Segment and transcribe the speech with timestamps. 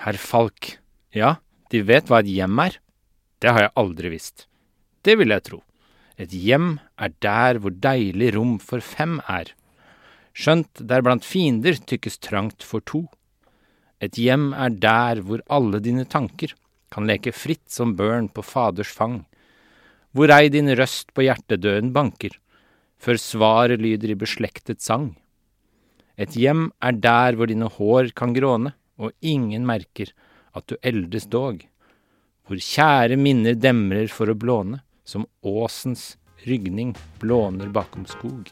[0.00, 0.78] Herr Falk.
[1.12, 1.34] Ja,
[1.68, 2.78] de vet hva et hjem er.
[3.36, 4.46] Det har jeg aldri visst.
[5.04, 5.58] Det vil jeg tro.
[6.16, 9.50] Et hjem er der hvor deilig rom for fem er.
[10.32, 13.02] Skjønt der blant fiender tykkes trangt for to.
[14.00, 16.56] Et hjem er der hvor alle dine tanker
[16.88, 19.26] kan leke fritt som børn på faders fang.
[20.16, 22.32] Hvor ei din røst på hjertedøden banker,
[22.96, 25.10] før svaret lyder i beslektet sang.
[26.16, 30.12] Et hjem er der hvor dine hår kan gråne, og ingen merker
[30.52, 31.64] at du eldes dog.
[32.46, 38.50] Hvor kjære minner demrer for å blåne, som åsens rygning blåner bakom skog.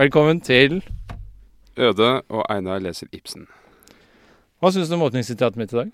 [0.00, 0.78] Velkommen til
[1.76, 3.44] Øde og Einar leser Ibsen.
[4.60, 5.92] Hva syns du om åpningssitatet mitt i dag?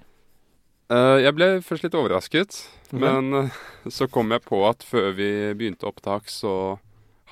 [0.92, 2.60] Eh, jeg ble først litt overrasket,
[2.92, 2.98] Ok.
[3.02, 3.56] men eh,
[3.90, 6.78] så kom jeg på at før vi begynte opptak, så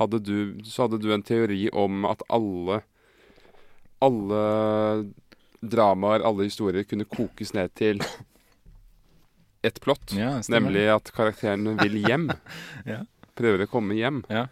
[0.01, 2.81] hadde du, så hadde du en teori om at alle
[4.05, 4.41] alle
[5.65, 8.03] dramaer, alle historier, kunne kokes ned til
[9.65, 10.13] ett plott.
[10.13, 12.27] Ja, nemlig at karakteren vil hjem.
[12.91, 12.99] Ja.
[13.35, 14.21] Prøver å komme hjem.
[14.29, 14.45] Ja.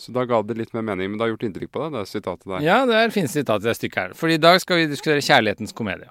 [0.00, 1.12] Så da ga det litt mer mening.
[1.12, 2.64] Men det har gjort inntrykk på deg, det sitatet der.
[2.66, 4.16] Ja, det er fint sitat i det stykket her.
[4.18, 6.10] For i dag skal vi diskutere kjærlighetens komedie.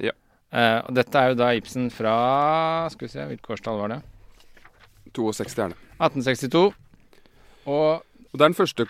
[0.00, 0.14] Ja.
[0.52, 4.00] Eh, og dette er jo da Ibsen fra Skal vi se, hvilket årstall var det?
[5.16, 5.76] 62 gjerne.
[6.00, 6.72] 1862.
[7.66, 8.02] Og
[8.32, 8.86] Og det er den første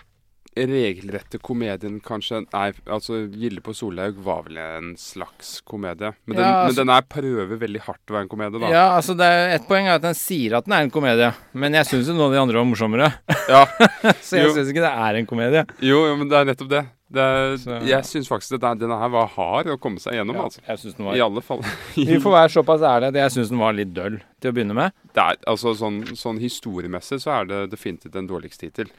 [0.53, 2.43] regelrette komedien, kanskje.
[2.53, 6.11] Nei, altså Gilde på Solhaug var vel en slags komedie.
[6.27, 8.69] Men den, Ja, altså- men den er prøver veldig hardt å være en komedie, da.
[8.69, 11.33] ja, altså det er Et poeng er at den sier at den er en komedie,
[11.53, 13.13] men jeg syns jo noen av de andre var morsommere.
[13.49, 13.65] Ja.
[14.21, 15.65] Så jeg syns ikke det er en komedie.
[15.81, 16.85] Jo, jo, men det er nettopp det.
[17.13, 20.35] Det Så- Jeg syns faktisk det der, denne her var hard å komme seg gjennom,
[20.35, 20.61] Ja, altså.
[20.67, 21.61] jeg synes den I alle fall.
[21.95, 24.75] Vi får være såpass ærlige at jeg syns den var litt døll til å begynne
[24.77, 24.91] med.
[25.13, 28.91] Det er, altså sånn, sånn historiemessig så er det definitivt den dårligste hittil.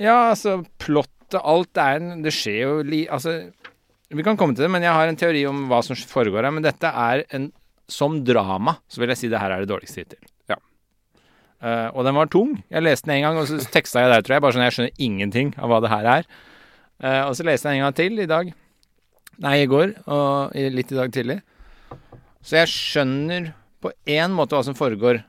[0.00, 3.04] Ja, altså plottet, alt er en Det skjer jo li...
[3.06, 3.52] Altså,
[4.10, 6.50] vi kan komme til det, men jeg har en teori om hva som foregår her.
[6.56, 7.52] Men dette er en
[7.90, 10.18] Som drama så vil jeg si det her er det dårligste hittil.
[10.48, 10.56] Ja.
[11.62, 12.62] Eh, og den var tung.
[12.70, 14.42] Jeg leste den en gang, og så teksta jeg der, tror jeg.
[14.44, 16.28] Bare sånn jeg skjønner ingenting av hva det her er.
[17.00, 18.50] Eh, og så leste jeg en gang til i dag.
[19.40, 21.38] Nei, i går, og litt i dag tidlig.
[22.44, 25.22] Så jeg skjønner på én måte hva som foregår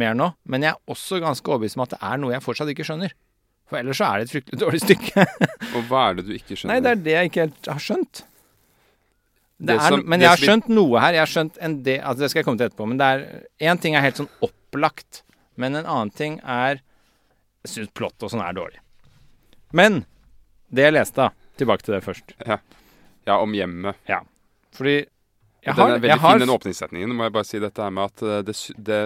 [0.00, 2.72] mer nå, men jeg er også ganske overbevist om at det er noe jeg fortsatt
[2.72, 3.12] ikke skjønner.
[3.70, 5.26] For ellers så er det et fryktelig dårlig stykke.
[5.76, 6.72] Og hva er det du ikke skjønner?
[6.72, 8.22] Nei, det er det jeg ikke helt har skjønt.
[9.60, 11.16] Det Det er, men jeg har skjønt noe her.
[11.18, 12.86] Jeg har skjønt en del altså Det skal jeg komme til etterpå.
[12.88, 13.26] Men det er
[13.68, 15.20] én ting er helt sånn opplagt.
[15.60, 16.80] Men en annen ting er
[17.60, 18.80] Jeg syns plott og sånn er dårlig.
[19.76, 20.06] Men
[20.70, 21.30] det jeg leste, da.
[21.60, 22.34] Tilbake til det først.
[23.26, 23.98] Ja, om hjemmet.
[24.76, 24.94] Fordi
[25.64, 27.12] jeg har den er veldig har fin, den åpningssetningen.
[27.16, 29.00] Må jeg bare si dette her med at eh, det, det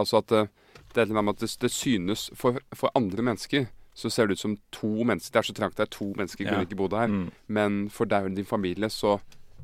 [0.00, 0.46] Altså at det,
[0.94, 3.66] det er et eller annet med at det, det synes for, for andre mennesker
[4.00, 5.34] så ser det ut som to mennesker.
[5.34, 6.60] Det er så trangt det er to mennesker Ja.
[6.64, 7.10] ikke bodd her.
[7.10, 9.18] mm, Men for deg og din familie så,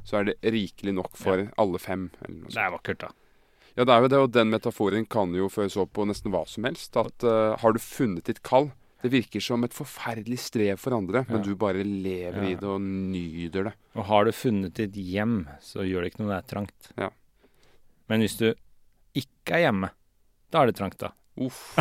[0.04, 2.10] så er det rikelig nok for alle fem.
[2.20, 3.08] Det er vakkert, da.
[3.76, 6.42] Ja, det er jo det, og den metaforen kan jo føres opp på nesten hva
[6.48, 6.96] som helst.
[6.96, 8.70] At uh, har du funnet ditt kall?
[9.06, 12.82] Det virker som et forferdelig strev for andre, men du bare lever i det og
[12.82, 13.74] nyter det.
[13.94, 16.90] Og har du funnet ditt hjem, så gjør det ikke noe det er trangt.
[16.98, 17.12] Ja.
[18.10, 18.48] Men hvis du
[19.16, 19.92] ikke er hjemme,
[20.50, 21.12] da er det trangt, da.
[21.38, 21.76] Uff.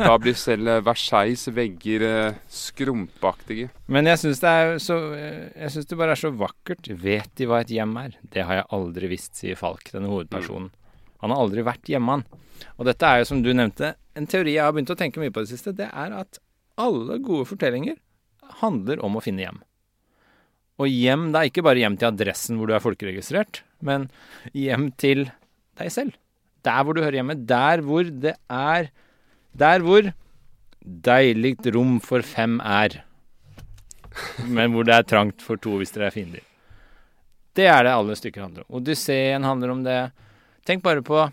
[0.00, 3.68] Da blir selv eh, Versailles vegger eh, skrumpaktige.
[3.92, 6.88] Men jeg syns det synes det bare er så vakkert.
[7.02, 8.16] Vet de hva et hjem er?
[8.32, 10.72] Det har jeg aldri visst, sier Falk, denne hovedpersonen.
[11.22, 12.26] Han har aldri vært hjemme, han.
[12.76, 15.32] Og dette er jo, som du nevnte, en teori jeg har begynt å tenke mye
[15.32, 15.76] på i det siste.
[15.76, 16.40] Det er at
[16.80, 17.96] alle gode fortellinger
[18.60, 19.62] handler om å finne hjem.
[20.76, 24.10] Og hjem, det er ikke bare hjem til adressen hvor du er folkeregistrert, men
[24.52, 25.26] hjem til
[25.80, 26.16] deg selv.
[26.66, 27.38] Der hvor du hører hjemme.
[27.48, 28.90] Der hvor det er
[29.56, 30.10] Der hvor
[30.84, 33.00] deilig rom for fem er.
[34.44, 36.42] Men hvor det er trangt for to hvis dere er fiender.
[37.56, 38.76] Det er det alle stykker handler om.
[38.76, 40.00] Odysseen handler om det.
[40.68, 41.24] Tenk bare på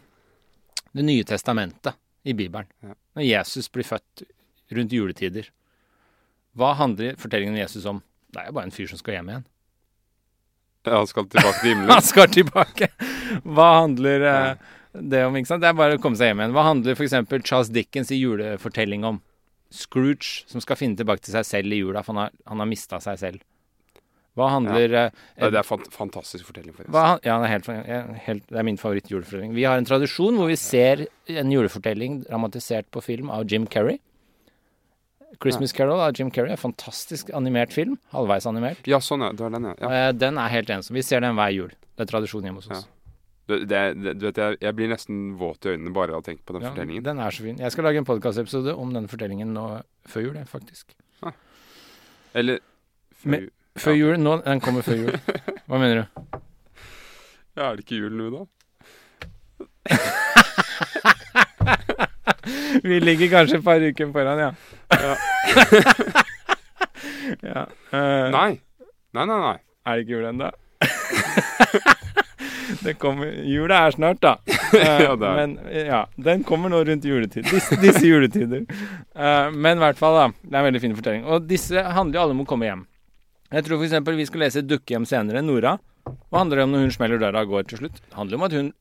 [0.94, 2.68] Det nye testamentet i Bibelen.
[3.18, 4.24] Når Jesus blir født
[4.77, 5.49] rundt juletider.
[6.57, 8.03] Hva handler fortellingen om Jesus om?
[8.33, 9.49] Det er jo bare en fyr som skal hjem igjen.
[10.83, 11.93] Ja, han skal tilbake til himmelen.
[11.95, 12.89] Han skal tilbake!
[13.47, 14.39] Hva handler ja.
[14.91, 15.37] det om?
[15.39, 15.63] ikke sant?
[15.63, 16.55] Det er bare å komme seg hjem igjen.
[16.57, 17.15] Hva handler f.eks.
[17.47, 19.21] Charles Dickens i julefortelling om?
[19.73, 22.69] Scrooge som skal finne tilbake til seg selv i jula, for han har, han har
[22.69, 23.45] mista seg selv.
[24.37, 26.93] Hva handler eh, Ja, det er fant fantastisk fortelling, forresten.
[26.93, 27.67] hva, ja, det er, helt,
[28.25, 29.53] helt, det er min favoritt-julefortelling.
[29.53, 33.99] Vi har en tradisjon hvor vi ser en julefortelling dramatisert på film av Jim Carrey.
[35.39, 36.56] 'Christmas Carol' av Jim Carrey.
[36.57, 37.97] Fantastisk animert film.
[38.13, 38.85] Halvveis animert.
[38.88, 39.31] Ja, sånn, ja.
[39.33, 39.74] Det var den, ja.
[39.81, 39.91] ja.
[40.09, 40.94] Eh, Den er helt ensom.
[40.95, 41.69] Vi ser den hver jul.
[41.97, 42.88] Det er tradisjon hjemme hos oss.
[43.47, 46.24] Det, det, det, du vet, jeg, jeg blir nesten våt i øynene bare av å
[46.24, 47.03] tenke på den Ja, fortellingen.
[47.03, 47.57] den er så fin.
[47.59, 49.65] Jeg skal lage en podkastepisode om denne fortellingen nå
[50.07, 50.94] før jul, faktisk.
[51.19, 51.41] faktisk.
[52.33, 52.59] Eller
[53.19, 53.50] før Men-.
[53.75, 54.15] Før jul?
[54.21, 55.19] Nå, den kommer før jul.
[55.68, 56.39] Hva mener du?
[57.57, 58.45] Ja, er det ikke jul nå, da?
[62.90, 64.51] Vi ligger kanskje et par uker foran, ja.
[64.92, 65.16] Ja.
[67.54, 67.66] ja.
[67.94, 68.51] Uh, Nei.
[69.13, 69.57] Nei, nei, nei.
[69.86, 70.50] Er det ikke jul ennå?
[72.86, 74.38] det kommer Jula er snart, da.
[74.48, 75.36] Uh, Ja, det er.
[75.38, 77.45] Men ja, den kommer nå rundt juletid.
[77.51, 78.66] Disse, disse juletider.
[79.13, 80.25] Uh, men i hvert fall, da.
[80.42, 81.28] Det er en veldig fin fortelling.
[81.30, 82.86] Og disse handler jo alle om å komme hjem.
[83.54, 84.00] Jeg tror f.eks.
[84.18, 85.44] vi skal lese 'Dukkehjem' senere.
[85.45, 85.75] Nora.
[86.04, 88.00] Hva handler det om når hun smeller døra og går til slutt?
[88.01, 88.72] Det handler om at hun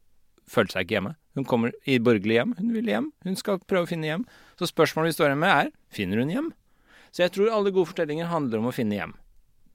[0.48, 1.12] følte seg ikke hjemme.
[1.36, 2.54] Hun kommer i borgerlig hjem.
[2.58, 3.08] Hun vil hjem.
[3.24, 4.26] Hun skal prøve å finne hjem.
[4.60, 6.52] Så spørsmålet vi står igjen med, er finner hun hjem?
[7.12, 9.16] Så jeg tror alle gode fortellinger handler om å finne hjem.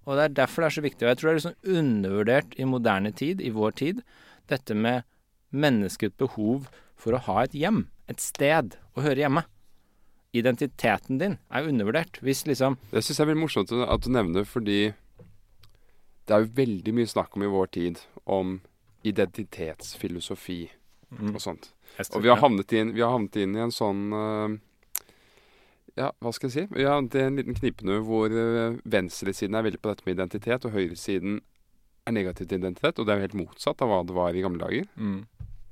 [0.07, 1.04] Og det er derfor det er så viktig.
[1.04, 4.01] Og jeg tror det er liksom undervurdert i moderne tid, i vår tid,
[4.48, 5.06] dette med
[5.51, 9.44] menneskets behov for å ha et hjem, et sted å høre hjemme.
[10.38, 12.21] Identiteten din er undervurdert.
[12.21, 14.94] Hvis liksom Det syns jeg er veldig morsomt at du nevner, fordi
[16.27, 18.60] det er jo veldig mye snakk om i vår tid om
[19.07, 20.62] identitetsfilosofi
[21.15, 21.69] og sånt.
[22.13, 24.57] Og vi har havnet inn, vi har havnet inn i en sånn uh,
[25.98, 26.65] Ja, hva skal jeg si?
[26.75, 30.18] Vi har havnet i en liten knipe hvor eh, venstresiden er veldig på dette med
[30.19, 31.39] identitet, og høyresiden
[32.06, 33.00] er negativ til identitet.
[33.00, 34.86] Og det er jo helt motsatt av hva det var i gamle dager.
[34.95, 35.21] mm.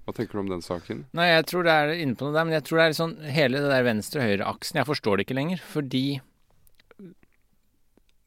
[0.05, 0.99] Hva tenker du om den saken?
[1.17, 3.15] Nei, jeg tror det er inne på noe der, men jeg tror det er sånn
[3.25, 4.77] hele det der venstre-høyre-aksen.
[4.77, 6.05] Jeg forstår det ikke lenger, fordi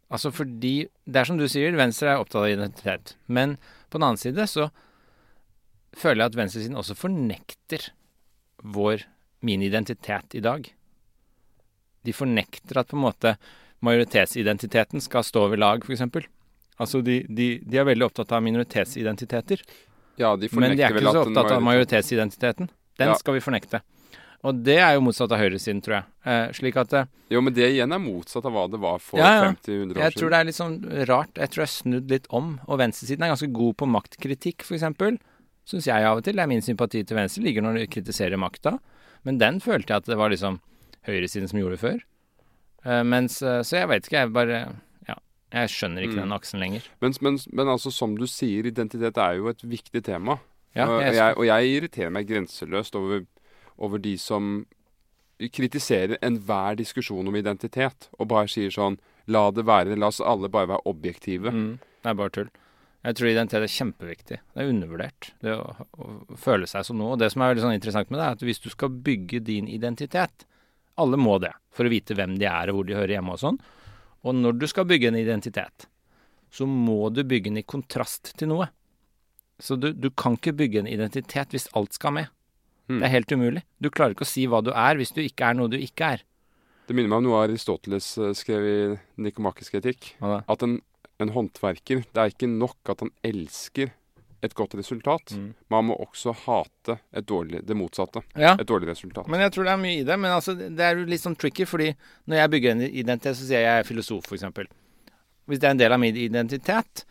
[0.08, 3.16] Altså fordi Det er som du sier, venstre er opptatt av identitet.
[3.26, 3.58] Men
[3.90, 4.70] på den annen side så
[5.98, 7.90] føler jeg at venstresiden også fornekter
[8.64, 9.04] vår
[9.46, 10.66] min identitet i dag.
[12.06, 13.34] De fornekter at på en måte
[13.84, 16.02] majoritetsidentiteten skal stå ved lag, f.eks.
[16.78, 19.62] Altså de, de, de er veldig opptatt av minoritetsidentiteter.
[20.18, 22.70] Ja, de Men de er ikke så opptatt av majoritetsidentiteten.
[22.98, 23.14] Den Ja.
[23.14, 23.80] skal vi fornekte.
[24.46, 26.04] Og det er jo motsatt av høyresiden, tror jeg.
[26.24, 29.18] Eh, slik at eh, Jo, men det igjen er motsatt av hva det var for
[29.18, 29.48] Ja, ja.
[29.50, 30.76] 50-100 år jeg tror det er litt sånn
[31.10, 31.32] rart.
[31.34, 32.60] Jeg tror jeg har snudd litt om.
[32.68, 35.18] Og venstresiden er ganske god på maktkritikk, f.eks.
[35.68, 36.38] Syns jeg av og til.
[36.38, 38.78] Det er min sympati til venstre ligger når de kritiserer makta.
[39.28, 40.60] Men den følte jeg at det var liksom
[41.08, 41.98] høyresiden som gjorde det før.
[42.86, 44.60] Uh, mens eh, Så jeg vet ikke, jeg bare
[45.08, 45.16] Ja.
[45.52, 46.22] Jeg skjønner ikke Mm.
[46.28, 46.82] den aksen lenger.
[47.00, 50.38] Men, men, men altså, som du sier, identitet er jo et viktig tema.
[50.76, 53.24] Ja, og, jeg- jeg, og jeg irriterer meg grenseløst over,
[53.78, 54.66] over de som
[55.40, 58.98] kritiserer enhver diskusjon om identitet, og bare sier sånn
[59.28, 61.50] La det være, la oss alle bare være objektive.
[61.52, 62.48] Mm, det er bare tull.
[63.06, 64.38] Jeg tror identitet er kjempeviktig.
[64.42, 65.30] Det er undervurdert.
[65.44, 67.14] Det å, å føle seg som noe.
[67.14, 69.42] Og det som er veldig sånn interessant med det, er at hvis du skal bygge
[69.46, 70.46] din identitet
[70.98, 73.38] Alle må det for å vite hvem de er og hvor de hører hjemme og
[73.38, 73.60] sånn.
[74.26, 75.86] Og når du skal bygge en identitet,
[76.50, 78.66] så må du bygge den i kontrast til noe.
[79.62, 82.32] Så du, du kan ikke bygge en identitet hvis alt skal med.
[82.88, 82.98] Mm.
[82.98, 83.62] Det er helt umulig.
[83.78, 86.16] Du klarer ikke å si hva du er hvis du ikke er noe du ikke
[86.16, 86.26] er.
[86.88, 88.76] Det minner meg om noe Aristoteles eh, skrev i
[89.20, 90.14] Nikomakisk etikk.
[90.22, 90.40] Da?
[90.48, 90.78] At en,
[91.18, 93.90] en håndverker Det er ikke nok at han elsker
[94.44, 95.32] et godt resultat.
[95.34, 95.50] Mm.
[95.72, 98.22] Man må også hate et dårlig, det motsatte.
[98.38, 98.54] Ja.
[98.54, 99.26] Et dårlig resultat.
[99.26, 100.14] Men jeg tror det er mye i det.
[100.14, 101.90] Men altså, det er litt sånn tricky, fordi
[102.30, 104.46] når jeg bygger en identitet, så sier jeg jeg er filosof, f.eks.
[105.48, 107.04] Hvis det er en del av min identitet,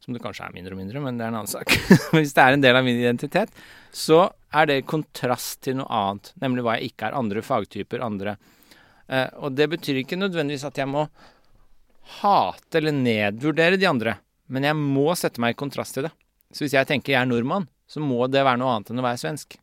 [0.00, 1.72] som det kanskje er mindre og mindre, men det er en annen sak
[2.14, 3.50] Hvis det er en del av min identitet,
[3.92, 7.18] så er det kontrast til noe annet, nemlig hva jeg ikke er.
[7.18, 8.38] Andre fagtyper, andre
[9.10, 11.04] eh, Og det betyr ikke nødvendigvis at jeg må
[12.20, 14.16] hate eller nedvurdere de andre,
[14.48, 16.12] men jeg må sette meg i kontrast til det.
[16.52, 19.04] Så hvis jeg tenker jeg er nordmann, så må det være noe annet enn å
[19.04, 19.58] være svensk.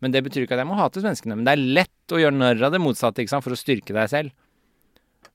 [0.00, 1.36] Men det betyr ikke at jeg må hate svenskene.
[1.36, 3.44] Men det er lett å gjøre narr av det motsatte ikke sant?
[3.44, 4.30] for å styrke deg selv.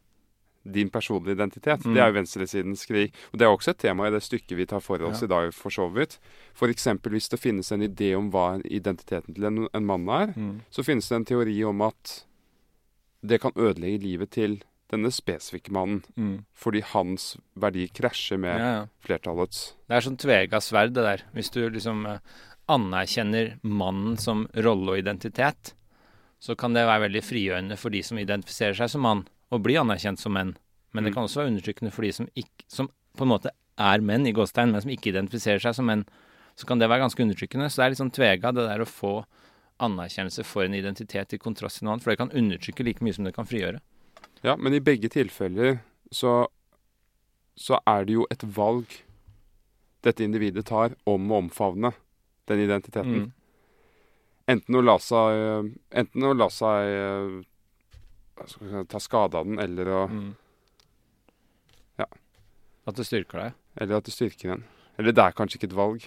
[0.65, 1.85] din personlige identitet.
[1.85, 1.95] Mm.
[1.95, 3.13] Det er jo venstresidens krig.
[3.33, 5.27] Og det er også et tema i det stykket vi tar for oss Ja.
[5.27, 6.19] i dag, for så vidt.
[6.55, 6.87] F.eks.
[7.09, 10.35] hvis det finnes en idé om hva identiteten til en, en mann er,
[10.71, 12.25] så finnes det en teori om at
[13.23, 14.59] det kan ødelegge livet til
[14.91, 16.45] denne spesifikke mannen.
[16.57, 18.85] Fordi hans verdi krasjer med Ja, ja.
[19.05, 19.75] flertallets.
[19.89, 21.25] Det er sånn tvega sverd, det der.
[21.35, 22.19] Hvis du liksom eh,
[22.69, 25.75] anerkjenner mannen som rolle og identitet,
[26.41, 29.75] så kan det være veldig frigjørende for de som identifiserer seg som mann, og bli
[29.81, 30.57] anerkjent som menn.
[30.93, 31.15] Men det Mm.
[31.15, 34.33] kan også være undertrykkende for de som, ikke, som på en måte er menn, i
[34.33, 36.05] gåstegn, men som ikke identifiserer seg som menn.
[36.57, 37.69] Så kan det være ganske undertrykkende.
[37.71, 39.25] Så det er litt sånn tvega, det der å få
[39.81, 42.03] anerkjennelse for en identitet i kontrast til noe annet.
[42.03, 43.81] For det kan undertrykke like mye som det kan frigjøre.
[44.43, 46.47] Ja, men i begge tilfeller så,
[47.57, 48.87] så er det jo et valg
[50.03, 51.93] dette individet tar om å omfavne
[52.47, 53.15] den identiteten.
[53.29, 53.33] Mm.
[54.49, 58.28] Enten å la seg Enten å la seg eh, hva skal jeg si,
[58.89, 60.35] ta skade av den, eller, å, Mm.
[61.99, 62.07] Ja.
[62.87, 63.53] At det styrker deg.
[63.77, 64.65] eller at det styrker den.
[64.99, 66.07] Eller det er kanskje ikke et valg.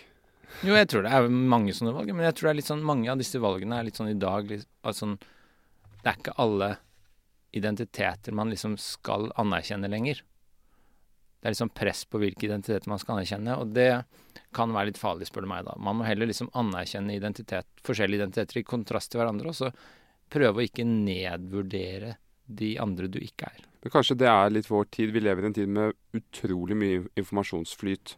[0.63, 2.83] Jo, jeg tror det er mange sånne valg, men jeg tror det er litt sånn,
[2.83, 5.17] mange av disse valgene er litt sånn i dag litt, altså,
[6.01, 6.77] Det er ikke alle
[7.53, 10.21] identiteter man liksom skal anerkjenne lenger.
[11.41, 14.03] Det er liksom press på hvilke identiteter man skal anerkjenne, og det
[14.53, 15.65] kan være litt farlig, spør du meg.
[15.65, 15.75] da.
[15.77, 19.71] Man må heller liksom anerkjenne identitet, forskjellige identiteter i kontrast til hverandre, og så
[20.31, 22.15] prøve å ikke nedvurdere
[22.51, 23.61] de andre du ikke er.
[23.81, 25.11] Men kanskje det er litt vår tid.
[25.15, 28.15] Vi lever i en tid med utrolig mye informasjonsflyt.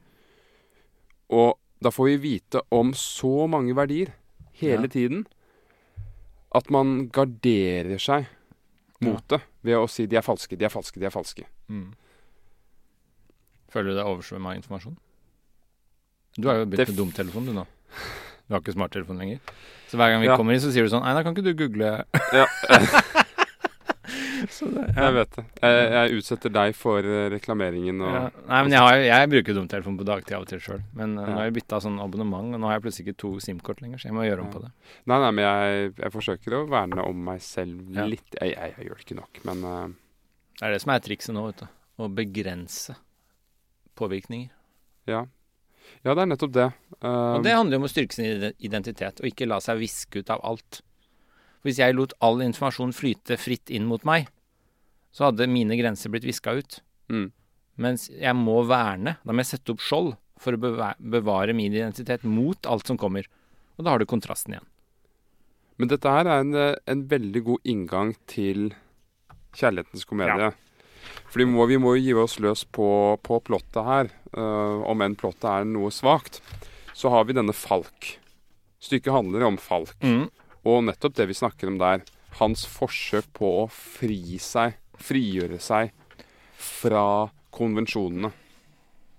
[1.34, 4.12] Og da får vi vite om så mange verdier
[4.60, 4.93] hele Ja.
[4.96, 5.25] tiden
[6.53, 8.27] at man garderer seg
[9.01, 11.46] mot det ved å si de er falske, de er falske, de er falske.
[13.74, 14.98] Føler du deg oversvømmet av informasjon?
[16.38, 17.65] Du har jo blitt med dumtelefon, du nå.
[18.47, 19.39] Du har ikke smarttelefon lenger.
[19.89, 20.35] Så hver gang vi Ja.
[20.38, 22.45] kommer inn, så sier du sånn Einar, kan ikke du google Ja,
[24.51, 25.43] så det, jeg vet det.
[25.63, 28.23] Jeg, jeg utsetter deg for eh, reklameringen og Ja.
[28.50, 30.81] Nei, men jeg, har, jeg bruker dumtelefon på dagtid av og til sjøl.
[30.97, 31.25] Men Ja.
[31.29, 34.01] nå har jeg bytta sånn abonnement, og nå har jeg plutselig ikke to SIM-kort lenger,
[34.03, 34.53] så jeg må gjøre om Ja.
[34.57, 34.71] på det.
[35.07, 38.35] Nei, nei, men jeg, jeg forsøker å verne om meg selv litt.
[38.41, 39.88] Jeg, jeg gjør det ikke nok, men uh...
[40.59, 41.67] Det er det som er trikset nå, vet du.
[42.03, 42.95] Å begrense
[43.95, 44.51] påvirkninger.
[45.07, 45.23] ja.
[46.03, 46.69] Ja, det er nettopp det.
[47.03, 50.21] Og Um, det handler jo om å styrke sin identitet, og ikke la seg viske
[50.23, 50.81] ut av alt.
[51.63, 54.29] Hvis jeg lot all informasjon flyte fritt inn mot meg,
[55.12, 56.81] så hadde mine grenser blitt viska ut.
[57.12, 57.31] mm.
[57.75, 59.15] Mens jeg må verne.
[59.25, 60.59] Da må jeg sette opp skjold for å
[61.00, 63.25] bevare min identitet mot alt som kommer.
[63.79, 64.67] Og da har du kontrasten igjen.
[65.81, 68.75] Men dette her er en, eh, en veldig god inngang til
[69.57, 70.51] kjærlighetens komedie.
[71.33, 72.88] Fordi må, vi må jo gi oss løs på,
[73.25, 74.12] på plottet her.
[74.38, 76.41] Uh, om enn plottet er noe svakt.
[76.93, 78.15] Så har vi denne Falk.
[78.83, 79.95] Stykket handler om Falk.
[80.67, 82.03] Og nettopp det vi snakker om der.
[82.39, 85.93] Hans forsøk på å fri seg, frigjøre seg
[86.57, 88.31] fra konvensjonene.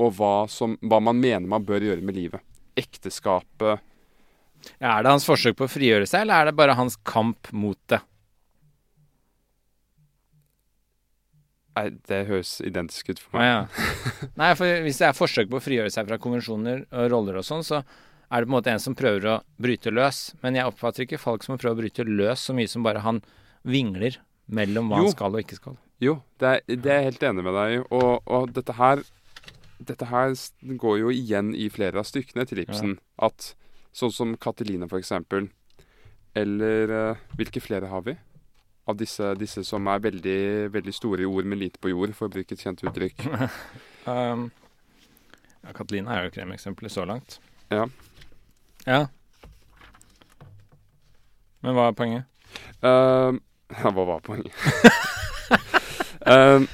[0.03, 2.43] Og hva, som, hva man mener man bør gjøre med livet.
[2.79, 3.83] Ekteskapet.
[4.81, 7.79] Er det hans forsøk på å frigjøre seg, eller er det bare hans kamp mot
[7.93, 8.01] det?
[11.75, 13.45] Nei, det høres identisk ut for meg.
[13.45, 13.85] meg.
[13.85, 14.29] ja.
[14.39, 17.47] Nei, for hvis det er forsøk på å frigjøre seg fra konvensjoner og roller og
[17.47, 20.21] sånn, så er det på en måte en som prøver å bryte løs.
[20.43, 23.21] Men jeg oppfatter ikke folk som prøver å bryte løs så mye som bare han
[23.67, 25.09] vingler mellom hva Jo.
[25.09, 25.77] han skal og ikke skal.
[26.03, 27.83] Jo, det er, det er jeg helt enig med deg i.
[27.97, 29.05] Og, og dette her
[29.85, 30.33] Dette her
[30.81, 32.95] går jo igjen i flere av stykkene til Ibsen.
[33.21, 33.51] At
[33.93, 35.51] sånn som Katelina, for eksempel.
[36.39, 38.15] Eller uh, hvilke flere har vi?
[38.85, 40.41] Av disse, disse som er veldig,
[40.75, 43.27] veldig store i ord, men lite på jord, for å bruke et kjent uttrykk.
[44.05, 44.51] Um,
[45.65, 47.39] ja, Katelina er jo kremeksempelet så langt.
[47.73, 47.87] Ja.
[48.85, 49.07] Ja.
[51.65, 52.27] Men hva er poenget?
[52.85, 53.41] Um,
[53.73, 54.53] ja, hva var poenget?
[56.35, 56.67] um,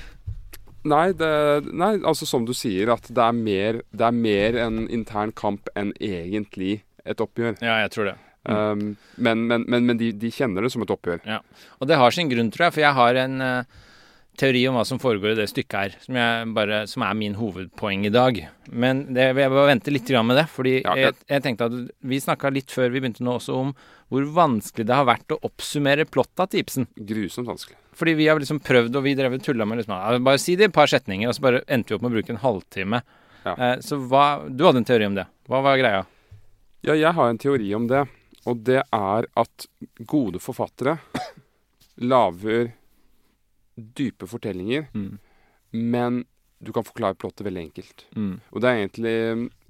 [0.90, 1.30] nei, det,
[1.70, 5.70] nei, altså som du sier, at det er mer, det er mer en intern kamp
[5.78, 7.60] enn egentlig et oppgjør.
[7.62, 8.16] Ja, jeg tror det.
[8.48, 11.22] Um, men men, men, men de, de kjenner det som et oppgjør.
[11.80, 13.80] Og det har sin grunn, tror jeg, for jeg har en uh,
[14.40, 18.06] teori om hva som foregår i det stykket her, som, bare, som er min hovedpoeng
[18.08, 18.40] i dag.
[18.70, 21.78] Men det, jeg bare vente litt med det, fordi ja, jeg, jeg, tenkte at
[22.12, 23.74] vi snakka litt før vi begynte nå også om
[24.10, 26.88] hvor vanskelig det har vært å oppsummere plotta til Ibsen.
[26.96, 27.76] Grusomt vanskelig.
[28.00, 30.66] Fordi vi har liksom prøvd, og vi drev og tulla med liksom, Bare si det
[30.66, 33.02] i et par setninger, og så bare endte vi opp med å bruke en halvtime.
[33.44, 33.52] Ja.
[33.54, 35.28] Uh, så hva Du hadde en teori om det.
[35.50, 36.02] Hva var greia?
[36.86, 38.06] Ja, jeg har en teori om det.
[38.48, 39.66] Og det er at
[40.08, 40.96] gode forfattere
[42.00, 42.70] lager
[43.76, 45.18] dype fortellinger, mm.
[45.72, 46.24] men
[46.60, 48.04] du kan forklare plottet veldig enkelt.
[48.16, 48.34] Mm.
[48.52, 49.14] Og det er egentlig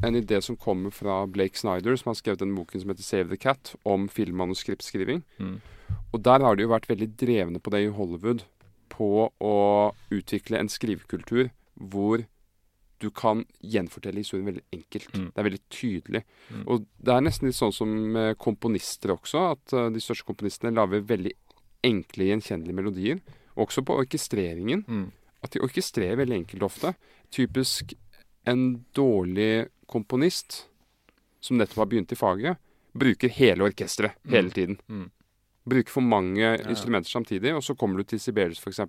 [0.06, 3.28] en idé som kommer fra Blake Snyder, som har skrevet den boken som heter 'Save
[3.28, 5.22] the Cat', om filmmanuskriptskriving.
[5.38, 5.60] Mm.
[6.12, 8.42] Og der har de jo vært veldig drevne på det i Hollywood,
[8.90, 9.56] på å
[10.10, 12.26] utvikle en skrivekultur hvor
[13.00, 15.12] du kan gjenfortelle historien veldig enkelt.
[15.16, 15.28] Mm.
[15.28, 16.22] Det er veldig tydelig.
[16.50, 16.64] Mm.
[16.66, 21.06] Og det er nesten litt sånn som komponister også, at uh, de største komponistene lager
[21.08, 21.32] veldig
[21.88, 23.22] enkle, gjenkjennelige melodier.
[23.60, 24.84] Også på orkestreringen.
[24.86, 25.08] Mm.
[25.40, 26.92] At de orkestrerer veldig enkelt ofte.
[27.32, 27.94] Typisk
[28.48, 30.66] en dårlig komponist
[31.40, 32.60] som nettopp har begynt i faget,
[32.92, 34.34] bruker hele orkesteret mm.
[34.34, 34.76] hele tiden.
[34.88, 35.08] Mm.
[35.70, 36.58] Bruker for mange ja.
[36.68, 38.80] instrumenter samtidig, og så kommer du til Sibelius f.eks.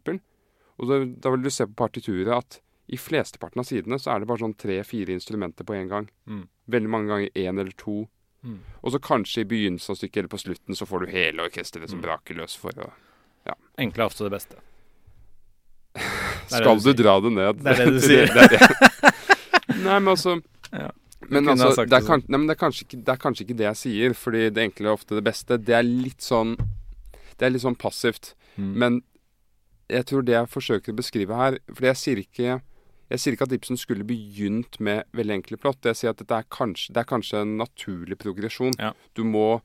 [0.82, 2.60] Og da, da, vil du se på partituret at
[2.92, 6.10] i flesteparten av sidene så er det bare sånn tre-fire instrumenter på en gang.
[6.28, 6.44] Mm.
[6.76, 8.04] Veldig mange ganger én eller to.
[8.44, 8.58] Mm.
[8.82, 11.92] Og så kanskje i begynnelsen av stykket eller på slutten så får du hele orkesteret
[11.92, 12.06] som mm.
[12.08, 12.90] braker løs for å
[13.48, 13.56] ja.
[13.82, 14.60] Enkle er ofte det beste.
[16.52, 17.62] Skal du, du dra det ned?
[17.62, 18.34] Det er det du sier.
[18.36, 19.14] det det.
[19.86, 20.90] Nei, men altså ja.
[21.32, 23.66] Men, altså, det er, kan, nei, men det, er ikke, det er, kanskje ikke det
[23.68, 25.56] jeg sier, fordi det enkle er ofte det beste.
[25.62, 28.34] Det er litt sånn Det er litt sånn passivt.
[28.58, 28.72] Mm.
[28.84, 28.98] Men
[29.92, 32.58] jeg tror det jeg forsøker å beskrive her Fordi jeg sier ikke
[33.12, 35.84] jeg sier ikke at Ibsen skulle begynt med veldig enkle plott.
[35.84, 38.76] Jeg sier at er kanskje, det er kanskje en naturlig progresjon.
[38.80, 38.94] Ja.
[39.18, 39.62] Du må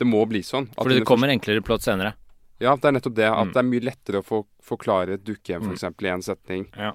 [0.00, 0.70] Det må bli sånn.
[0.78, 2.14] Fordi det kommer enklere plott senere?
[2.56, 3.26] Ja, det er nettopp det.
[3.28, 3.52] At mm.
[3.52, 5.84] det er mye lettere å få forklare et dukkehjem f.eks.
[5.84, 5.98] Mm.
[6.00, 6.62] i én setning.
[6.72, 6.94] Ja.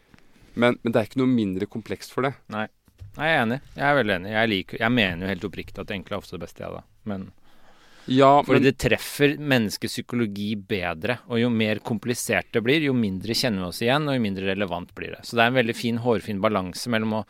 [0.56, 2.32] Men, men, det er ikke noe mindre komplekst for det.
[2.50, 2.66] Nei.
[3.20, 3.60] Nei jeg er enig.
[3.76, 4.32] Jeg er veldig enig.
[4.34, 6.80] Jeg, liker, jeg mener jo helt oppriktig at det enkle er ofte det beste, jeg,
[6.80, 6.82] da.
[7.12, 7.28] Men
[8.06, 8.68] ja, Fordi men...
[8.68, 11.18] det treffer menneskepsykologi bedre.
[11.32, 14.50] Og jo mer komplisert det blir, jo mindre kjenner vi oss igjen, og jo mindre
[14.52, 15.24] relevant blir det.
[15.26, 17.26] Så det er en veldig fin, hårfin balanse mellom å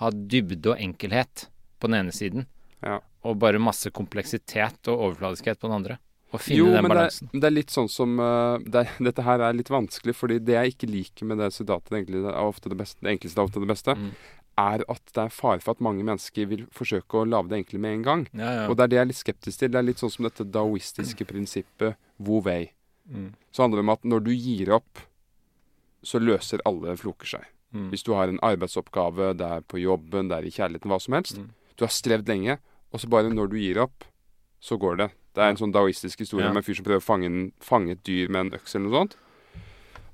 [0.00, 1.48] ha dybde og enkelhet
[1.80, 2.46] på den ene siden,
[2.84, 3.00] ja.
[3.24, 5.98] og bare masse kompleksitet og overfladiskhet på den andre.
[6.30, 7.30] Å finne jo, den balansen.
[7.32, 10.56] Det, det, er litt sånn som uh, det, Dette her er litt vanskelig, fordi det
[10.56, 13.48] jeg ikke liker med det sitatet, det, egentlig, er ofte det, beste, det enkleste er
[13.48, 14.12] ofte det beste, mm.
[14.58, 17.80] Er at det er fare for at mange mennesker vil forsøke å lage det enkle
[17.82, 18.26] med en gang.
[18.32, 18.64] Ja, ja.
[18.68, 19.70] Og det er det jeg er litt skeptisk til.
[19.72, 21.30] Det er litt sånn som dette daoistiske mm.
[21.30, 22.72] prinsippet Wu Wei.
[23.10, 23.30] Mm.
[23.50, 25.04] Så handler det om at når du gir opp,
[26.06, 27.48] så løser alle floker seg.
[27.74, 27.88] Mm.
[27.92, 31.16] Hvis du har en arbeidsoppgave, det er på jobben, det er i kjærligheten, hva som
[31.18, 31.38] helst.
[31.38, 31.50] Mm.
[31.76, 32.58] Du har strevd lenge,
[32.90, 34.06] og så bare når du gir opp,
[34.60, 35.10] så går det.
[35.36, 36.52] Det er en sånn daoistisk historie ja.
[36.52, 37.30] med en fyr som prøver å fange,
[37.64, 39.18] fange, et dyr med en øks eller noe sånt.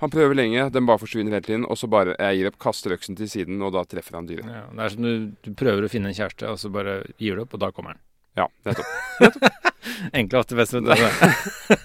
[0.02, 2.94] Han prøver lenge, den bare forsvinner hele tiden, og så bare jeg gir opp, kaster
[2.96, 4.48] øksen til siden, og da treffer han dyret.
[4.50, 5.12] Ja, det er som du,
[5.46, 7.94] du, prøver å finne en kjæreste, og så bare gir du opp, og da kommer
[7.94, 8.02] han.
[8.36, 9.62] Ja, nettopp.
[10.18, 10.76] Enkle ofte best.
[10.84, 11.78] Det.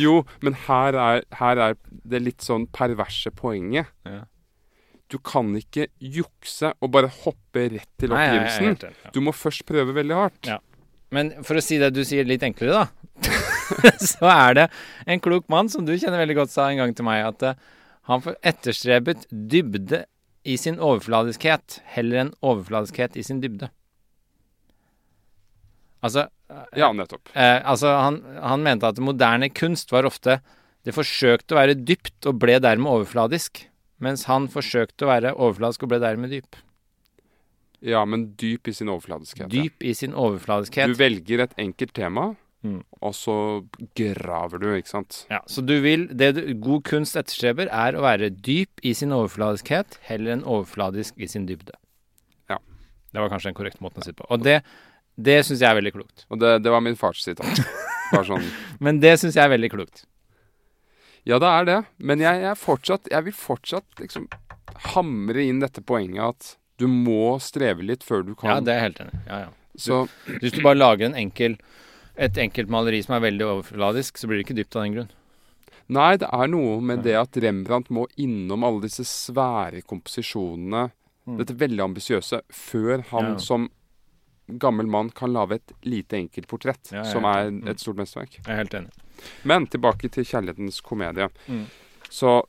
[0.00, 1.76] jo, men her er, her er,
[2.10, 3.90] det litt sånn perverse poenget.
[4.08, 4.24] Ja.
[5.10, 8.76] Du kan ikke jukse og bare hoppe rett til oppgivelsen.
[8.80, 9.12] Ja.
[9.12, 10.40] Du må først prøve veldig hardt.
[10.48, 10.60] Ja.
[11.10, 13.39] Men for å si det du sier litt enklere, da,
[14.12, 14.68] så er det
[15.06, 17.76] en klok mann som du kjenner veldig godt, sa en gang til meg, at uh,
[18.10, 20.04] han får etterstrebet dybde
[20.48, 23.70] i sin overfladiskhet heller enn overfladiskhet i sin dybde.
[26.00, 26.28] Altså
[26.74, 27.28] Ja, nettopp.
[27.34, 30.40] Eh, altså, han, han, mente at moderne kunst var ofte
[30.82, 33.66] Det forsøkte å være dypt og ble dermed overfladisk,
[34.00, 36.56] mens han forsøkte å være overfladisk og ble dermed dyp.
[37.84, 39.50] Ja, men dyp i sin overfladiskhet.
[39.52, 40.88] Dyp i sin overfladiskhet.
[40.88, 42.30] Du velger et enkelt tema,
[42.66, 42.80] mm.
[43.00, 43.36] og så
[43.98, 45.22] graver du, ikke sant.
[45.30, 49.14] Ja, Så du vil Det du, god kunst etterstreber, er å være dyp i sin
[49.16, 51.76] overfladiskhet heller enn overfladisk i sin dybde.
[52.50, 52.60] Ja.
[53.12, 54.28] Det var kanskje en korrekt måte å si det på.
[54.30, 54.60] Og det,
[55.16, 56.26] det syns jeg er veldig klokt.
[56.30, 57.64] Og det, det var min fars sitat.
[58.10, 58.46] Sånn.
[58.84, 60.04] men det syns jeg er veldig klokt.
[61.28, 61.80] Ja, det er det.
[61.98, 64.26] Men jeg, jeg, fortsatt, jeg vil fortsatt liksom
[64.94, 68.78] hamre inn dette poenget at du må streve litt før du kan Ja, det er
[68.78, 69.50] jeg helt enig ja, ja.
[69.80, 69.98] Så,
[70.40, 71.54] hvis du bare lager en enkel,
[72.20, 75.10] et enkelt maleri som er veldig overfladisk, så blir det ikke dypt av den grunn.
[75.90, 80.84] Nei, det er noe med det at Rembrandt må innom alle disse svære komposisjonene,
[81.26, 81.38] mm.
[81.40, 83.40] dette veldig ambisiøse, før han ja.
[83.42, 83.66] som
[84.60, 88.38] gammel mann kan lage et lite enkelt portrett, ja, som er et stort mesterverk.
[88.40, 88.94] Jeg er helt enig.
[89.46, 91.28] Men tilbake til kjærlighetens komedie.
[91.50, 91.66] Mm.
[92.10, 92.40] Så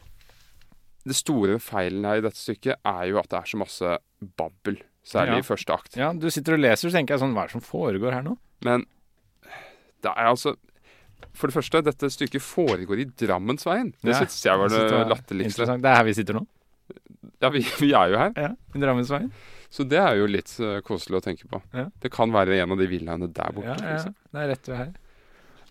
[1.06, 3.98] det store feilen her i dette stykket er jo at det er så masse
[4.38, 4.82] babbel.
[5.02, 5.96] Særlig i første akt.
[5.98, 8.26] Ja, Du sitter og leser, så tenker jeg sånn Hva er det som foregår her
[8.26, 8.36] nå?
[8.62, 8.84] Men
[10.04, 10.56] det er altså
[11.38, 13.92] For det første, dette stykket foregår i Drammensveien.
[14.02, 15.68] Det Ja, synes jeg var det latterligste.
[15.78, 16.46] Det er her vi sitter nå.
[17.42, 18.34] Ja, vi, vi er jo her.
[18.36, 19.30] Ja, I Drammensveien.
[19.72, 21.62] Så det er jo litt uh, koselig å tenke på.
[21.78, 21.86] Ja.
[22.04, 23.70] Det kan være en av de villaene der borte.
[23.72, 23.94] Ja, ja.
[23.96, 24.18] Liksom.
[24.34, 24.92] Det er rett ved her.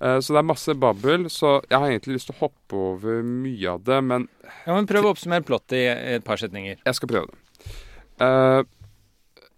[0.01, 1.27] Uh, så det er masse babbel.
[1.29, 4.29] Så jeg har egentlig lyst til å hoppe over mye av det, men
[4.65, 5.85] Ja, men Prøv å oppsummere plottet i
[6.17, 6.79] et par setninger.
[6.87, 7.75] jeg skal prøve det.
[8.23, 8.63] Uh,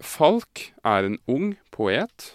[0.03, 2.33] Falk er en ung poet.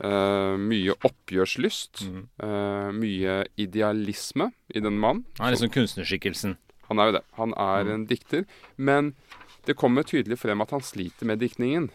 [0.00, 2.04] Eh, mye oppgjørslyst.
[2.06, 2.28] Mm.
[2.42, 5.24] Uh, mye idealisme i den mann.
[5.40, 6.56] Han er liksom kunstnerskikkelsen.
[6.88, 7.24] Han er jo det.
[7.34, 7.90] Han er Mm.
[7.94, 8.44] en dikter.
[8.76, 9.14] Men
[9.66, 11.90] det kommer tydelig frem at han sliter med diktningen.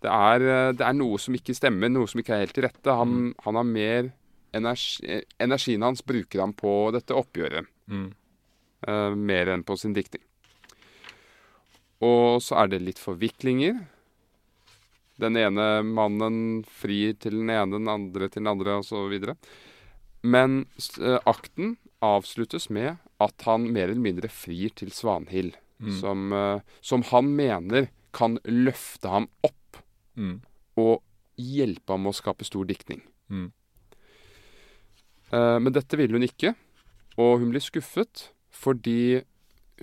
[0.00, 2.64] Det er, eh, det er noe som ikke stemmer, noe som ikke er helt til
[2.64, 2.86] rette.
[2.96, 3.34] Han, Mm.
[3.44, 4.12] han har mer
[4.54, 8.12] energi, Energien hans bruker han på dette oppgjøret, Mm.
[8.88, 10.22] eh, mer enn på sin dikting.
[12.00, 13.86] Og så er det litt forviklinger.
[15.20, 19.34] Den ene mannen frir til den ene, den andre til den andre, osv.
[20.22, 20.66] Men
[21.00, 25.94] eh, akten avsluttes med at han mer eller mindre frir til Svanhild, Mm.
[25.96, 29.78] som, eh, som han mener kan løfte ham opp
[30.16, 30.42] Mm.
[30.76, 31.00] og
[31.38, 33.00] hjelpe ham med å skape stor diktning.
[33.30, 33.46] Mm.
[35.32, 36.54] Eh, men dette ville hun ikke,
[37.16, 39.22] og hun blir skuffet fordi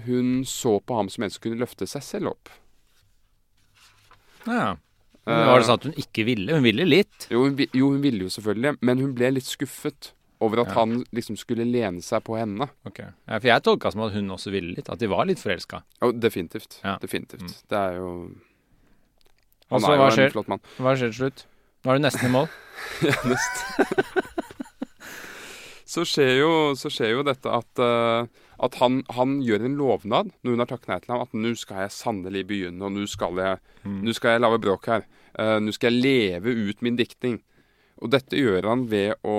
[0.05, 2.49] hun så på ham som en som kunne løfte seg selv opp.
[4.45, 4.75] Ja.
[5.27, 6.53] Men var det sånn at hun ikke ville?
[6.55, 7.27] Hun ville litt.
[7.33, 10.73] Jo hun, jo, hun ville jo selvfølgelig, men hun ble litt skuffet over at Ja.
[10.79, 12.69] han liksom skulle lene seg på henne.
[12.85, 12.99] Ok.
[13.01, 14.89] Ja, for jeg tolka som at hun også ville litt.
[14.93, 15.81] At de var litt forelska.
[16.01, 16.79] Oh, definitivt.
[16.83, 16.97] Ja.
[17.01, 17.41] Definitivt.
[17.41, 17.53] Mm.
[17.69, 18.11] Det er jo
[19.69, 20.31] Han så er jo hva en skjer?
[20.31, 20.61] flott mann.
[20.77, 21.45] Hva skjer til slutt?
[21.83, 22.47] Nå er du nesten i mål.
[23.01, 24.46] Ja, nest.
[25.87, 28.27] Så, skjer jo, så skjer jo dette at, uh,
[28.63, 31.23] at han, han gjør en lovnad når hun har takket nei til ham.
[31.23, 34.01] At nå skal jeg sannelig begynne, og nå skal jeg, mm.
[34.17, 35.05] skal jeg lage bråk her.
[35.37, 37.39] Uh, nå skal jeg leve ut min diktning.
[38.03, 39.37] Og dette gjør han ved å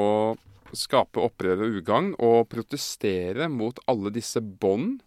[0.77, 4.99] skape opprør og ugagn og protestere mot alle disse bånd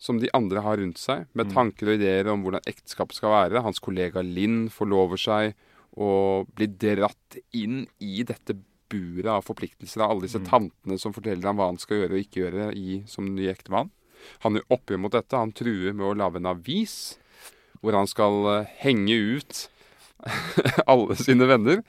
[0.00, 3.60] som de andre har rundt seg, med tanker og ideer om hvordan ekteskapet skal være.
[3.60, 5.52] Hans kollega Linn forlover seg
[6.00, 8.56] og blir dratt inn i dette
[8.90, 12.24] buret av forpliktelser av alle disse tantene som forteller ham hva han skal gjøre og
[12.24, 13.92] ikke gjøre i, som ny ektemann.
[14.44, 15.38] Han gjør oppgjør mot dette.
[15.38, 16.96] Han truer med å lage en avis
[17.80, 19.62] hvor han skal eh, henge ut
[20.90, 21.80] alle sine venner.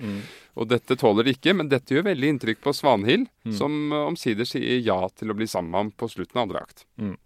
[0.59, 4.47] Og dette tåler de ikke, men dette gjør veldig inntrykk på Svanhild, som eh, omsider
[4.47, 6.85] sier ja til å bli sammen med ham på slutten av andre akt.
[7.01, 7.17] Mm.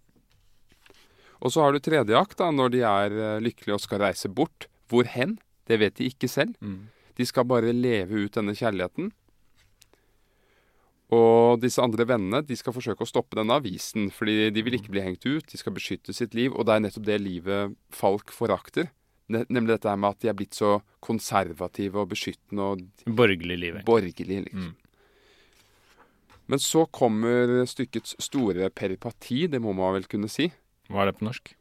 [1.44, 4.30] Og så har du tredje akt, da, når de er eh, lykkelige og skal reise
[4.32, 4.68] bort.
[4.90, 5.38] Hvor hen?
[5.66, 6.54] Det vet de ikke selv.
[6.62, 6.88] Mm.
[7.18, 9.10] De skal bare leve ut denne kjærligheten.
[11.14, 14.90] Og disse andre vennene de skal forsøke å stoppe denne avisen, fordi de vil ikke
[14.94, 15.46] bli hengt ut.
[15.52, 18.90] De skal beskytte sitt liv, og det er nettopp det livet Falk forakter.
[19.30, 23.80] Nemlig dette med at de er blitt så konservative og beskyttende og Borgerlig liv.
[23.86, 24.68] Borgerlig, liksom.
[24.70, 24.74] Mm.
[26.46, 30.46] Men så kommer stykkets store peripati, det må man vel kunne si.
[30.86, 31.56] Hva er det på norsk?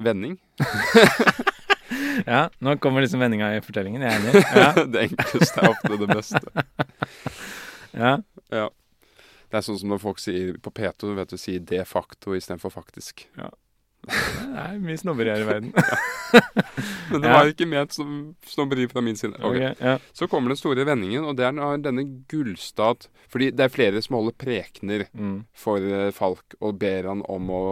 [0.00, 0.38] Vending.
[2.26, 4.02] Ja, nå kommer liksom vendinga i fortellingen.
[4.02, 4.44] Jeg er enig.
[4.62, 4.86] Ja.
[4.86, 6.48] det enkleste er ofte det beste.
[7.96, 8.68] Ja.
[9.46, 12.72] Det er sånn som når folk sier på P2, vet du, sier de facto istedenfor
[12.74, 13.26] faktisk.
[14.06, 15.70] Det er mye snobberi her i verden.
[17.10, 18.10] Men det var ikke ment som
[18.46, 19.34] snobberi fra min side.
[19.38, 19.70] Okay.
[19.72, 19.96] Okay, ja.
[20.14, 24.18] Så kommer den store vendingen, og det er denne Gullstad Fordi det er flere som
[24.18, 25.44] holder prekener Mm.
[25.54, 27.64] for eh, Falk og ber han om å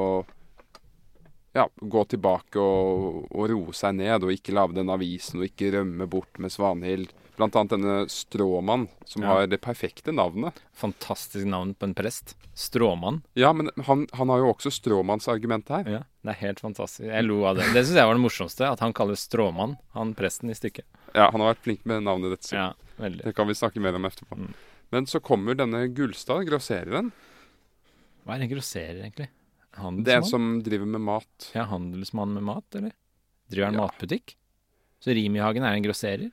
[1.54, 5.70] ja, gå tilbake og, og roe seg ned, og ikke lage den avisen, og ikke
[5.78, 7.12] rømme bort med Svanhild.
[7.34, 9.28] Blant annet denne Stråmann, som Ja.
[9.32, 10.60] har det perfekte navnet.
[10.78, 12.36] Fantastisk navn på en prest.
[12.54, 13.22] Stråmann.
[13.34, 15.88] Ja, men han, han har jo også stråmannsargumentet her.
[15.90, 17.08] Ja, det er helt fantastisk.
[17.08, 17.66] Jeg lo av det.
[17.74, 18.68] Det syns jeg var det morsomste.
[18.70, 20.86] At han kaller stråmann han presten i stykket.
[21.14, 22.52] Ja, han har vært flink med navnet ditt.
[22.54, 22.68] Ja,
[23.02, 23.24] veldig.
[23.26, 24.38] Det kan vi snakke mer om etterpå.
[24.38, 24.52] Mm.
[24.94, 27.10] Men så kommer denne Gullstad, grossereren.
[28.24, 29.26] Hva er en grosserer, egentlig?
[29.74, 31.50] Det er en som driver med mat.
[31.54, 32.92] Ja, handelsmann med mat, eller?
[33.50, 33.86] Driver han Ja.
[33.86, 34.36] matbutikk?
[35.02, 36.30] Så Rimi-Hagen er en grosserer?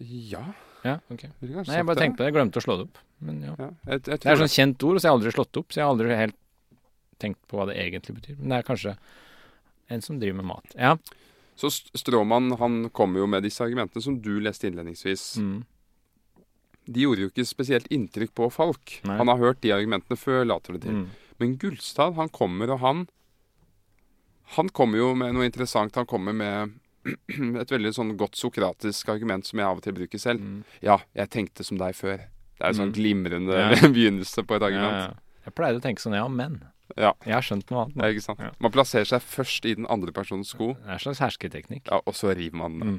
[0.00, 1.24] Ja, Ja, ok.
[1.42, 2.26] Nei, jeg bare tenkte på det.
[2.28, 2.98] Jeg glemte å slå det opp.
[3.20, 3.54] Men ja.
[3.58, 5.58] Ja, jeg, jeg Det er et sånt kjent ord, så jeg har aldri slått det
[5.58, 5.72] opp.
[5.72, 6.36] Så jeg har aldri helt
[7.18, 8.36] tenkt på hva det egentlig betyr.
[8.38, 8.92] Men det er kanskje
[9.90, 10.76] en som driver med mat.
[10.78, 10.92] Ja.
[11.58, 15.24] Så Stråmann han kommer jo med disse argumentene som du leste innledningsvis.
[15.42, 15.64] Mm.
[16.88, 19.00] De gjorde jo ikke spesielt inntrykk på Falk.
[19.04, 19.16] Nei.
[19.18, 21.02] Han har hørt de argumentene før, later det til.
[21.02, 21.08] Mm.
[21.40, 23.06] Men Gullstad, han kommer, og han
[24.56, 25.94] Han kommer jo med noe interessant.
[26.00, 26.72] Han kommer med
[27.60, 30.40] et veldig sånn godt sokratisk argument som jeg av og til bruker selv.
[30.40, 30.62] Mm.
[30.84, 32.22] Ja, jeg tenkte som deg før.
[32.58, 32.96] Det er en sånn Mm.
[32.96, 33.68] glimrende Ja.
[33.96, 35.12] begynnelse på et argument.
[35.12, 35.14] ja.
[35.48, 36.58] Jeg pleide å tenke sånn, ja, men.
[36.96, 37.12] Ja.
[37.24, 38.40] Jeg har skjønt noe annet Ja, ikke sant?
[38.40, 38.50] Ja.
[38.60, 41.86] Man plasserer seg først i den andre personens sko, Det er en slags hersketeknikk.
[41.88, 42.72] ja, og så river man.
[42.80, 42.98] Mm.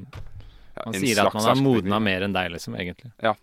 [0.78, 1.65] Ja, Man sier at man har hersketeknikk.
[1.65, 3.12] modna mer enn deg, liksom, egentlig.
[3.21, 3.34] Ja.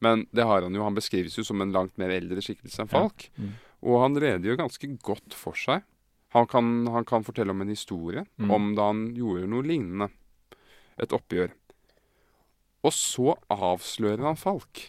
[0.00, 0.84] Men det har han jo.
[0.84, 3.28] Han beskrives jo som en langt mer eldre skikkelse enn Falk.
[3.36, 3.44] Ja.
[3.44, 3.52] Mm.
[3.84, 5.84] Og han redegjør ganske godt for seg.
[6.34, 8.50] Han kan, han kan fortelle om en historie mm.
[8.50, 10.08] om da han gjorde noe lignende.
[10.98, 11.52] Et oppgjør.
[12.84, 14.88] Og så avslører han Falk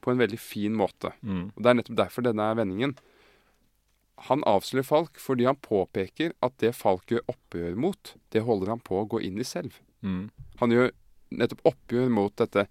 [0.00, 1.12] på en veldig fin måte.
[1.20, 1.50] Mm.
[1.54, 2.94] Og Det er nettopp derfor denne er vendingen.
[4.28, 8.84] Han avslører Falk fordi han påpeker at det Falk gjør oppgjør mot, det holder han
[8.84, 9.76] på å gå inn i selv.
[10.04, 10.28] Mm.
[10.60, 10.92] Han gjør
[11.40, 12.66] nettopp oppgjør mot dette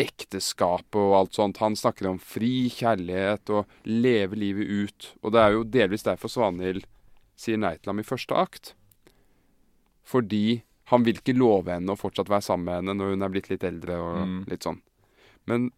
[0.00, 1.60] ekteskapet og alt sånt.
[1.62, 5.10] Han snakker om fri kjærlighet og leve livet ut.
[5.22, 6.86] Og det er jo delvis derfor Svanhild
[7.38, 8.74] sier nei til ham i første akt.
[10.04, 13.32] Fordi han vil ikke love henne å fortsatt være sammen med henne når hun er
[13.32, 14.40] blitt litt eldre og mm.
[14.50, 14.82] litt sånn.
[15.48, 15.70] Men,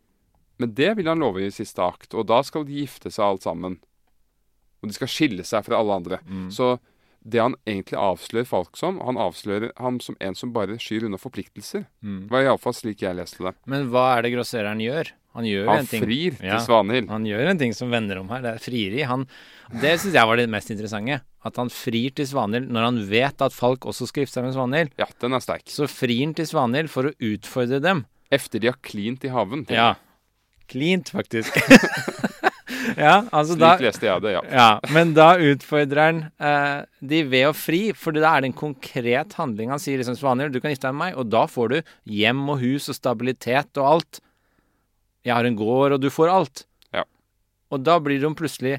[0.59, 3.46] men, det vil han love i siste akt, og da skal de gifte seg alt
[3.46, 3.79] sammen.
[4.83, 6.20] Og de skal skille seg fra alle andre.
[6.26, 6.48] Mm.
[6.55, 6.76] Så
[7.26, 11.18] det han egentlig avslører Falk som, han avslører ham som en som bare skyr unna
[11.18, 11.86] forpliktelser.
[12.04, 12.26] Mm.
[12.30, 13.56] var iallfall slik jeg leste det.
[13.66, 15.10] Men hva er det grossereren gjør?
[15.36, 17.10] Han gjør han en ting frir til ja, Svanhild.
[17.12, 18.40] Han gjør en ting som vender om her.
[18.44, 19.02] Det er frieri.
[19.04, 19.26] Han,
[19.82, 21.18] det syns jeg var det mest interessante.
[21.46, 24.94] At han frir til Svanhild når han vet at Falk også skrifter med Svanhild.
[25.02, 25.66] Ja, den er sterk.
[25.68, 28.06] Så frir han til Svanhild for å utfordre dem.
[28.32, 29.66] Efter de har klint i haven.
[29.68, 29.92] Ja.
[30.72, 31.52] Klint, faktisk.
[33.07, 34.42] ja, altså Slik da, leste jeg det, ja.
[34.53, 34.68] ja.
[34.94, 39.37] Men da utfordrer han eh, de ved å fri, for da er det en konkret
[39.38, 39.72] handling.
[39.75, 42.42] Han sier liksom Svanhild, du kan gifte deg med meg, og da får du hjem
[42.53, 44.20] og hus og stabilitet og alt.
[45.27, 46.66] Jeg har en gård, og du får alt.
[46.94, 47.07] Ja.
[47.75, 48.79] Og da blir de plutselig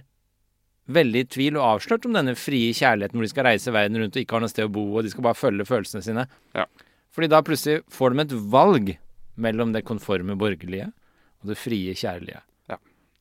[0.88, 4.16] veldig i tvil og avslørt om denne frie kjærligheten hvor de skal reise verden rundt
[4.16, 6.28] og ikke har noe sted å bo, og de skal bare følge følelsene sine.
[6.56, 6.68] Ja.
[7.12, 8.94] Fordi da plutselig får de et valg
[9.38, 10.92] mellom det konforme borgerlige
[11.44, 12.42] og det frie kjærlige.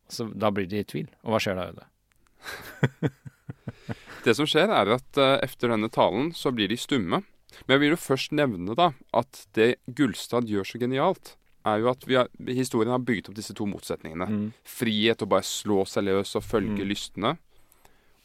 [0.08, 1.08] Så da blir de i tvil.
[1.24, 3.10] Og hva skjer da, Øde?
[4.26, 7.22] det som skjer, er at uh, etter denne talen så blir de stumme.
[7.64, 11.34] Men jeg vil jo først nevne da at det Gullstad gjør så genialt,
[11.66, 14.28] er jo at har, historien har bygget opp disse to motsetningene.
[14.30, 14.46] Mm.
[14.76, 16.88] Frihet å bare slå seg løs og følge mm.
[16.92, 17.34] lystne.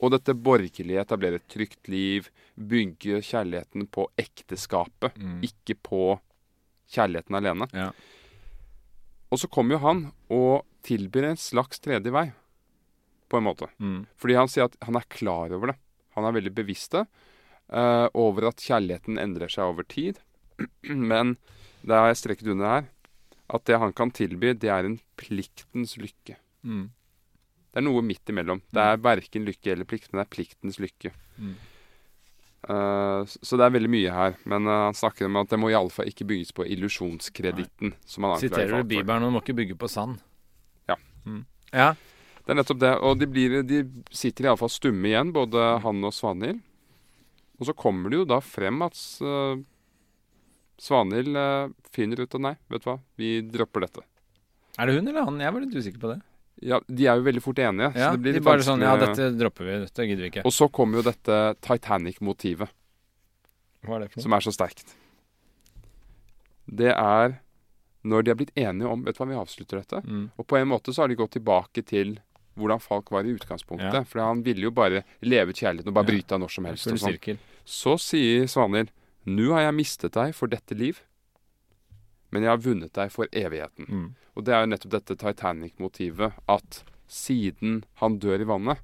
[0.02, 5.40] Og dette borgerlige etablere et trygt liv, bygge kjærligheten på ekteskapet, mm.
[5.46, 6.04] ikke på
[6.92, 7.70] kjærligheten alene.
[7.74, 7.92] Ja.
[9.32, 12.28] Og så kommer jo han og tilbyr en slags tredje vei,
[13.32, 13.70] på en måte.
[13.80, 14.04] Mm.
[14.20, 15.78] Fordi han sier at han er klar over det.
[16.18, 20.20] Han er veldig bevisst uh, over at kjærligheten endrer seg over tid.
[21.12, 21.38] Men
[21.82, 22.90] det har jeg strekket under her
[23.52, 26.38] at det han kan tilby, det er en pliktens lykke.
[26.64, 26.86] Mm.
[27.72, 28.62] Det er noe midt imellom.
[28.72, 31.12] Det er verken lykke eller plikt, men det er pliktens lykke.
[31.40, 31.54] Mm.
[32.62, 34.36] Uh, så det er veldig mye her.
[34.50, 37.96] Men uh, han snakker om at det må iallfall ikke bygges på illusjonskreditten.
[38.06, 40.20] Siterer du Bibelen og må ikke bygge på sand?
[40.90, 41.00] Ja.
[41.26, 41.44] Mm.
[41.74, 41.94] ja.
[42.42, 42.94] Det er nettopp det.
[43.06, 46.62] Og de, blir, de sitter iallfall stumme igjen, både han og Svanhild.
[47.62, 49.60] Og så kommer det jo da frem at uh,
[50.82, 54.06] Svanhild uh, finner ut at nei, vet du hva, vi dropper dette.
[54.80, 55.42] Er det hun eller han?
[55.44, 56.22] Jeg var litt usikker på det.
[56.62, 57.92] Ja, De er jo veldig fort enige.
[57.98, 59.78] Ja, så det blir de bare sånn Ja, dette dropper vi.
[59.86, 60.46] Dette gidder vi ikke.
[60.46, 62.74] Og så kommer jo dette Titanic-motivet.
[63.82, 64.26] Hva er det for noe?
[64.28, 64.94] Som er så sterkt.
[66.82, 67.40] Det er
[68.08, 70.02] når de har blitt enige om Vet du hva, vi avslutter dette.
[70.06, 70.28] Mm.
[70.38, 72.20] Og på en måte så har de gått tilbake til
[72.60, 74.02] hvordan Falk var i utgangspunktet.
[74.02, 74.08] Ja.
[74.08, 76.90] For han ville jo bare leve ut kjærligheten og bare bryte av når som helst.
[76.92, 77.40] Full.
[77.66, 78.92] Så sier Svanhild
[79.30, 80.98] nå har jeg mistet deg for dette liv,
[82.32, 83.88] men jeg har vunnet deg for evigheten.
[83.88, 84.08] Mm.
[84.36, 88.84] Og det er jo nettopp dette Titanic-motivet, at siden han dør i vannet,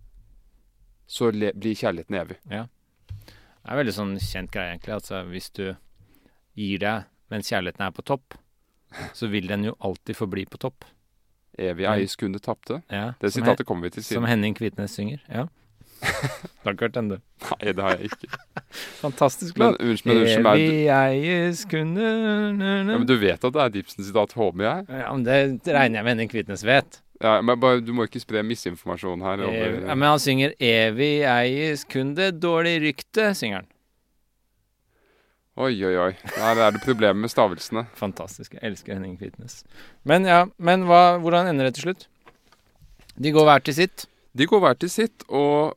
[1.07, 2.37] så blir kjærligheten evig.
[2.51, 2.65] Ja.
[3.07, 4.97] Det er veldig sånn kjent greie, egentlig.
[4.97, 5.63] Altså hvis du
[6.57, 8.35] gir deg mens kjærligheten er på topp,
[9.15, 10.87] så vil den jo alltid forbli på topp.
[11.57, 12.81] Evig eies kunde tapte.
[12.91, 14.21] Ja, det sitatet kommer vi til siden.
[14.21, 15.23] Som Henning Kvitnes synger.
[15.31, 15.47] Ja.
[16.57, 17.17] Du har ikke hørt den, du?
[17.47, 18.39] Nei, det har jeg ikke.
[19.05, 19.77] Fantastisk låt.
[19.79, 24.87] Evig eies kunne ja, Men du vet at det er Dibsen-sitat, håper jeg?
[24.91, 25.23] Ja, men
[25.63, 26.99] Det regner jeg med Henning Kvitnes vet.
[27.23, 29.45] Ja, men bare, Du må ikke spre misinformasjon her.
[29.47, 33.71] Over, ja, men han synger 'Evig eies kun det dårlig rykte', synger han.
[35.57, 36.11] Oi, oi, oi.
[36.35, 37.87] Der er det problemer med stavelsene.
[38.03, 38.53] Fantastisk.
[38.53, 39.63] Jeg elsker Henning Kvitnes.
[40.05, 42.07] Men ja, men hva, hvordan ender det til slutt?
[43.17, 44.05] De går hver til sitt.
[44.37, 45.73] De går hver til sitt, og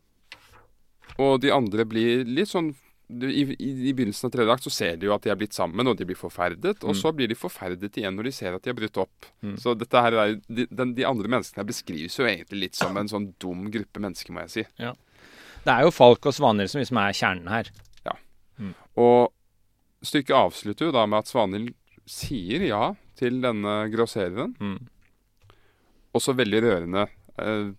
[1.21, 2.73] og de andre blir litt sånn
[3.11, 5.57] i, i, i, begynnelsen av tredje akt så ser de jo at de er blitt
[5.57, 6.77] sammen, og de blir forferdet.
[6.85, 6.99] Og mm.
[7.01, 9.27] så blir de forferdet igjen når de ser at de har brutt opp.
[9.43, 9.57] Mm.
[9.59, 13.11] Så dette her er, de, den, de, andre menneskene beskrives jo egentlig litt som en
[13.11, 14.67] sånn dum gruppe mennesker, må jeg si.
[14.83, 14.95] Ja.
[15.65, 17.73] Det er jo Falk og Svanhild som liksom er kjernen her.
[18.07, 18.17] Ja.
[18.63, 18.73] Mm.
[19.03, 21.75] Og stykket avslutter jo da med at Svanhild
[22.11, 22.85] sier ja
[23.19, 24.55] til denne grossereren.
[24.63, 25.59] Mm.
[26.17, 27.09] Også veldig rørende.
[27.43, 27.71] Eh,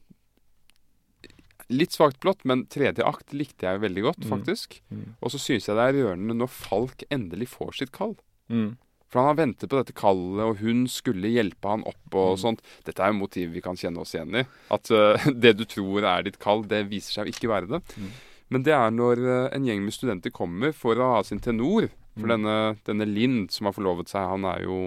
[1.71, 4.29] Litt svakt blått, men tredje akt likte jeg veldig godt, mm.
[4.31, 4.79] faktisk.
[4.91, 5.05] Mm.
[5.19, 8.17] Og så syns jeg det er rørende når Falk endelig får sitt kall.
[8.51, 8.73] Mm.
[9.11, 12.41] For han har ventet på dette kallet, og hun skulle hjelpe han opp og mm.
[12.45, 12.61] sånt.
[12.87, 14.43] Dette er jo motiv vi kan kjenne oss igjen i.
[14.71, 17.81] At uh, det du tror er ditt kall, det viser seg å ikke være det.
[17.99, 18.11] Mm.
[18.55, 21.89] Men det er når uh, en gjeng med studenter kommer for å ha sin tenor.
[22.15, 22.31] For mm.
[22.35, 22.55] denne,
[22.87, 24.79] denne Lind som har forlovet seg, han er jo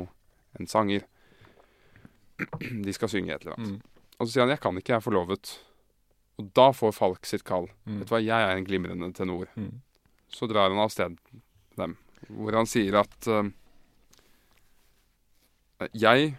[0.56, 1.04] en sanger.
[2.86, 3.76] De skal synge et eller annet.
[3.76, 4.10] Mm.
[4.14, 5.56] Og så sier han 'jeg kan ikke, jeg er forlovet'.
[6.40, 7.68] Og da får Falk sitt kall.
[7.86, 8.00] Mm.
[8.00, 9.50] Vet du hva, jeg er en glimrende tenor.
[9.54, 9.82] Mm.
[10.32, 11.18] Så drar han av sted
[11.78, 11.96] dem,
[12.28, 13.46] hvor han sier at uh,
[15.94, 16.34] jeg,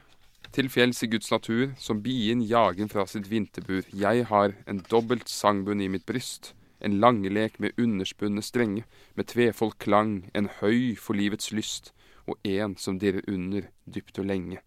[0.55, 5.31] til fjells i Guds natur, som bien jagen fra sitt vinterbur, jeg har en dobbelt
[5.31, 11.17] sangbunn i mitt bryst, en langelek med underspunne strenge, med tvefold klang, en høy for
[11.17, 11.91] livets lyst,
[12.25, 14.61] og en som dirrer under dypt og lenge.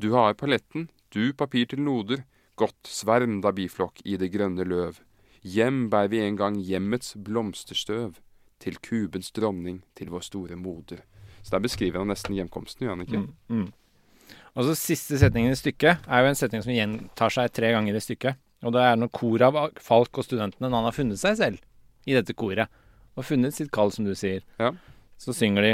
[0.00, 2.24] Du har paletten, du papir til noder,
[2.60, 5.00] godt sverm da biflokk i det grønne løv.
[5.40, 8.18] Hjem bær vi en gang hjemmets blomsterstøv,
[8.60, 11.00] til kubens dronning, til vår store moder.
[11.40, 13.22] Så der beskriver han nesten hjemkomsten, gjør han ikke?
[13.22, 14.36] Mm, mm.
[14.58, 17.96] Og så Siste setningen i stykket er jo en setning som gjentar seg tre ganger
[17.96, 18.40] i stykket.
[18.66, 22.08] Og det er når koret av Falk og studentene, når han har funnet seg selv
[22.08, 22.68] i dette koret,
[23.16, 24.74] og funnet sitt kall, som du sier, ja.
[25.20, 25.72] så synger de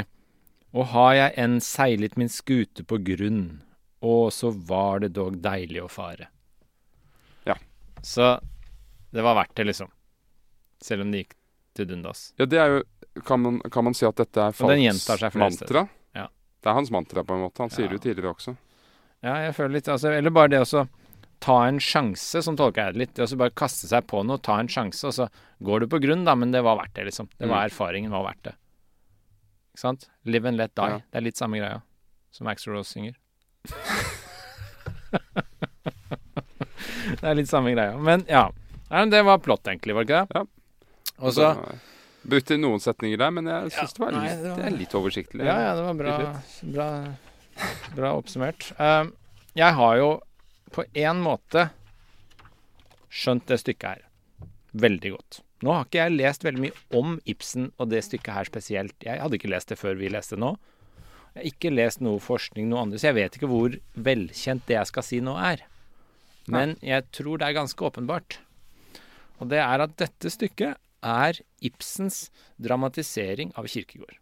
[0.75, 3.61] Og har jeg enn seilet min skute på grunn,
[4.03, 6.29] og så var det dog deilig å fare.
[8.05, 8.35] Så
[9.13, 9.91] det var verdt det, liksom.
[10.83, 11.35] Selv om det gikk
[11.77, 12.31] til dundas.
[12.37, 12.83] Ja, det er jo
[13.25, 15.87] kan man, kan man si at dette er Falks mantra?
[16.13, 16.27] Ja.
[16.61, 17.63] Det er hans mantra, på en måte.
[17.63, 18.53] Han sier det jo tidligere også.
[19.25, 20.83] Ja, jeg føler litt altså, Eller bare det å
[21.41, 23.15] ta en sjanse, som tolker jeg det litt.
[23.17, 25.27] Det å bare kaste seg på noe, ta en sjanse, og så
[25.65, 27.29] går du på grunn, da, men det var verdt det, liksom.
[27.37, 27.65] Det var mm.
[27.71, 28.55] Erfaringen var verdt det.
[29.73, 30.09] Ikke sant?
[30.25, 30.95] Live and let die.
[30.97, 31.03] Ja.
[31.05, 31.81] Det er litt samme greia
[32.33, 33.17] som Axel Rose synger.
[37.27, 37.97] det er litt samme greia.
[37.99, 38.47] Men ja.
[38.87, 40.39] Nei, det var plott, egentlig, var det ikke det?
[40.39, 41.15] Ja.
[41.17, 41.51] Og så
[42.27, 45.45] Brukte noen setninger der, men jeg syns ja, det, det, det, er litt oversiktlig.
[45.47, 46.15] Ja, ja, det var bra,
[46.75, 46.87] bra,
[47.95, 48.65] bra oppsummert.
[48.79, 49.11] Uh,
[49.55, 50.09] jeg har jo
[50.75, 51.69] på én måte
[53.07, 54.03] skjønt det stykket her
[54.87, 55.39] veldig godt.
[55.63, 58.97] Nå har ikke jeg lest veldig mye om Ibsen og det stykket her spesielt.
[59.03, 60.51] Jeg hadde ikke lest det før vi leste det nå.
[61.31, 64.79] Jeg har ikke lest noe forskning, noe andre, så jeg vet ikke hvor velkjent det
[64.81, 65.63] jeg skal si nå er.
[66.51, 68.39] Men jeg tror det er ganske åpenbart.
[69.41, 72.27] Og det er at dette stykket er Ibsens
[72.61, 74.17] dramatisering av Kirkegård.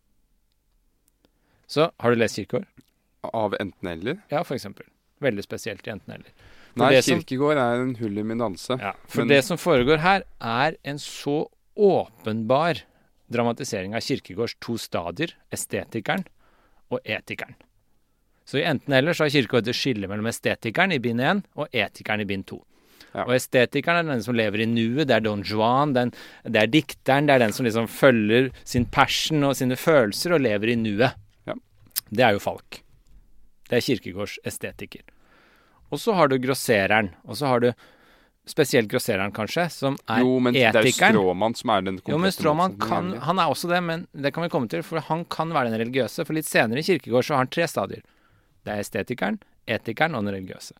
[1.67, 2.67] Så har du lest Kirkegård?
[3.25, 4.19] Av enten-eller?
[4.29, 4.85] Ja, for eksempel.
[5.23, 6.33] Veldig spesielt i enten-eller.
[6.75, 8.75] Nei, Kirkegård er en hull i min danse.
[8.81, 9.31] Ja, for men...
[9.31, 12.83] det som foregår her, er en så åpenbar
[13.31, 16.27] dramatisering av Kirkegårds to stadier, estetikeren
[16.91, 17.55] og etikeren.
[18.45, 22.21] Så i enten-eller så har Kirkegård et skille mellom estetikeren i bind 1 og etikeren
[22.21, 22.59] i bind 2.
[23.15, 23.23] Ja.
[23.23, 25.07] Og estetikeren er den som lever i nuet.
[25.07, 25.95] Det er Don Juan.
[25.95, 26.11] Den,
[26.43, 27.29] det er dikteren.
[27.29, 31.15] Det er den som liksom følger sin passion og sine følelser og lever i nuet.
[31.47, 31.55] Ja.
[32.11, 32.81] Det er jo Falk.
[33.69, 35.05] Det er Kirkegårds estetiker.
[35.93, 37.13] Og så har du grossereren.
[37.25, 37.69] Og så har du
[38.45, 40.27] spesielt grossereren, kanskje, som er etikeren.
[40.27, 40.75] Jo, men etikeren.
[40.75, 43.79] det er jo Stråmann som er den Jo, men Stråmann kan Han er også det,
[43.81, 46.27] men det kan vi komme til, for han kan være den religiøse.
[46.27, 48.03] For litt senere i Kirkegård så har han tre stadier.
[48.65, 50.75] Det er estetikeren, etikeren og den religiøse.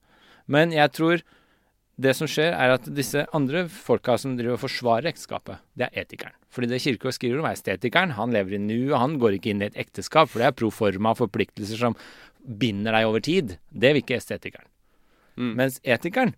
[0.51, 1.23] Men jeg tror
[1.95, 6.01] det som skjer, er at disse andre folka som driver og forsvarer ekteskapet, det er
[6.03, 6.35] etikeren.
[6.51, 8.15] Fordi det Kirkegård skriver om, er estetikeren.
[8.17, 10.57] Han lever i nu, og han går ikke inn i et ekteskap, for det er
[10.59, 11.95] proforma forpliktelser som
[12.45, 13.55] binder deg over tid.
[13.71, 14.67] Det vil ikke estetikeren.
[15.39, 15.53] Mm.
[15.59, 16.35] Mens etikeren,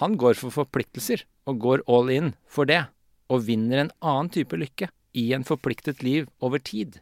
[0.00, 2.84] han går for forpliktelser, og går all in for det.
[3.32, 7.00] Og vinner en annen type lykke i en forpliktet liv over tid.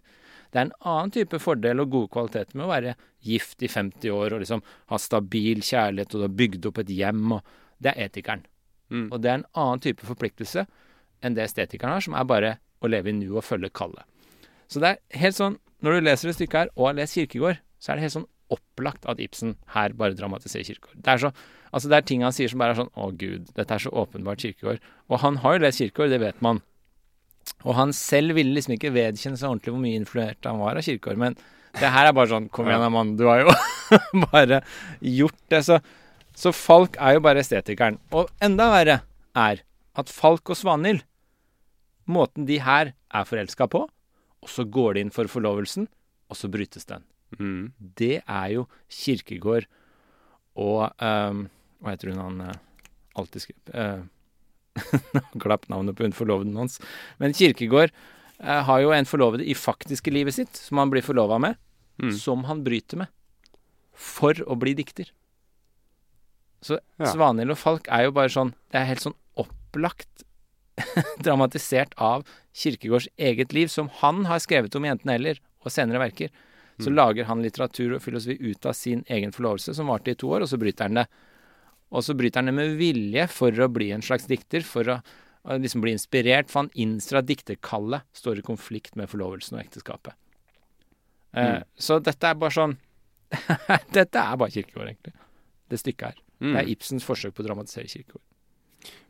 [0.51, 2.95] Det er en annen type fordel og gode kvaliteter med å være
[3.27, 6.95] gift i 50 år og liksom ha stabil kjærlighet og du har bygd opp et
[6.95, 8.43] hjem og det er etikeren.
[8.91, 9.07] Mm.
[9.13, 10.67] Og det er en annen type forpliktelse
[11.25, 14.05] enn det estetikeren har, som er bare å leve i nu og følge kallet.
[14.71, 17.61] Så det er helt sånn, når du leser det stykket her, og har lest Kirkegård,
[17.81, 20.99] så er det helt sånn opplagt at Ibsen her bare dramatiserer Kirkegård.
[20.99, 21.31] Det er, så,
[21.71, 23.93] altså det er ting han sier som bare er sånn Å, gud, dette er så
[24.03, 24.83] åpenbart Kirkegård.
[25.11, 26.63] Og han har jo lest Kirkegård, det vet man.
[27.67, 30.87] Og han selv ville liksom ikke vedkjenne seg ordentlig hvor mye influert han var av
[30.87, 31.21] Kirkegård.
[31.21, 31.37] Men
[31.77, 33.55] det her er bare sånn Kom igjen, mann, du har jo
[34.33, 34.63] bare
[35.05, 35.65] gjort det.
[35.69, 35.81] Så
[36.41, 37.99] så Falk er jo bare estetikeren.
[38.17, 39.01] Og enda verre
[39.37, 39.63] er
[39.99, 41.03] at Falk og Svanhild,
[42.11, 43.85] måten de her er forelska på,
[44.41, 45.89] og så går de inn for forlovelsen,
[46.31, 47.05] og så brytes den.
[47.37, 47.73] Mm.
[47.79, 49.69] Det er jo Kirkegård
[50.59, 51.45] og um,
[51.79, 52.57] Hva heter hun han uh,
[53.21, 54.01] alltid skriver uh,
[55.43, 56.79] Glapp navnet på hun forloveden hans.
[57.23, 61.41] Men Kirkegård eh, har jo en forlovede i faktiske livet sitt, som han blir forlova
[61.43, 61.59] med,
[62.03, 62.13] mm.
[62.19, 63.13] som han bryter med.
[64.01, 65.11] For å bli dikter.
[66.65, 67.09] Så ja.
[67.09, 70.27] Svanhild og Falk er jo bare sånn Det er helt sånn opplagt
[71.25, 76.01] dramatisert av Kirkegårds eget liv, som han har skrevet om i Enten eller og senere
[76.01, 76.31] verker.
[76.81, 80.31] Så lager han litteratur og filosofi ut av sin egen forlovelse, som varte i to
[80.33, 81.07] år, og så bryter han det.
[81.91, 84.99] Og så bryter han det med vilje for å bli en slags dikter, for å,
[85.51, 89.65] å liksom bli inspirert, for han innser at dikterkallet står i konflikt med forlovelsen og
[89.65, 90.15] ekteskapet.
[91.33, 91.65] Eh, Mm.
[91.79, 92.77] så dette er bare sånn
[93.95, 95.13] Dette er bare Kirkegård, egentlig.
[95.71, 96.17] Det stykket her.
[96.41, 96.53] Mm.
[96.55, 98.27] Det er Ibsens forsøk på å dramatisere Kirkegård.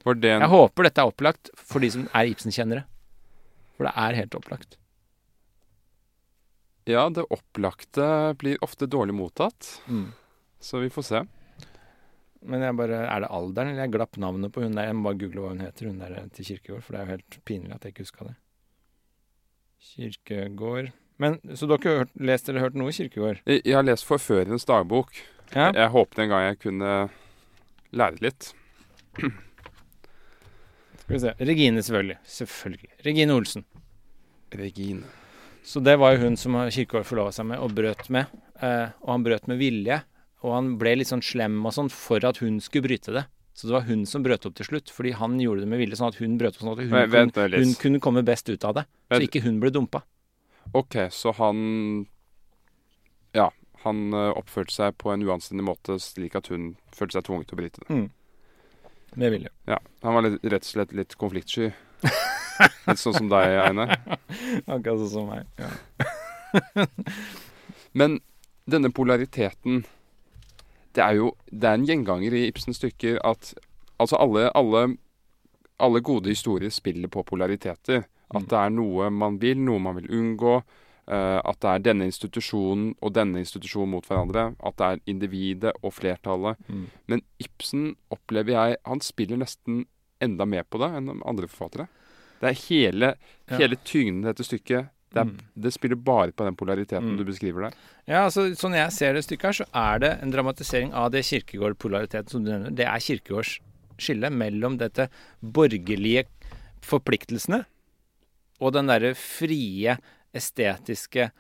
[0.05, 2.85] En Jeg håper dette er opplagt for de som er Ibsen-kjennere.
[3.77, 4.77] For det er helt opplagt.
[6.89, 10.13] Ja, det opplagte blir ofte dårlig mottatt, Mm.
[10.61, 11.21] så vi får se.
[12.41, 14.87] Men jeg bare, er det alderen, eller jeg glapp navnet på hun der?
[14.89, 17.15] Jeg må bare google hva hun heter, hun der til Kirkegård, for det er jo
[17.19, 18.37] helt pinlig at jeg ikke huska det.
[19.91, 23.43] Kirkegård Men, Så dere har hørt, lest eller hørt noe Kirkegård?
[23.45, 25.13] Jeg jeg har lest Forførerens dagbok.
[25.53, 25.69] Ja?
[25.77, 26.91] Jeg håpet en gang jeg kunne
[27.93, 28.53] lære litt.
[31.01, 31.35] Skal vi se.
[31.45, 32.19] Regine, selvfølgelig.
[32.25, 32.91] Selvfølgelig.
[33.05, 33.65] Regine Olsen.
[34.55, 35.03] Regine.
[35.63, 38.31] Så det var jo hun som Kirkegård forlova seg med og brøt med.
[38.63, 40.01] Eh, og han brøt med vilje.
[40.41, 43.27] Og han ble litt sånn slem og sånn for at hun skulle bryte det.
[43.53, 45.99] Så det var hun som brøt opp til slutt, fordi han gjorde det med vilje,
[45.99, 48.49] sånn at hun brøt opp sånn at hun, Vent, vent kunne, hun kunne komme best
[48.49, 48.87] ut av det.
[49.11, 50.01] Så ikke hun ble dumpa.
[50.77, 51.59] OK, så han
[53.37, 53.51] Ja,
[53.85, 57.59] han eh, oppførte seg på en uanstendig måte slik at hun følte seg tvunget til
[57.59, 58.01] å bryte det.
[59.21, 59.53] Med vilje.
[59.67, 61.73] Ja, Han var litt, rett og slett litt konfliktsky.
[62.87, 63.97] Litt sånn som deg, Einar.
[64.73, 65.49] Akkurat sånn som meg.
[65.61, 66.87] Ja.
[67.93, 68.21] Men
[68.71, 69.83] denne polariteten
[70.95, 73.55] Det er jo det er en gjenganger i Ibsens stykker at
[74.01, 74.97] altså alle, alle,
[75.79, 78.05] alle gode historier spiller på polariteter.
[78.35, 78.49] At Mm.
[78.49, 80.63] det er noe man vil, noe man vil unngå.
[81.11, 84.55] Uh, at det er denne institusjonen og denne institusjonen mot hverandre.
[84.63, 86.57] At det er individet og flertallet.
[86.69, 86.85] Mm.
[87.09, 89.87] Men Ibsen opplever jeg Han spiller nesten
[90.23, 91.89] enda mer på det enn andre forfattere.
[92.41, 93.15] Det er hele,
[93.51, 93.57] Ja.
[93.59, 94.89] hele tyngden i dette stykket.
[95.13, 95.39] Det, er, Mm.
[95.59, 97.17] det spiller bare på den polariteten Mm.
[97.19, 97.75] du beskriver der.
[98.07, 101.25] Ja, altså Sånn jeg ser det stykket her, så er det en dramatisering av det
[101.25, 102.71] Kirkegård-polariteten som du nevner.
[102.75, 103.59] Det er Kirkegårds
[103.99, 105.09] skille mellom dette
[105.43, 106.27] borgerlige
[106.81, 107.65] forpliktelsene
[108.61, 109.97] og den derre frie,
[110.37, 111.31] estetiske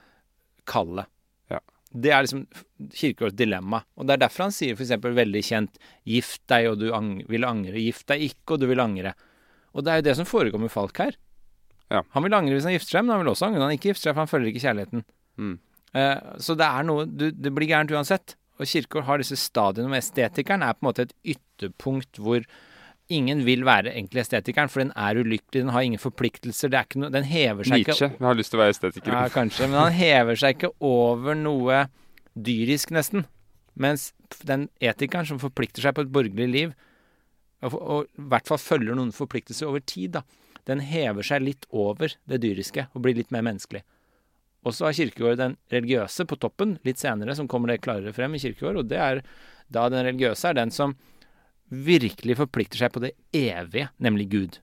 [0.66, 1.06] kallet.
[1.50, 1.60] Ja.
[1.92, 2.46] Det er liksom
[2.90, 3.82] Kirkegårds dilemma.
[3.96, 4.90] Og det er derfor han sier f.eks.
[5.02, 8.78] veldig kjent 'gift deg og du ang vil angre', 'gift deg ikke og du vil
[8.82, 9.14] angre'.
[9.74, 11.12] Og det er jo det som foregår med Falk her.
[11.90, 12.04] Ja.
[12.14, 13.90] Han vil angre hvis han gifter seg, men han vil også angre når han ikke
[13.90, 15.04] gifter seg, for han følger ikke kjærligheten.
[15.40, 15.54] Mm.
[15.98, 18.36] Eh, så det er noe du, Det blir gærent uansett.
[18.60, 22.44] Og Kirkegård har disse stadiene med estetikeren er på en måte et ytterpunkt hvor
[23.10, 27.10] ingen vil være egentlig estetikeren, for den er ulykkelig, den har ingen forpliktelser, er noe
[27.10, 28.06] Den hever seg Nietzsche.
[28.06, 29.16] ikke Nietzsche har lyst til å være estetiker.
[29.16, 31.86] Ja, kanskje, men han hever seg ikke over noe
[32.38, 33.24] dyrisk, nesten.
[33.80, 34.10] Mens
[34.46, 36.76] den etikeren som forplikter seg på et borgerlig liv,
[37.66, 40.22] og, og i hvert fall følger noen forpliktelser over tid, da,
[40.70, 43.82] den hever seg litt over det dyriske og blir litt mer menneskelig.
[44.66, 48.36] Og så har Kirkegård den religiøse på toppen, litt senere, som kommer det klarere frem
[48.36, 49.22] i Kirkegård, og det er
[49.72, 50.96] da den religiøse er den som
[51.70, 54.58] virkelig forplikter seg på det evige, nemlig Gud.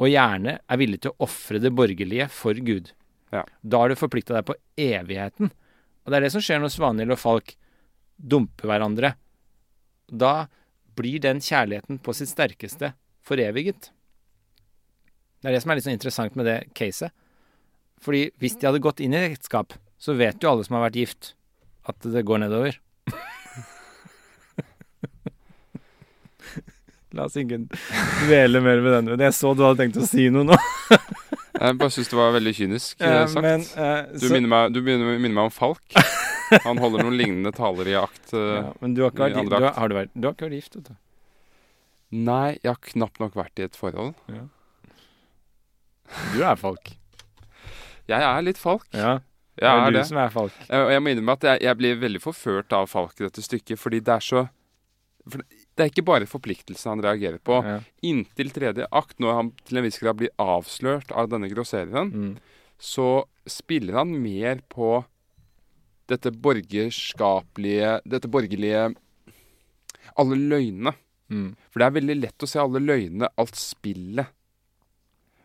[0.00, 2.94] Og gjerne er villig til å ofre det borgerlige for Gud.
[3.30, 3.44] Ja.
[3.62, 5.52] Da har du forplikta deg på evigheten.
[6.02, 7.52] Og det er det som skjer når Svanhild og Falk
[8.16, 9.12] dumper hverandre.
[10.08, 10.48] Da
[10.98, 12.94] blir den kjærligheten på sitt sterkeste
[13.24, 13.92] foreviget.
[15.40, 17.10] Det er det som er litt sånn interessant med det caset.
[18.00, 20.96] Fordi hvis de hadde gått inn i ekteskap, så vet jo alle som har vært
[21.00, 21.34] gift,
[21.88, 22.76] at det går nedover.
[27.16, 27.56] La oss ikke
[28.28, 29.08] dvele mer med den.
[29.14, 30.56] Men Jeg så du hadde tenkt å si noe nå.
[31.60, 33.42] Jeg bare syns det var veldig kynisk eh, Eh, sagt.
[33.44, 35.82] Men, eh, du, så- minner meg, du minner, minner meg om Falk.
[36.64, 38.32] Han holder noen lignende taler i akt.
[38.32, 38.38] eh.
[38.60, 40.58] ja, men du har ikke vært, du har, har du vært, du har ikke vært
[40.60, 40.94] gift, vet du.
[42.30, 44.14] Nei, jeg har knapt nok vært i et forhold.
[46.34, 46.92] Du er Falk.
[48.10, 48.86] Jeg er litt Falk.
[48.92, 49.20] Ja,
[49.60, 50.02] Jeg er det er det.
[50.02, 50.52] du som er Falk.
[50.70, 53.78] Og jeg må innrømme at jeg, jeg blir veldig forført av Falk i dette stykket,
[53.78, 54.48] fordi det er så
[55.30, 55.42] for
[55.76, 57.58] Det er ikke bare forpliktelsen han reagerer på.
[57.64, 57.76] Ja.
[58.08, 62.36] Inntil tredje akt, når han til en viss grad blir avslørt av denne grossereren, Mm.
[62.80, 65.04] så spiller han mer på
[66.08, 68.94] dette borgerskapelige Dette borgerlige
[70.18, 70.92] Alle løgnene.
[71.30, 71.54] Mm.
[71.70, 74.26] For det er veldig lett å se alle løgnene, alt spillet.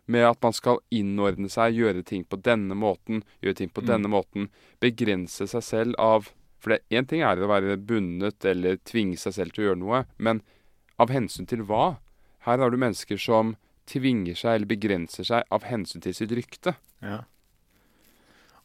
[0.07, 3.87] Med at man skal innordne seg, gjøre ting på denne måten, gjøre ting på Mm.
[3.87, 4.49] denne måten.
[4.79, 6.29] Begrense seg selv av
[6.65, 10.05] For én ting er å være bundet eller tvinge seg selv til å gjøre noe,
[10.17, 10.41] men
[10.97, 11.97] av hensyn til hva?
[12.41, 16.75] Her har du mennesker som tvinger seg eller begrenser seg av hensyn til sitt rykte.
[17.03, 17.19] Ja.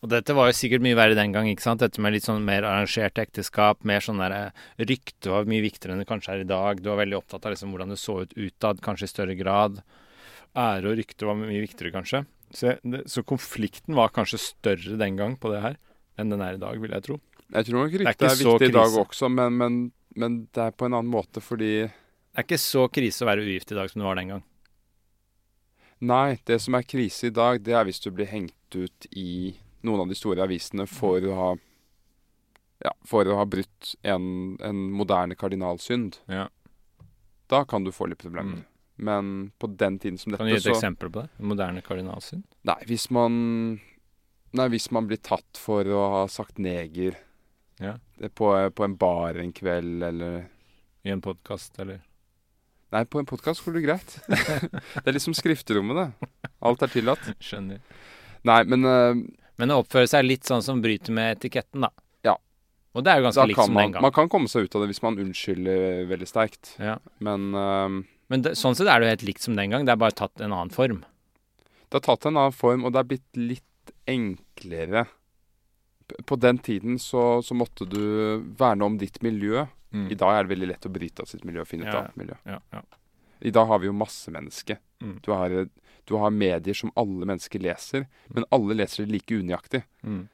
[0.01, 1.83] Og dette var jo sikkert mye verre den gang, ikke sant?
[1.85, 5.93] Dette med litt sånn mer arrangert ekteskap, mer sånn der eh, Rykte var mye viktigere
[5.93, 6.81] enn det kanskje er i dag.
[6.81, 9.83] Du var veldig opptatt av liksom hvordan det så ut utad, kanskje i større grad.
[10.59, 12.25] Ære og rykte var mye viktigere, kanskje.
[12.51, 15.79] Så, det, så konflikten var kanskje større den gang på det her.
[16.19, 17.17] enn den er i dag, vil jeg tro.
[17.51, 19.79] Jeg tror nok er ryktet er, er, så viktig i dag også, men, men,
[20.19, 23.47] men det er på en annen måte fordi Det er ikke så krise å være
[23.47, 24.45] ugift i dag som det var den gang.
[26.01, 29.57] Nei, det som er krise i dag, det er hvis du blir hengt ut i
[29.85, 31.51] noen av de store avisene for å ha
[32.81, 36.17] ja, for å ha brutt en, en moderne kardinalsynd.
[36.33, 36.47] Ja.
[37.53, 38.63] Da kan du få litt problemer.
[38.63, 38.70] Mm.
[39.01, 41.31] Men på den tiden som dette, så Kan du gi et så eksempel på det?
[41.53, 42.43] Moderne kardinalsyn?
[42.69, 43.33] Nei, hvis man
[44.53, 47.17] Nei, hvis man blir tatt for å ha sagt neger
[47.81, 47.95] Ja.
[48.35, 50.49] på, på en bar en kveld, eller
[51.07, 52.03] I en podkast, eller?
[52.91, 54.17] Nei, på en podkast går det greit.
[54.29, 56.51] det er liksom skrifterommet, det.
[56.67, 57.23] Alt er tillatt.
[57.47, 57.79] Skjønner.
[58.43, 59.15] Nei, men uh,
[59.61, 61.93] Men å oppføre seg litt sånn som bryter med etiketten, da.
[62.27, 62.35] Ja.
[62.97, 64.05] Og det er jo ganske likt som man, den gang.
[64.05, 66.75] man kan komme seg ut av det hvis man unnskylder veldig sterkt.
[66.83, 66.99] Ja.
[67.23, 69.93] Men eh, Men det, sånn sett er det jo helt likt som den gang, det
[69.93, 71.01] er bare tatt en annen form.
[71.91, 75.07] det har tatt en annen form, og det er blitt litt enklere.
[76.27, 77.99] På den tiden så, så måtte du
[78.59, 79.67] verne om ditt miljø.
[79.91, 81.95] I dag er det veldig lett å bryte av sitt miljø og finne et Mm.
[81.97, 82.01] Ja.
[82.05, 82.37] annet miljø.
[82.47, 82.83] Ja, ja.
[83.43, 84.77] I dag har vi jo massemenneske.
[85.03, 85.17] Mm.
[85.25, 85.55] Du, har,
[86.07, 89.83] du har medier som alle mennesker leser, men alle leser det like unøyaktig.
[90.07, 90.29] Mm.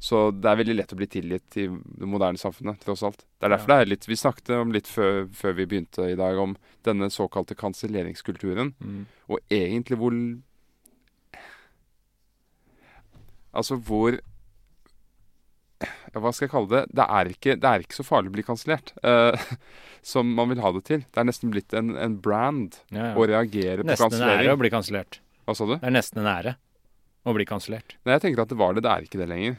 [0.00, 3.20] Så det er veldig lett å bli tilgitt i det moderne samfunnet, tross alt.
[3.36, 3.76] Det er derfor Ja.
[3.76, 7.10] det er litt Vi snakket om litt før, før vi begynte i dag, om denne
[7.12, 8.72] såkalte kanselleringskulturen.
[8.80, 9.06] Mm.
[9.28, 10.16] Og egentlig hvor
[13.52, 14.14] Altså hvor
[15.82, 16.82] ja, Hva skal jeg kalle det?
[16.96, 19.36] Det er ikke, det er ikke så farlig å bli kansellert uh,
[20.12, 21.04] som man vil ha det til.
[21.08, 24.56] Det er nesten blitt en, en brand Ja, å reagere reagere på Nesten en ære
[24.56, 25.20] å bli kansellert.
[25.44, 25.76] Hva sa du?
[25.76, 26.56] Det er nesten en ære
[27.24, 27.96] å bli kansellert.
[28.04, 28.84] Nei, jeg tenker at det var det.
[28.84, 29.58] Det er ikke det lenger.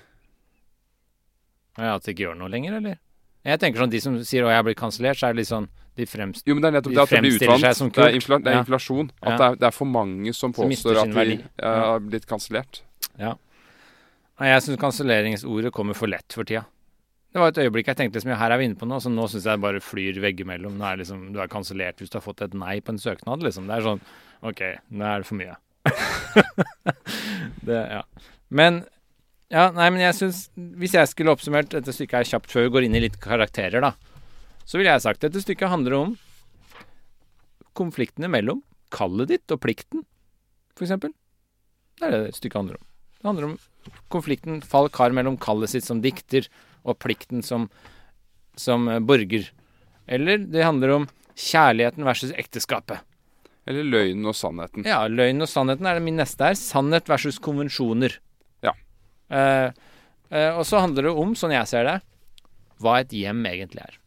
[1.78, 2.98] Ja, At det ikke gjør noe lenger, eller?
[3.46, 5.48] Jeg tenker sånn, De som sier 'å, jeg har blitt kansellert', så er det litt
[5.50, 5.68] sånn
[5.98, 6.44] De fremst...
[6.48, 7.62] Jo, men det er nettopp De det at det blir utvant.
[7.62, 8.64] Det er, infla, det er Ja.
[8.64, 9.10] inflasjon.
[9.22, 9.38] At Ja.
[9.38, 11.86] det, er, det er for mange som påstår at de har eh, Ja.
[11.92, 12.82] har blitt kansellert.
[13.20, 13.34] Ja.
[14.40, 16.66] Jeg syns kanselleringsordet kommer for lett for tida.
[17.34, 19.24] Det var et øyeblikk jeg tenkte liksom, her er vi inne på noe, så nå
[19.30, 20.78] syns jeg det bare flyr veggimellom.
[20.78, 23.42] Nå er liksom, Du er kansellert hvis du har fått et nei på en søknad,
[23.44, 23.68] liksom.
[23.68, 24.02] Det er sånn
[24.44, 24.62] OK,
[24.92, 25.56] nå er det for mye.
[27.66, 28.02] det, ja.
[28.50, 28.86] Men
[29.52, 30.38] ja, nei, men jeg syns
[30.80, 33.84] Hvis jeg skulle oppsummert dette stykket her kjapt før vi går inn i litt karakterer,
[33.84, 33.94] da,
[34.66, 36.14] så ville jeg sagt dette stykket handler om
[37.78, 40.04] konfliktene mellom kallet ditt og plikten,
[40.82, 41.14] eksempel.
[42.00, 42.86] Det er det stykket handler om.
[43.22, 43.58] Det handler om
[44.12, 46.48] konflikten fall kar mellom kallet sitt som dikter
[46.82, 47.68] og plikten som,
[48.58, 49.52] som eh, borger.
[50.10, 53.06] Eller det handler om kjærligheten versus ekteskapet.
[53.70, 54.88] Eller løgnen og sannheten.
[54.90, 56.58] Ja, løgn og sannheten er det min neste her.
[56.58, 58.18] Sannhet versus konvensjoner.
[59.32, 61.98] Eh, og så handler det om, sånn jeg ser det,
[62.82, 64.00] hva et hjem egentlig er.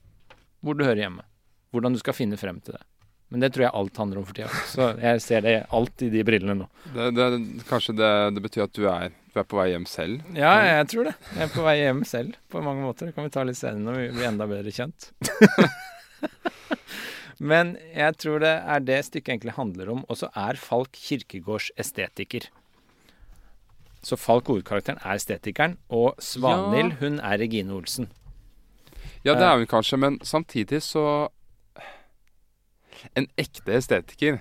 [0.65, 1.25] Hvor du hører hjemme.
[1.75, 2.85] Hvordan du skal finne frem til det.
[3.33, 4.63] Men det tror jeg alt handler om for tida.
[4.71, 6.69] Så jeg ser det alt i de brillene nå.
[6.95, 7.27] Det, det,
[7.67, 10.23] kanskje det, det betyr at du er, du er på vei hjem selv?
[10.39, 11.15] Ja, jeg tror det.
[11.35, 13.11] Jeg er på vei hjem selv på mange måter.
[13.11, 15.11] Det kan vi ta litt senere når vi blir enda bedre kjent.
[17.51, 20.05] Men jeg tror det er det stykket egentlig handler om.
[20.07, 22.47] Og så er Falk Kirkegårds estetiker.
[24.05, 26.97] Så Falk hovedkarakteren er estetikeren, og Svanhild Ja.
[27.01, 28.11] hun er Regine Olsen.
[29.25, 31.29] Ja, det er hun kanskje, men samtidig så
[33.17, 34.39] En ekte estetiker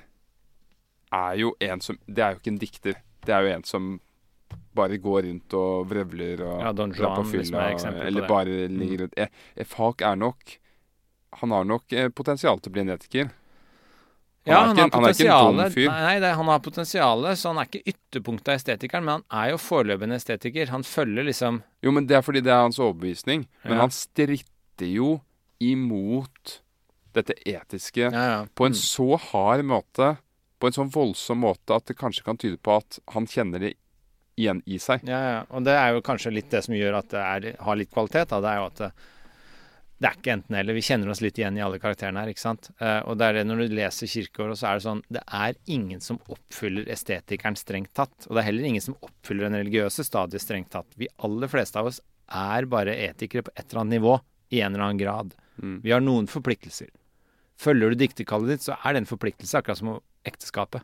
[1.11, 2.93] er jo en som Det er jo ikke en dikter.
[3.25, 3.99] Det er jo en som
[4.75, 8.67] bare går rundt og vrøvler og Ja, Don på Juan, er fylla, på eller bare
[8.67, 9.13] ligger rundt.
[9.17, 10.57] Eh, eh, Falk er nok
[11.41, 13.31] Han har nok eh, potensial til å bli en etiker.
[14.45, 14.59] Han Ja,
[14.91, 15.87] han ikke har fyr.
[15.87, 19.51] Nei, det, han har potensialet, så han er ikke ytterpunktet av estetikeren, men han er
[19.53, 20.67] jo foreløpig en estetiker.
[20.73, 23.45] Han følger liksom Jo, men det er fordi det er hans overbevisning.
[23.63, 23.81] Men Ja.
[23.85, 25.21] han stritter jo
[25.63, 26.59] imot
[27.13, 28.45] dette etiske Ja, ja.
[28.55, 28.81] på en Mm.
[28.81, 30.17] så hard måte,
[30.59, 33.73] på en sånn voldsom måte, at det kanskje kan tyde på at han kjenner det
[34.37, 35.03] igjen i seg.
[35.07, 35.43] Ja, ja.
[35.51, 38.27] Og det er jo kanskje litt det som gjør at det er, har litt kvalitet.
[38.29, 38.41] Da.
[38.41, 38.93] Det er jo at
[40.01, 40.75] det, er ikke enten eller.
[40.75, 42.71] Vi kjenner oss litt igjen i alle karakterene her, ikke sant.
[42.83, 45.59] Eh, og det er det når du leser Kirkeåret, så er det sånn Det er
[45.71, 48.27] ingen som oppfyller estetikeren strengt tatt.
[48.27, 50.89] Og det er heller ingen som oppfyller den religiøse stadiet strengt tatt.
[50.99, 52.01] Vi aller fleste av oss
[52.33, 54.17] er bare etikere på et eller annet nivå,
[54.53, 55.33] i en eller annen grad.
[55.61, 55.79] Mm.
[55.85, 56.91] Vi har noen forpliktelser.
[57.59, 59.95] Følger du dikterkallet ditt, så er det en forpliktelse, akkurat som
[60.27, 60.83] ekteskapet.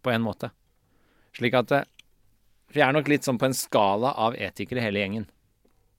[0.00, 0.52] På en måte.
[1.36, 1.72] Slik at
[2.70, 5.24] Vi er nok litt sånn på en skala av etikere hele gjengen.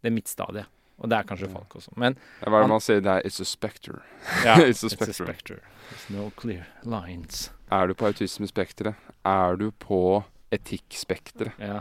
[0.02, 0.72] Det er midtstadiet.
[1.00, 1.92] Og det er kanskje folk også.
[1.98, 3.00] Men Hva er det Han- man sier?
[3.02, 4.02] Det er 'it's a spectre'.
[4.46, 5.60] ja, It's a it's a specter.
[5.92, 7.52] There's no clear lines.
[7.72, 8.96] Er du på autismespekteret?
[9.26, 11.52] Er du på etikkspekteret?
[11.60, 11.80] Ja.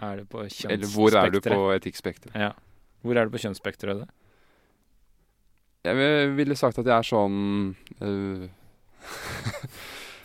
[0.00, 0.72] Er du på kjønnsspekteret?
[0.72, 2.34] Eller hvor er du på etikkspekteret?
[2.34, 2.50] Ja.
[3.02, 4.00] Hvor er du på kjønnsspekteret?
[4.00, 4.08] det?
[5.84, 8.48] Jeg ville sagt at jeg er sånn uh,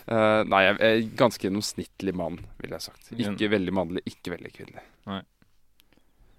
[0.08, 3.10] uh, Nei, jeg er ganske gjennomsnittlig mann, ville jeg sagt.
[3.12, 4.84] Ikke veldig mannlig, ikke veldig kvinnelig.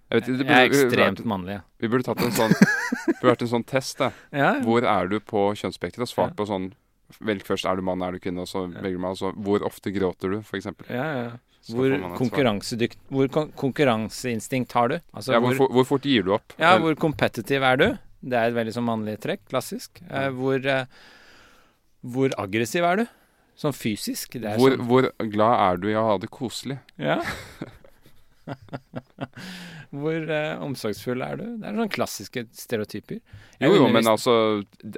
[0.09, 1.59] Jeg, vet, jeg er ekstremt mannlig.
[1.83, 3.99] Vi burde tatt en sånn burde vært en sånn test.
[4.01, 4.13] da.
[4.43, 4.55] Ja.
[4.65, 6.07] Hvor er du på kjønnsspekteret?
[6.07, 6.73] Og svart på sånn
[7.25, 9.89] Velg først er du mann, er du kvinne, og så velger man altså Hvor ofte
[9.95, 10.69] gråter du, f.eks.
[10.93, 11.31] Ja, ja.
[11.69, 14.95] Hvor, konkurransedykt, hvor kon konkurranseinstinkt har du?
[15.13, 16.55] Altså, ja, hvor, hvor, hvor, fort gir du opp?
[16.61, 17.87] Ja, hvor competitive er du?
[18.21, 20.01] Det er et veldig sånn mannlig trekk, klassisk.
[20.09, 20.87] Eh, hvor, eh,
[22.01, 23.05] hvor aggressiv er du?
[23.59, 24.39] Sånn fysisk.
[24.39, 24.87] Hvor, sånn.
[24.89, 26.79] hvor, glad er du i å ha det koselig?
[26.97, 27.21] Ja.
[29.99, 31.47] Hvor eh, omsorgsfull er du?
[31.61, 33.21] Det er sånne klassiske stereotyper.
[33.59, 34.35] Jeg jo, jo, men altså,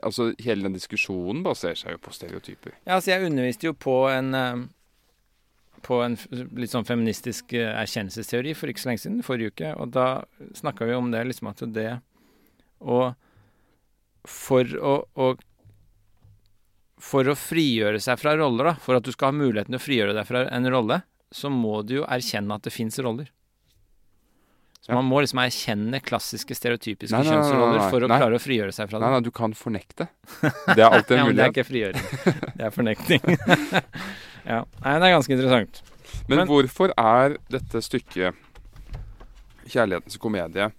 [0.02, 2.74] altså, Hele den diskusjonen baserer seg jo på stereotyper.
[2.84, 4.68] Ja, altså jeg underviste jo på en eh,
[5.86, 6.16] på en
[6.58, 9.72] litt sånn feministisk eh, erkjennelsesteori for ikke så lenge siden, forrige uke.
[9.80, 10.08] Og da
[10.58, 11.90] snakka vi om det, liksom at det
[12.80, 13.14] Og
[14.28, 15.28] for å, å
[17.00, 19.86] For å frigjøre seg fra roller, da, for at du skal ha muligheten til å
[19.86, 21.00] frigjøre deg fra en rolle,
[21.32, 23.30] så må du jo erkjenne at det fins roller.
[24.80, 28.40] Så man må liksom erkjenne klassiske, stereotypiske nei, nei, nei, kjønnsroller for å klare å
[28.40, 29.04] frigjøre seg fra det.
[29.04, 30.06] Nei, nei, du kan fornekte.
[30.40, 31.36] Det er alltid en mulighet.
[31.36, 32.06] ja, det er ikke frigjøring.
[32.56, 33.26] Det er fornekting.
[34.54, 34.62] ja.
[34.64, 35.82] Nei, det er ganske interessant.
[36.24, 38.46] Men, men hvorfor er dette stykket
[39.70, 40.72] 'Kjærlighetens komedie'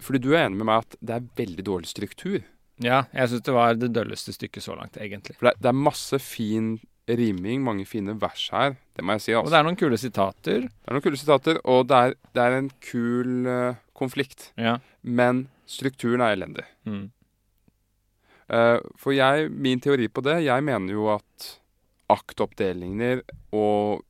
[0.00, 2.38] Fordi du er enig med meg at det er veldig dårlig struktur?
[2.80, 5.36] Ja, jeg syns det var det dølleste stykket så langt, egentlig.
[5.36, 6.78] For det, det er masse fin
[7.18, 8.76] riming, mange fine vers her.
[8.96, 9.32] Det må jeg si.
[9.32, 9.46] Altså.
[9.46, 10.66] Og det er noen kule sitater.
[10.66, 14.50] Det er noen kule sitater, og det er, det er en kul uh, konflikt.
[14.60, 14.76] Ja.
[15.02, 16.66] Men strukturen er elendig.
[16.88, 17.08] Mm.
[18.50, 21.50] Uh, for jeg, min teori på det, jeg mener jo at
[22.10, 23.22] aktoppdelinger
[23.54, 24.02] og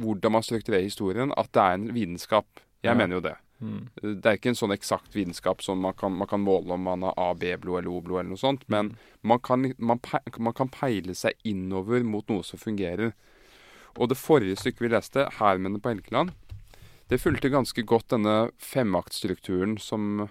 [0.00, 2.46] hvordan man strukturerer historien, at det er en vitenskap.
[2.84, 2.96] Jeg ja.
[2.96, 3.36] mener jo det.
[3.60, 3.80] Mm.
[4.00, 7.04] Det er ikke en sånn eksakt vitenskap som man kan, man kan måle om man
[7.04, 9.08] har A, B-blod eller O-blod eller noe sånt, men mm.
[9.32, 10.00] man kan, man,
[10.38, 13.12] man kan, peile seg innover mot noe som fungerer.
[13.98, 16.32] Og det forrige stykket vi leste, 'Hærmennene på Helgeland',
[17.10, 20.28] det fulgte ganske godt denne femaktstrukturen som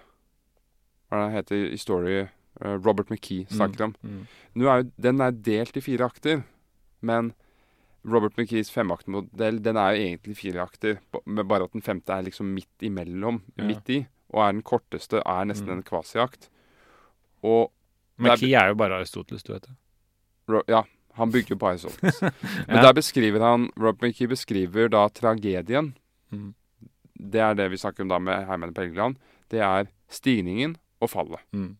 [1.10, 3.94] hva det heter i story uh, Robert McKee snakker om.
[4.00, 4.22] Mm.
[4.56, 6.42] Nå er den er delt i fire akter,
[7.04, 7.34] men
[8.08, 12.24] Robert McKees femaktmodell den er jo egentlig fire akter, med bare at den femte er
[12.24, 13.66] liksom midt imellom, ja.
[13.68, 13.98] midt i.
[14.30, 15.76] Og er den korteste, er nesten mm.
[15.76, 16.48] en kvasiakt.
[17.42, 17.68] Og
[18.20, 19.76] McKee er, er, jo bare Aristoteles, du vet det.
[20.70, 20.84] Ja,
[21.18, 22.22] han bygger jo på Aristoteles.
[22.70, 25.92] Men der beskriver han Robert McKee beskriver da tragedien.
[26.30, 26.52] Mm.
[27.20, 29.18] Det er det vi snakker om da med Herman Pelgeland.
[29.52, 31.42] Det er stigningen og fallet.
[31.52, 31.74] Mm.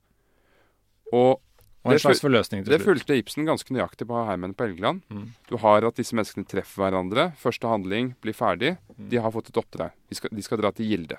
[1.16, 1.40] Og
[1.80, 2.82] og en slags forløsning til slutt.
[2.82, 5.00] Det fulgte Ibsen ganske nøyaktig på Heimen på Helgeland.
[5.08, 5.30] Mm.
[5.48, 7.30] Du har at disse menneskene treffer hverandre.
[7.40, 8.74] Første handling blir ferdig.
[8.98, 9.06] Mm.
[9.14, 9.94] De har fått et oppdrag.
[10.10, 11.16] De skal, de skal dra til Gilde.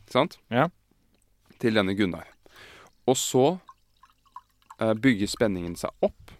[0.00, 0.40] Ikke sant?
[0.50, 0.66] Ja.
[1.62, 2.26] Til denne Gunnar.
[3.06, 3.44] Og så
[4.80, 6.34] eh, bygger spenningen seg opp.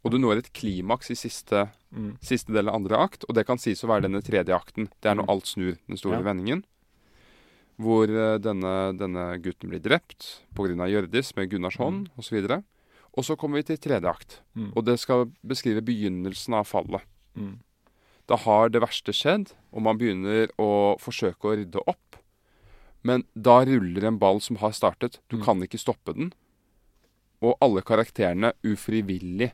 [0.00, 2.14] Og du når et klimaks i siste, mm.
[2.24, 3.28] siste del av andre akt.
[3.28, 4.88] Og det kan sies å være denne tredje akten.
[5.04, 5.34] Det er når mm.
[5.34, 6.28] alt snur, den store ja.
[6.30, 6.64] vendingen
[7.82, 10.88] hvor eh, denne, denne, gutten blir drept pga.
[10.88, 12.22] Hjørdis med Gunnars hånd mm.
[12.22, 12.48] osv.
[13.16, 14.72] Og så kommer vi til tredje akt, mm.
[14.76, 17.04] og det skal beskrive begynnelsen av fallet.
[17.36, 17.58] Mm.
[18.28, 22.18] Da har det verste skjedd, og man begynner å forsøke å rydde opp.
[23.06, 25.20] Men da ruller en ball som har startet.
[25.30, 25.44] Du mm.
[25.46, 26.32] kan ikke stoppe den.
[27.44, 29.52] Og alle karakterene ufrivillig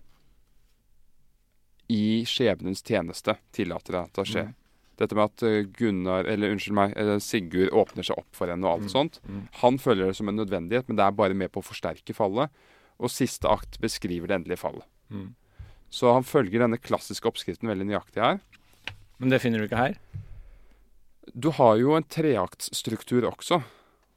[1.93, 4.51] i skjebnens tjeneste tillater det at det skjer.
[5.01, 8.77] Dette med at eh, Gunnar, eller unnskyld meg, Sigurd åpner seg opp for henne og
[8.77, 8.93] alt mm.
[8.93, 9.21] sånt.
[9.27, 9.45] Mm.
[9.63, 12.53] Han føler det som en nødvendighet, men det er bare med på å forsterke fallet.
[13.03, 14.87] Og siste akt beskriver det endelige fallet.
[15.13, 15.31] Mm.
[15.93, 18.43] Så han følger denne klassiske oppskriften veldig nøyaktig her.
[19.21, 19.97] Men det finner du ikke her?
[21.33, 23.61] Du har jo en treaktsstruktur også.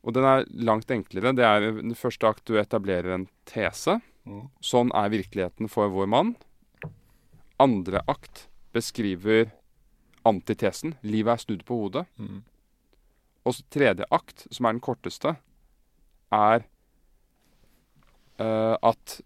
[0.06, 1.34] Og den er langt enklere.
[1.36, 4.00] Det er den første akt du etablerer en tese.
[4.26, 4.48] Mm.
[4.64, 6.34] Sånn er virkeligheten for vår mann.
[7.62, 8.46] Andre akt
[8.76, 9.50] beskriver
[10.26, 10.96] antitesen.
[11.06, 12.06] Livet er snudd på hodet.
[12.18, 12.42] Mm.
[13.46, 15.36] Og så tredje akt, som er den korteste,
[16.34, 16.66] er
[18.42, 19.20] uh, at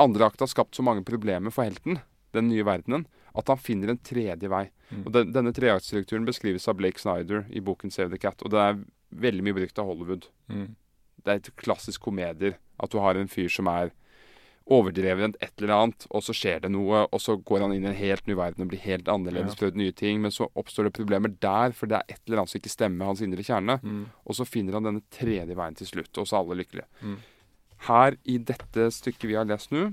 [0.00, 2.00] andre akt har skapt så mange problemer for helten,
[2.34, 3.06] den nye verdenen,
[3.36, 4.64] at han finner en tredje vei.
[4.90, 5.04] Mm.
[5.04, 8.42] Og den, Denne treaktstrukturen beskrives av Blake Snyder i boken 'Save the Cat'.
[8.42, 10.26] Og det er veldig mye brukt av Hollywood.
[10.48, 10.74] Mm.
[11.22, 12.58] Det er et klassisk komedier.
[12.80, 13.92] At du har en fyr som er
[14.70, 17.90] overdrevent et eller annet, og så skjer det noe, og så går han inn i
[17.90, 19.72] en helt ny verden og blir helt annerledes, ja.
[19.76, 22.60] nye ting, men så oppstår det problemer der, for det er et eller annet som
[22.60, 23.78] ikke stemmer med hans indre kjerne.
[23.82, 24.04] Mm.
[24.24, 26.88] Og så finner han denne tredje veien til slutt, og så er alle lykkelige.
[27.02, 27.18] Mm.
[27.88, 29.90] Her i dette stykket vi har lest nå,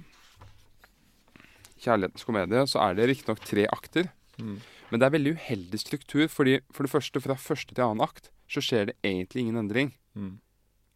[1.78, 4.10] 'Kjærlighetens komedie', så er det riktignok tre akter.
[4.42, 4.58] Mm.
[4.90, 8.32] Men det er veldig uheldig struktur, fordi for det første, fra første til annen akt,
[8.50, 9.92] så skjer det egentlig ingen endring.
[10.16, 10.40] Mm.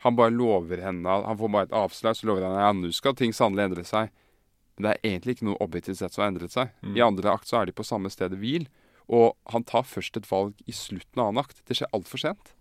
[0.01, 3.13] Han bare lover henne Han får bare et avslag, så lover han ja, nå skal
[3.17, 4.09] ting sannelig endre seg.
[4.75, 6.71] Men det er egentlig ikke noe objektivt sett som har endret seg.
[6.81, 6.95] Mm.
[6.97, 8.65] I andre akt så er de på samme stedet hvil.
[9.11, 11.61] Og han tar først et valg i slutten av annen akt.
[11.67, 12.55] Det skjer altfor sent.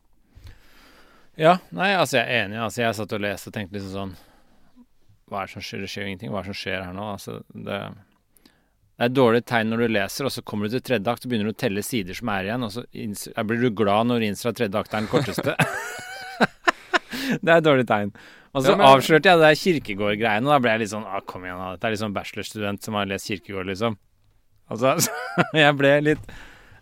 [1.40, 2.58] Ja, nei, altså jeg er enig.
[2.60, 4.14] Altså jeg satt og leste og tenkte liksom sånn
[5.30, 5.84] Hva er det som skjer?
[5.84, 6.34] Det skjer jo ingenting.
[6.34, 7.08] Hva er det som skjer her nå?
[7.14, 7.80] Altså, det,
[8.50, 11.24] det er et dårlig tegn når du leser, og så kommer du til tredje akt
[11.24, 12.84] og begynner du å telle sider som er igjen, og så
[13.48, 15.56] blir du glad når du innser at tredje akt er den korteste.
[17.44, 18.12] det er et dårlig tegn.
[18.50, 18.86] Og så ja, men...
[18.88, 21.72] avslørte jeg det Kirkegård-greiene, og da ble jeg litt sånn ah, Kom igjen, da.
[21.76, 23.96] Dette er liksom bachelorstudent som har lest Kirkegård, liksom.
[24.70, 24.96] Altså,
[25.64, 26.30] jeg ble litt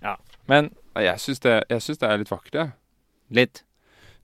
[0.05, 0.16] Ja.
[0.49, 2.72] Men Jeg syns det, det, er litt vakkert, jeg.
[3.36, 3.62] Litt?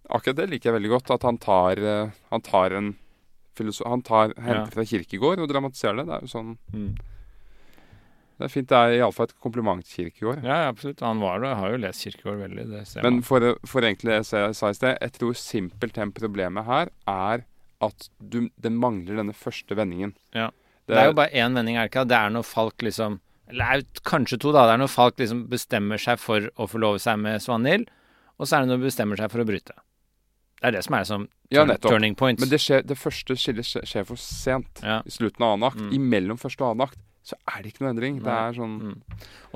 [0.09, 1.13] Akkurat det liker jeg veldig godt.
[1.15, 2.95] At han tar, uh, han tar en
[3.87, 4.71] Han tar, henter ja.
[4.73, 6.09] fra Kirkegård og dramatiserer det.
[6.09, 6.89] Det er jo sånn mm.
[8.35, 8.69] Det er fint.
[8.71, 10.43] Det er iallfall et kompliment til Kirkegård.
[10.47, 11.03] Ja, absolutt.
[11.07, 11.53] Han var det.
[11.53, 12.65] Jeg har jo lest Kirkegård veldig.
[12.73, 16.67] Det ser Men for, for egentlig det jeg sa i sted, jeg tror simpelthen problemet
[16.67, 17.45] her er
[17.85, 20.17] at du, det mangler denne første vendingen.
[20.35, 20.51] Ja.
[20.85, 22.05] Det, det er jo bare én vending, er det ikke?
[22.11, 24.67] Det er når Falk liksom Eller kanskje to, da.
[24.69, 27.87] Det er når Falk liksom bestemmer seg for å forlove seg med Svanhild,
[28.37, 29.77] og så er det når hun bestemmer seg for å bryte.
[30.61, 32.41] Det er det som er som ja, turning points.
[32.41, 34.81] Men det, skjer, det første skillet skjer, skjer, for sent.
[34.83, 35.03] Ja.
[35.05, 35.83] I slutten av annen akt.
[35.83, 35.91] Mm.
[35.99, 38.19] Imellom første og annen akt så er det ikke noe endring.
[38.21, 38.97] Det er sånn mm.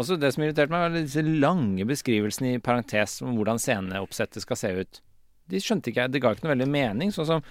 [0.01, 4.61] Også det som irriterte meg, var disse lange beskrivelsene i parentes om hvordan sceneoppsettet skal
[4.61, 5.01] se ut.
[5.53, 6.15] De skjønte ikke jeg.
[6.15, 7.13] Det ga ikke noe veldig mening.
[7.13, 7.45] Sånn som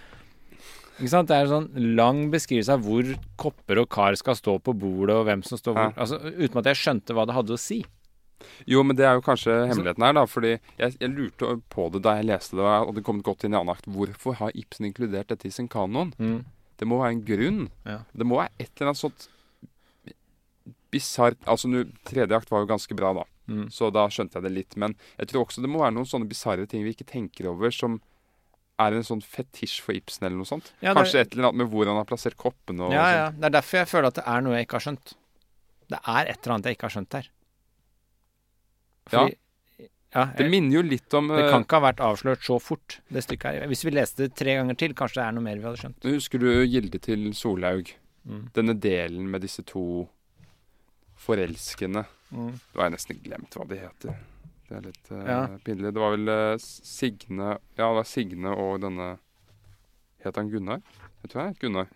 [0.97, 1.29] ikke sant?
[1.29, 5.13] Det er en sånn lang beskrivelse av hvor kopper og kar skal stå på bordet,
[5.13, 5.91] og hvem som står hvor.
[5.91, 6.01] Ja.
[6.01, 7.83] Altså, uten at jeg skjønte hva det hadde å si.
[8.69, 10.25] Jo, men det er jo kanskje hemmeligheten her, da.
[10.29, 13.53] Fordi jeg, jeg lurte på det da jeg leste det, og det kom godt inn
[13.53, 13.89] i annen akt.
[13.93, 16.15] Hvorfor har Ibsen inkludert dette i sin kanon?
[16.17, 16.39] Mm.
[16.77, 17.63] Det må være en grunn.
[17.85, 18.01] Ja.
[18.17, 19.29] Det må være et eller annet sånt
[20.93, 23.25] bisart Altså, nu, tredje akt var jo ganske bra, da.
[23.47, 23.67] Mm.
[23.71, 24.77] Så da skjønte jeg det litt.
[24.79, 27.73] Men jeg tror også det må være noen sånne bisarre ting vi ikke tenker over,
[27.73, 27.99] som
[28.77, 30.69] er en sånn fetisj for Ibsen eller noe sånt.
[30.85, 33.27] Ja, Kanskje et eller annet med hvor han har plassert koppene og Ja, ja.
[33.33, 35.13] Det er derfor jeg føler at det er noe jeg ikke har skjønt.
[35.87, 37.29] Det er et eller annet jeg ikke har skjønt her.
[39.07, 39.87] Fordi, ja.
[39.87, 42.59] ja jeg, det minner jo litt om Det kan eh, ikke ha vært avslørt så
[42.61, 43.71] fort, det stykket her.
[43.71, 46.11] Hvis vi leste det tre ganger til, kanskje det er noe mer vi hadde skjønt.
[46.17, 47.95] Husker du Gilde til Solhaug?
[48.27, 48.45] Mm.
[48.53, 50.05] Denne delen med disse to
[51.17, 52.05] forelskende.
[52.29, 52.51] Mm.
[52.73, 54.17] Da har jeg nesten glemt hva de heter.
[54.67, 55.39] Det er litt uh, ja.
[55.63, 55.93] pinlig.
[55.95, 59.13] Det var vel uh, Signe Ja, det var Signe og denne
[60.23, 60.81] Het han Gunnar?
[61.21, 61.47] Jeg tror hva?
[61.53, 61.93] het Gunnar.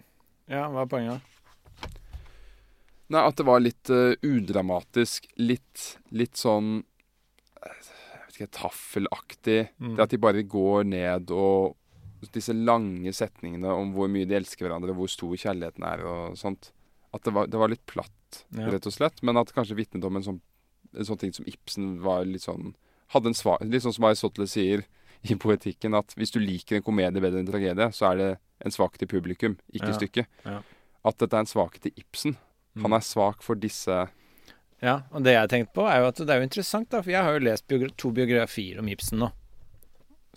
[0.51, 1.27] Ja, hva er poenget?
[3.11, 5.27] Nei, at det var litt uh, udramatisk.
[5.41, 6.77] Litt, litt sånn
[7.59, 9.59] Jeg vet ikke, taffelaktig.
[9.83, 9.97] Mm.
[9.97, 11.77] Det at de bare går ned og
[12.31, 16.67] Disse lange setningene om hvor mye de elsker hverandre, hvor stor kjærligheten er og sånt.
[17.17, 18.13] At det var, det var litt platt
[18.55, 18.69] ja.
[18.71, 19.21] rett og slett.
[19.25, 20.39] Men at kanskje vitnet om en sånn,
[20.91, 22.73] en sånn ting som Ibsen var litt sånn
[23.11, 24.85] hadde en svar, Litt sånn som Aristoteles sier
[25.27, 28.29] i poetikken, at hvis du liker en komedie bedre enn en tragedie, så er det
[28.65, 29.97] en svakhet i publikum, ikke ja.
[29.97, 30.39] stykket.
[30.45, 30.61] Ja.
[31.05, 32.37] At dette er en svakhet i Ibsen.
[32.73, 32.85] Mm.
[32.85, 34.05] Han er svak for disse
[34.81, 37.03] Ja, og det jeg har tenkt på, er jo at det er jo interessant, da,
[37.03, 39.29] for jeg har jo lest biogra to biografier om Ibsen nå.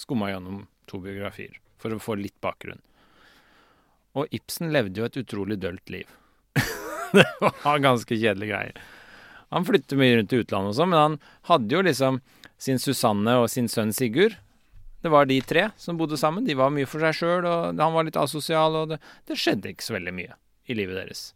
[0.03, 2.83] Skumma gjennom to biografier for å få litt bakgrunn.
[4.19, 6.11] Og Ibsen levde jo et utrolig dølt liv.
[7.17, 8.81] det var ganske kjedelige greier.
[9.55, 12.19] Han flytter mye rundt i utlandet og sånn, men han hadde jo liksom
[12.61, 14.39] sin Susanne og sin sønn Sigurd.
[15.05, 16.47] Det var de tre som bodde sammen.
[16.49, 19.75] De var mye for seg sjøl, og han var litt asosial, og det, det, skjedde
[19.75, 21.27] ikke så veldig mye i livet deres.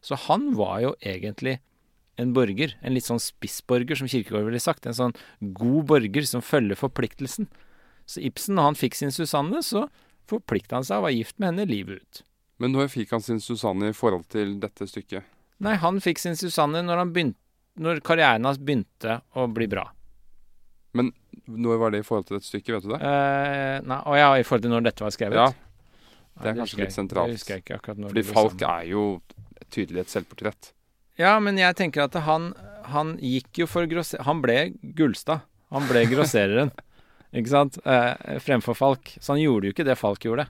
[0.00, 1.58] Så han var jo egentlig
[2.20, 4.88] en borger, en litt sånn spissborger, som Kirkegård ville sagt.
[4.88, 7.50] En sånn god borger som følger forpliktelsen.
[8.08, 9.86] Så Ibsen, når han fikk sin Susanne, så
[10.30, 12.22] forplikta han seg og var gift med henne livet ut.
[12.60, 15.24] Men når fikk han sin Susanne i forhold til dette stykket?
[15.64, 17.40] Nei, han fikk sin Susanne når, begynte,
[17.80, 19.86] når karrieren hans begynte å bli bra.
[20.96, 21.12] Men
[21.48, 23.00] når var det i forhold til dette stykket, vet du det?
[23.00, 25.40] Eh, nei, Å ja, i forhold til når dette var skrevet?
[25.40, 25.48] Ja.
[26.40, 27.32] Det er ja, kanskje litt sentralt.
[27.32, 29.06] Det husker jeg ikke akkurat når Fordi Falk er jo
[29.72, 30.70] tydelig et selvportrett.
[31.20, 32.52] Ja, men jeg tenker at han,
[32.92, 34.22] han gikk jo for grosser...
[34.28, 35.44] Han ble Gullstad.
[35.74, 36.72] Han ble grossereren.
[37.32, 37.80] ikke sant?
[37.84, 39.12] Eh, fremfor Falk.
[39.18, 40.48] Så han gjorde jo ikke det Falk gjorde.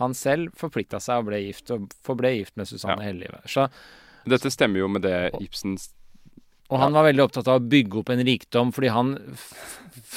[0.00, 3.10] Han selv forplikta seg og ble gift, og forble gift med Susanne ja.
[3.10, 3.46] hele livet.
[3.50, 3.68] Så,
[4.28, 5.92] Dette stemmer jo med det Ibsens
[6.68, 9.16] Og han var veldig opptatt av å bygge opp en rikdom, fordi han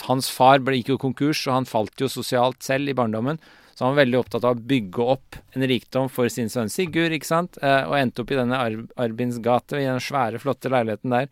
[0.10, 3.40] Hans far ble jo konkurs, og han falt jo sosialt selv i barndommen.
[3.80, 7.14] Så han var veldig opptatt av å bygge opp en rikdom for sin sønn Sigurd,
[7.16, 10.72] ikke sant, eh, og endte opp i denne Ar Arbins gate, i den svære, flotte
[10.74, 11.30] leiligheten der.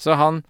[0.00, 0.40] Så han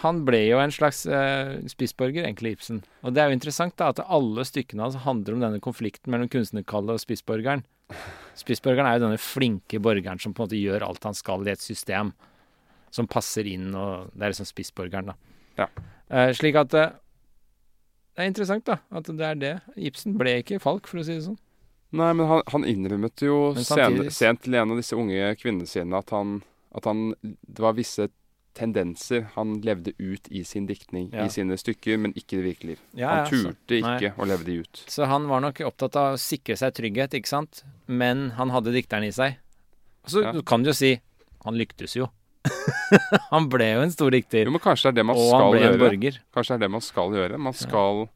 [0.00, 2.80] han ble jo en slags eh, spissborger, egentlig, Ibsen.
[3.04, 6.30] Og det er jo interessant da, at alle stykkene hans handler om denne konflikten mellom
[6.32, 7.64] kunstnerkallet og spissborgeren.
[8.38, 11.52] Spissborgeren er jo denne flinke borgeren som på en måte gjør alt han skal i
[11.52, 12.14] et system
[12.92, 15.16] som passer inn, og det er liksom spissborgeren, da.
[15.60, 15.68] Ja.
[16.12, 16.98] Eh, slik at eh,
[18.12, 19.54] Det er interessant, da, at det er det.
[19.76, 21.38] Ibsen ble ikke Falk, for å si det sånn.
[21.96, 25.96] Nei, men han, han innrømmet jo sent, sent til en av disse unge kvinnene sine
[25.96, 26.38] at han,
[26.76, 28.08] at han Det var visse
[28.54, 31.24] tendenser han levde ut i sin diktning, Ja.
[31.24, 32.80] i sine stykker, men ikke i det virkelige liv.
[32.94, 33.94] Ja, han ja, turte nei.
[33.98, 34.82] ikke å leve de ut.
[34.86, 37.62] Så han var nok opptatt av å sikre seg trygghet, ikke sant?
[37.88, 39.36] Men han hadde dikteren i seg.
[40.06, 40.32] Så Ja.
[40.32, 41.00] du kan jo si
[41.44, 42.08] han lyktes jo.
[43.30, 44.44] han ble jo en stor dikter.
[44.44, 46.18] Jo, men kanskje det er det man og skal gjøre.
[46.34, 47.38] Kanskje det er det man skal gjøre.
[47.38, 48.08] Man skal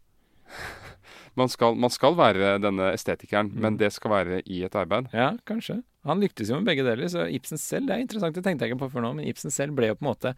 [1.37, 3.61] Man skal, man skal være denne estetikeren, Mm.
[3.61, 5.11] men det skal være i et arbeid.
[5.13, 5.83] Ja, kanskje.
[6.07, 8.73] Han lyktes jo med begge deler, så Ibsen selv, det er interessant, det tenkte jeg
[8.73, 10.35] ikke på før nå, men Ibsen selv ble jo på en måte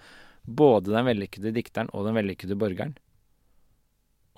[0.48, 2.96] både den vellykkede dikteren og den vellykkede borgeren.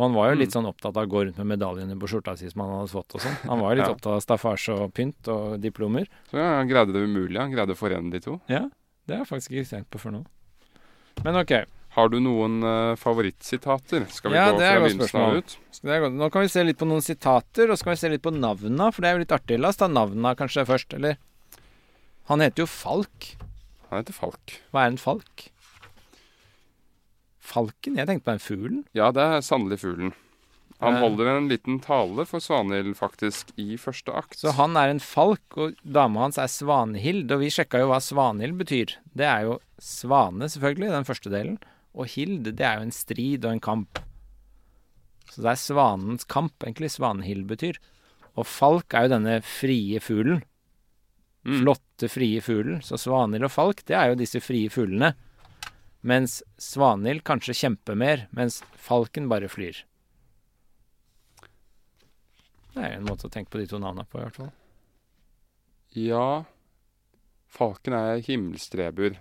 [0.01, 0.57] Og han var jo litt Mm.
[0.63, 3.15] sånn opptatt av å gå rundt med medaljene på skjorta si som han hadde fått
[3.15, 3.37] og sånn.
[3.49, 3.95] Han var jo litt Ja.
[3.95, 6.07] opptatt av staffasje og pynt og diplomer.
[6.31, 7.39] Så ja, han greide det umulige.
[7.41, 8.41] Han greide å forene de to.
[8.49, 8.69] Ja,
[9.07, 10.27] det har jeg faktisk ikke tenkt på før nå.
[11.25, 11.53] Men ok,
[11.97, 14.05] Har du noen uh, favorittsitater?
[14.15, 15.57] Skal vi Ja, gå fra begynnelsen av ut?
[15.83, 16.19] det godt.
[16.21, 18.31] nå kan vi se litt på noen sitater, og så kan vi se litt på
[18.35, 19.59] navna, for det er jo litt artig.
[19.59, 21.19] La oss ta navna kanskje først, eller?
[22.31, 23.33] Han heter jo Falk.
[23.91, 24.61] Han heter Falk.
[24.71, 25.49] Hva er en falk?
[27.43, 27.97] Falken?
[27.99, 28.83] Jeg tenkte på den fuglen.
[28.95, 30.13] Ja, det er sannelig fuglen.
[30.81, 34.39] Han holder en liten tale for Svanhild, faktisk, i første akt.
[34.41, 37.27] Så han er en falk, og dama hans er Svanhild.
[37.35, 38.95] Og vi sjekka jo hva Svanhild betyr.
[39.13, 41.59] Det er jo svane, selvfølgelig, den første delen.
[41.97, 44.01] Og hild, det er jo en strid og en kamp.
[45.31, 47.79] Så det er svanens kamp, egentlig, Svanehild betyr.
[48.39, 50.43] Og falk er jo denne frie fuglen.
[51.47, 51.63] Mm.
[51.63, 52.81] Flotte, frie fuglen.
[52.85, 55.15] Så Svanhild og falk, det er jo disse frie fuglene.
[56.07, 59.83] Mens Svanhild kanskje kjemper mer, mens falken bare flyr.
[62.71, 64.53] Det er jo en måte å tenke på de to navnene på, i hvert fall.
[65.99, 66.27] Ja
[67.51, 69.17] Falken er himmelstreber.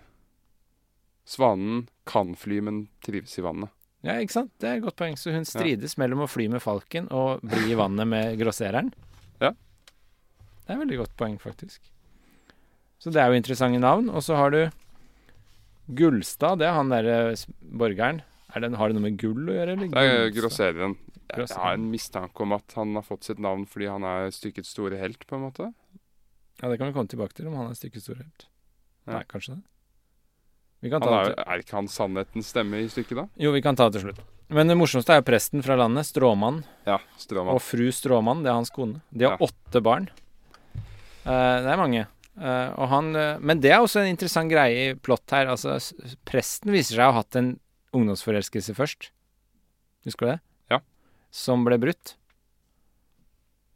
[1.30, 3.69] Svanen kan fly, men trives i vannet.
[4.05, 4.51] Ja, ikke sant?
[4.57, 5.17] Det er et godt poeng.
[5.19, 8.89] Så hun strides mellom å fly med falken og bli i vannet med gråsereren.
[9.43, 9.51] Ja.
[9.53, 11.84] Det er et veldig godt poeng, faktisk.
[12.99, 14.09] Så det er jo interessante navn.
[14.09, 14.61] Og så har du
[15.99, 16.61] Gullstad.
[16.61, 18.23] Det er han derre borgeren.
[18.49, 19.91] Er det, har det noe med gull å gjøre, eller?
[19.93, 20.95] Det er grossereren.
[21.30, 24.71] Jeg har en mistanke om at han har fått sitt navn fordi han er stykkets
[24.73, 25.67] store helt, på en måte.
[26.59, 28.47] Ja, det kan vi komme tilbake til, om han er stykkets store helt.
[29.05, 29.19] Ja.
[29.19, 29.61] Nei, kanskje det.
[30.82, 33.25] Vi kan Han er, er ikke han sannhetens stemme i stykket, da?
[33.38, 34.21] Jo, vi kan ta det til slutt.
[34.49, 36.63] Men det morsomste er jo presten fra landet, Stråmann.
[36.88, 37.53] Ja, Stråmann.
[37.53, 39.01] Og fru Stråmann, det er hans kone.
[39.11, 39.45] De har Ja.
[39.49, 40.07] åtte barn.
[41.25, 42.07] Uh, det er mange.
[42.39, 45.45] Uh, og han, uh, men det er også en interessant greie i plott her.
[45.51, 45.75] Altså,
[46.25, 47.59] presten viser seg å ha hatt en
[47.93, 49.09] ungdomsforelskelse først.
[50.07, 50.39] Husker du det?
[50.71, 50.80] Ja.
[51.30, 52.15] Som ble brutt.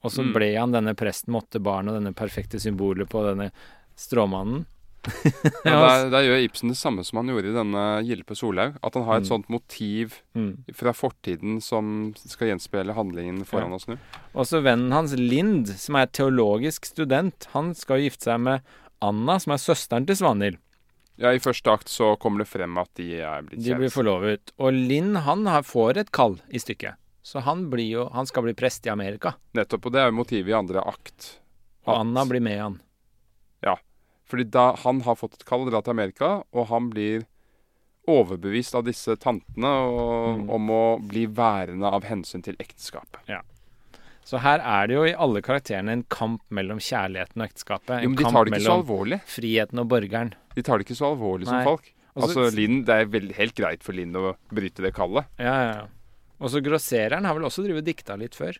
[0.04, 0.34] Og så Mm.
[0.34, 3.52] ble han denne presten med åtte barn og denne perfekte symbolet på denne
[3.96, 4.66] stråmannen.
[5.66, 8.78] Ja, der, der gjør Ibsen det samme som han gjorde i denne Gilpe Solhaug.
[8.84, 9.30] At han har et Mm.
[9.32, 10.64] sånt motiv Mm.
[10.74, 13.76] fra fortiden som skal gjenspeile handlingen foran Ja.
[13.76, 13.98] oss nå.
[14.34, 18.62] Og så vennen hans Lind, som er teologisk student, han skal jo gifte seg med
[19.02, 20.58] Anna, som er søsteren til Svanhild.
[21.18, 24.52] Ja, I første akt så kommer det frem at de er blitt De blir forlovet.
[24.58, 26.96] Og Linn han får et kall i stykket.
[27.24, 29.36] Så han, blir jo, han skal bli prest i Amerika.
[29.56, 29.86] Nettopp.
[29.86, 31.38] Og det er jo motivet i andre akt.
[31.86, 32.80] Og Anna blir med han.
[34.34, 37.28] Fordi da han har fått et kall, til Amerika, og han blir
[38.10, 40.50] overbevist av disse tantene og, Mm.
[40.50, 43.22] om å bli værende av hensyn til ekteskapet.
[43.30, 43.42] Ja.
[44.26, 48.02] Så her er det jo i alle karakterene en kamp mellom kjærligheten og ekteskapet.
[48.02, 49.22] Jo, En men de kamp tar det ikke så alvorlig.
[49.28, 50.34] friheten og borgeren.
[50.56, 51.94] De tar det ikke så alvorlig som folk.
[52.16, 55.26] Også, Altså, Linn, Det er vel helt greit for Linn å bryte det kallet.
[55.38, 55.88] Ja, ja, ja.
[56.42, 58.58] Og så grossereren har vel også drevet dikta litt før.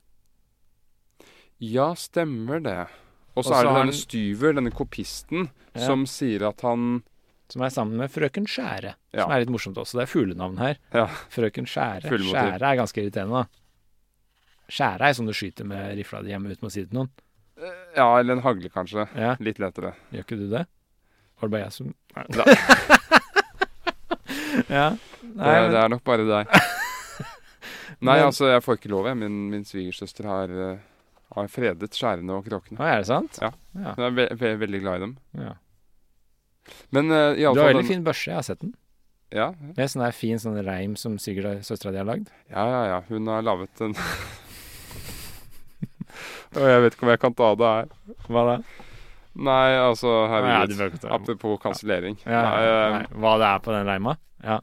[1.60, 2.88] Ja, stemmer det.
[3.36, 5.88] Og så er det denne Styver, denne kopisten, Ja.
[5.88, 7.02] som sier at han
[7.50, 8.94] Som er sammen med frøken Skjære.
[9.14, 9.24] Ja.
[9.26, 9.98] Som er litt morsomt også.
[10.00, 10.78] Det er fuglenavn her.
[10.94, 11.08] Ja.
[11.30, 12.08] Frøken Skjære.
[12.08, 12.40] Fuglemotiv.
[12.40, 13.46] Skjære er ganske irriterende, da.
[14.74, 17.12] Skjære er sånn du skyter med rifla di hjemme uten å si det til noen.
[17.96, 19.06] Ja, eller en hagle, kanskje.
[19.16, 19.94] Ja, Litt lettere.
[20.12, 20.64] Gjør ikke du det?
[21.40, 22.26] Var det bare jeg som Nei.
[24.70, 24.98] ja.
[25.22, 26.48] Nei, det, men, det er nok bare deg.
[28.04, 29.18] Nei, Men- altså, jeg får ikke lov, jeg.
[29.22, 30.78] Min, min svigersøster har, eh,
[31.36, 32.80] har fredet skjærene og kråkene.
[32.80, 33.40] Å, er det sant?
[33.42, 33.52] Ja.
[33.76, 33.94] ja.
[33.98, 35.18] Jeg er ve ve veldig glad i dem.
[35.42, 35.54] ja.
[36.96, 38.72] Men uh, Du har veldig fin børse, jeg har sett den.
[39.34, 42.30] Ja, Med sånn der fin sånn reim som sikkert søstera di har lagd.
[42.54, 42.82] ja, ja.
[42.92, 43.00] ja.
[43.10, 43.96] Hun har laget en
[46.54, 47.88] Og jeg vet ikke om jeg kan ta det her.
[48.30, 48.56] Hva da?
[49.34, 50.82] Nei, altså, Nei, herregud.
[50.86, 51.12] ikke det.
[51.16, 52.20] Apropos kansellering.
[52.28, 54.14] Ja, Nei, eh, hva det er på den reima?
[54.46, 54.60] Ja.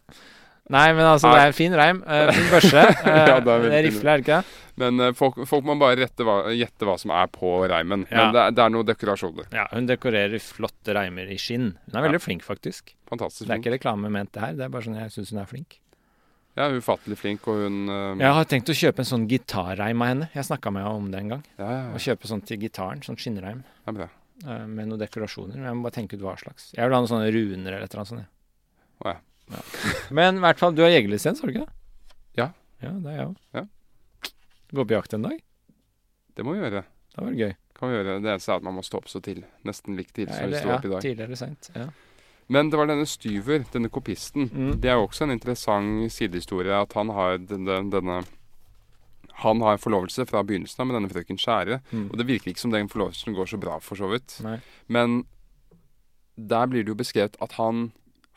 [0.70, 1.34] Nei, men altså, Nei.
[1.34, 1.98] det er en fin reim.
[2.06, 2.84] Uh, fin børse.
[3.02, 4.44] Uh, Ja, det er er rifle, er det ikke det?
[4.80, 8.06] Men eh, folk, folk må bare rette hva, gjette hva som er på reimen.
[8.10, 8.24] Ja.
[8.26, 9.50] Men det, det er noen dekorasjoner.
[9.54, 11.74] Ja, hun dekorerer flotte reimer i skinn.
[11.90, 12.94] Hun er veldig flink, faktisk.
[13.10, 13.66] Fantastisk Det er flink.
[13.68, 14.56] ikke reklame ment, det her.
[14.58, 15.78] Det er bare sånn jeg syns hun er flink.
[16.58, 18.18] Ja, ufattelig flink, og hun uh...
[18.18, 20.26] Jeg har tenkt å kjøpe en sånn gitarreim av henne.
[20.34, 21.44] Jeg snakka med henne om det en gang.
[21.60, 23.04] ja, ja, Å kjøpe sånn til gitaren.
[23.06, 23.60] Sånn skinnreim.
[23.86, 24.08] er bra.
[24.46, 25.54] eh, med noen dekorasjoner.
[25.60, 26.72] Men jeg må bare tenke ut hva slags.
[26.74, 28.26] Jeg vil ha noen sånne runer eller et eller annet sånt.
[29.06, 29.16] ja.
[29.50, 29.60] Ja.
[30.14, 31.72] Men i hvert fall, du har jegerlisens, har du ikke det?
[32.38, 32.44] Ja.
[32.84, 33.70] Ja, det er jeg òg.
[34.70, 35.40] Gå på jakt en dag?
[36.34, 36.84] Det må vi gjøre.
[37.14, 37.56] Det var gøy.
[37.78, 38.18] Kan vi gjøre.
[38.22, 39.42] Det eneste er at man må stå opp så til.
[39.66, 41.02] Nesten like tidlig som vi sto opp i dag.
[41.04, 41.70] Tidligere sent.
[41.74, 41.88] Ja.
[42.50, 44.48] Men det var denne Styver, denne kopisten.
[44.50, 44.70] Mm.
[44.82, 48.20] Det er jo også en interessant sidehistorie at han har denne, denne
[49.40, 51.80] Han har en forlovelse fra begynnelsen av med denne frøken Skjære.
[51.90, 52.08] Mm.
[52.10, 54.36] Og det virker ikke som den forlovelsen går så bra, for så vidt.
[54.44, 54.58] Nei.
[54.86, 55.22] Men
[56.36, 57.92] der blir det jo beskrevet at han,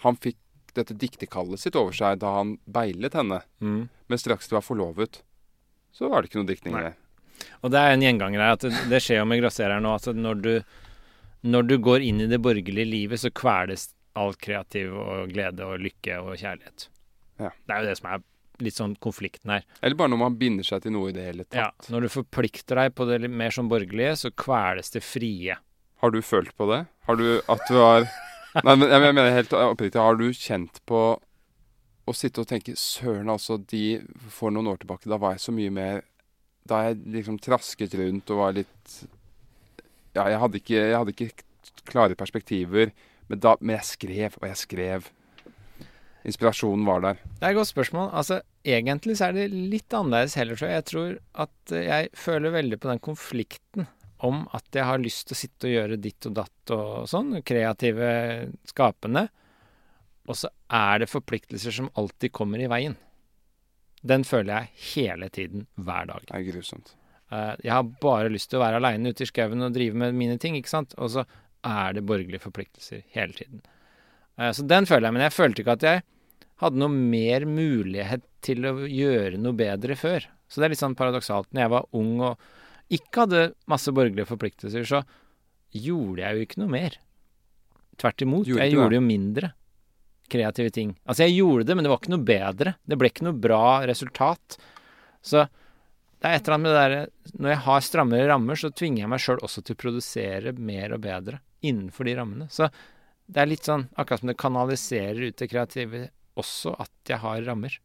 [0.05, 0.38] han fikk
[0.77, 3.41] dette diktekallet sitt over seg da han beilet henne.
[3.59, 3.89] Mm.
[4.07, 5.21] Men straks de var forlovet,
[5.93, 6.95] så var det ikke noe diktning der.
[7.63, 8.57] Og det er en gjenganger her.
[8.57, 10.53] At det, det skjer jo med grasserer nå at når du,
[11.47, 15.81] når du går inn i det borgerlige livet, så kveles all kreativ og glede og
[15.81, 16.87] lykke og kjærlighet.
[17.41, 17.49] Ja.
[17.49, 18.23] Det er jo det som er
[18.63, 19.65] litt sånn konflikten her.
[19.81, 21.57] Eller bare når man binder seg til noe i det hele tatt.
[21.57, 25.57] Ja, når du forplikter deg på det litt mer som borgerlige, så kveles det frie.
[26.03, 26.83] Har du følt på det?
[27.07, 28.07] Har du at du har
[28.53, 29.97] Nei, men jeg mener helt oppriktig.
[29.97, 30.99] Har du kjent på
[32.05, 34.01] å sitte og tenke Søren, altså, de
[34.33, 36.03] For noen år tilbake, da var jeg så mye mer
[36.67, 38.95] Da jeg liksom trasket rundt og var litt
[40.13, 41.31] Ja, jeg hadde ikke, jeg hadde ikke
[41.89, 42.91] klare perspektiver.
[43.27, 45.07] Men, da, men jeg skrev, og jeg skrev.
[46.23, 47.23] Inspirasjonen var der.
[47.39, 48.11] Det er et godt spørsmål.
[48.15, 50.77] Altså, egentlig så er det litt annerledes heller, tror jeg.
[50.77, 53.89] Jeg tror at eh, jeg føler veldig på den konflikten
[54.23, 57.41] om at jeg har lyst til å sitte og gjøre ditt og datt og sånn,
[57.43, 58.11] kreative,
[58.69, 59.25] skapende.
[60.29, 62.95] Og så er det forpliktelser som alltid kommer i veien.
[64.03, 66.26] Den føler jeg hele tiden, hver dag.
[66.28, 66.95] Det er grusomt.
[67.32, 70.17] Eh, Jeg har bare lyst til å være aleine ute i skauen og drive med
[70.17, 70.95] mine ting, ikke sant.
[70.97, 71.24] Og så
[71.63, 73.61] er det borgerlige forpliktelser hele tiden.
[74.38, 75.13] Eh, Så den føler jeg.
[75.13, 76.03] Men jeg følte ikke at jeg
[76.63, 80.26] hadde noe mer mulighet til å gjøre noe bedre før.
[80.49, 81.47] Så det er litt sånn paradoksalt.
[81.53, 82.39] Når jeg var ung og
[82.91, 85.03] ikke hadde masse borgerlige forpliktelser, så
[85.74, 86.97] gjorde jeg jo ikke noe mer.
[87.97, 88.47] Tvert imot.
[88.47, 88.99] Gjorde jeg gjorde det?
[88.99, 89.53] jo mindre
[90.32, 90.93] kreative ting.
[91.03, 92.76] Altså, jeg gjorde det, men det var ikke noe bedre.
[92.86, 94.57] Det ble ikke noe bra resultat.
[95.24, 95.45] Så
[96.24, 99.03] det er et eller annet med det derre Når jeg har strammere rammer, så tvinger
[99.03, 102.49] jeg meg sjøl også til å produsere mer og bedre innenfor de rammene.
[102.51, 102.69] Så
[103.28, 106.05] det er litt sånn akkurat som det kanaliserer ut det kreative
[106.39, 107.76] også at jeg har rammer.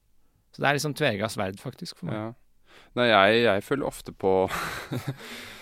[0.55, 2.19] Så det er liksom sånn tvega sverd, faktisk, for meg.
[2.19, 2.79] Ja.
[2.99, 4.33] Nei, jeg, jeg føler ofte på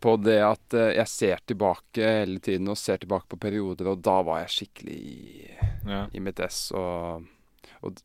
[0.00, 4.02] På det at eh, jeg ser tilbake hele tiden, og ser tilbake på perioder, og
[4.04, 5.50] da var jeg skikkelig i,
[5.88, 6.06] Ja.
[6.12, 6.70] i mitt ess.
[6.76, 7.24] Og,
[7.82, 8.02] og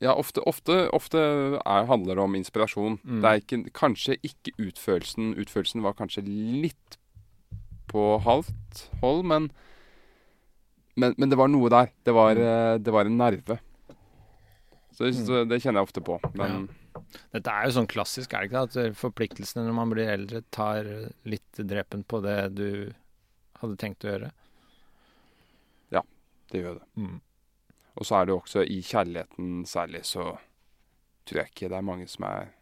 [0.00, 1.18] Ja, ofte, ofte, ofte
[1.60, 2.94] er, handler det om inspirasjon.
[3.04, 3.18] Mm.
[3.20, 5.34] Det er ikke, kanskje ikke utførelsen.
[5.36, 6.96] Utførelsen var kanskje litt
[7.92, 9.50] på halvt hold, men,
[10.96, 11.90] men, men det var noe der.
[12.08, 13.58] Det var, eh, det var en nerve.
[14.96, 15.20] Så, Mm.
[15.26, 16.16] så det kjenner jeg ofte på.
[16.36, 16.68] Men
[17.34, 18.64] Dette er jo sånn klassisk, er det ikke?
[18.66, 18.84] det?
[18.90, 20.88] At forpliktelsene når man blir eldre, tar
[21.28, 22.68] litt drepen på det du
[23.60, 24.30] hadde tenkt å gjøre.
[25.94, 26.04] Ja,
[26.52, 26.86] det gjør det.
[27.00, 27.18] Mm.
[28.00, 30.32] Og så er det jo også i kjærligheten særlig, så
[31.28, 32.54] tror jeg ikke det er mange som er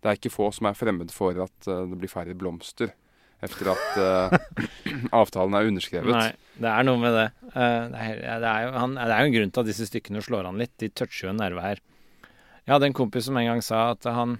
[0.00, 2.94] Det er ikke få som er fremmed for at eh, det blir færre blomster
[3.44, 4.34] etter at uh,
[5.20, 6.12] avtalen er underskrevet.
[6.12, 7.26] Nei, det er noe med det.
[7.54, 9.86] Uh, det, er, det, er jo, han, det er jo en grunn til at disse
[9.88, 10.74] stykkene slår an litt.
[10.80, 11.80] De toucher jo en nerve her.
[12.66, 14.38] Jeg hadde en kompis som en gang sa at han,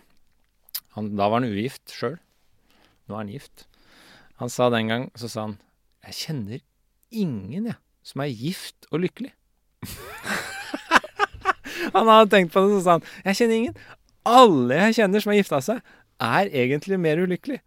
[0.97, 2.19] han Da var han ugift sjøl.
[3.09, 3.67] Nå er han gift.
[4.41, 5.59] Han sa den gang, så sa han
[6.07, 6.61] Jeg kjenner
[7.11, 9.33] ingen, jeg, som er gift og lykkelig.
[11.97, 13.81] han hadde tenkt på det, så sa han Jeg kjenner ingen.
[14.31, 15.83] Alle jeg kjenner som har gifta seg,
[16.21, 17.61] er egentlig mer ulykkelig.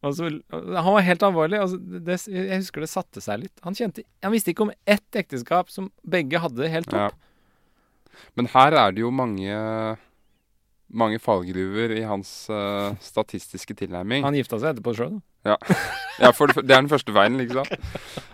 [0.00, 1.58] Og så, han var helt alvorlig.
[1.60, 3.52] Altså, det, jeg husker det satte seg litt.
[3.66, 7.12] Han, kjente, han visste ikke om ett ekteskap som begge hadde helt topp.
[7.12, 7.29] Ja.
[8.38, 9.56] Men her er det jo mange
[10.90, 14.24] mange fallgruver i hans uh, statistiske tilnærming.
[14.26, 15.52] Han gifta seg etterpå sjøl, da.
[15.52, 15.76] Ja,
[16.26, 17.68] ja for det, det er den første veien, liksom.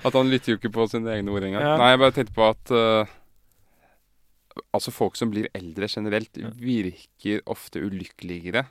[0.07, 1.66] At han lytter jo ikke på sine egne ord engang.
[1.66, 1.76] Ja.
[1.80, 3.14] Nei, jeg bare tenkte på at uh,
[4.72, 8.62] Altså, folk som blir eldre generelt, virker ofte ulykkeligere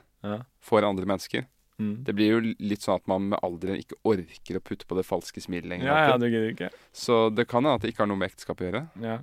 [0.58, 1.44] for andre mennesker.
[1.78, 1.92] Mm.
[2.02, 5.04] Det blir jo litt sånn at man med alderen ikke orker å putte på det
[5.06, 5.86] falske smilet lenger.
[5.86, 6.70] Ja, ja, du gidder ikke.
[6.90, 8.82] Så det kan hende at det ikke har noe med ekteskap å gjøre.
[9.04, 9.20] Ja.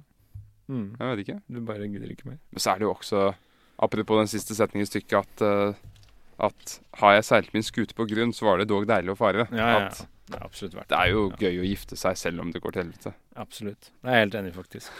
[0.69, 0.95] Mm.
[0.99, 1.39] Jeg vet ikke.
[1.51, 2.37] Du bare gidder ikke mer.
[2.51, 3.33] Men så er det jo også,
[3.79, 5.73] apropos den siste setningen i stykket, at, eh,
[6.39, 9.47] at har jeg seilt min skute på grunn, så var det dog deilig å fare.
[9.51, 10.05] Ja, ja, At ja.
[10.25, 11.35] Det er absolutt verdt det er jo Ja.
[11.35, 13.13] gøy å gifte seg selv om det går til helvete.
[13.35, 13.91] Absolutt.
[14.01, 14.91] Det er jeg helt enig i, faktisk.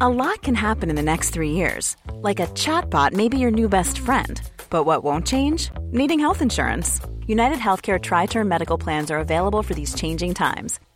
[0.00, 1.96] A lot can happen in the next three years.
[2.22, 4.40] Like a chatbot may be your new best friend.
[4.70, 5.70] But what won't change?
[5.92, 7.00] Needing health insurance.
[7.28, 10.80] United Healthcare Tri Term Medical Plans are available for these changing times.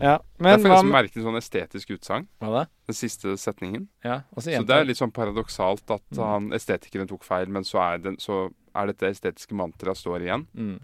[0.00, 3.86] Ja, Det men er merket en merkelig sånn estetisk utsagn, den siste setningen.
[4.04, 8.02] Ja, så det er litt sånn paradoksalt at han, estetikeren tok feil, men så er,
[8.06, 10.46] den, så er dette estetiske mantraet står igjen.
[10.56, 10.78] Mm.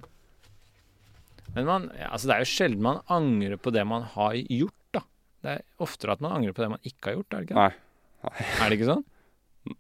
[1.55, 4.77] Men man, ja, altså det er jo sjelden man angrer på det man har gjort,
[4.95, 5.03] da.
[5.43, 7.57] Det er oftere at man angrer på det man ikke har gjort, er det ikke?
[7.57, 7.85] det?
[8.29, 8.49] Nei.
[8.59, 9.05] Er det ikke sånn?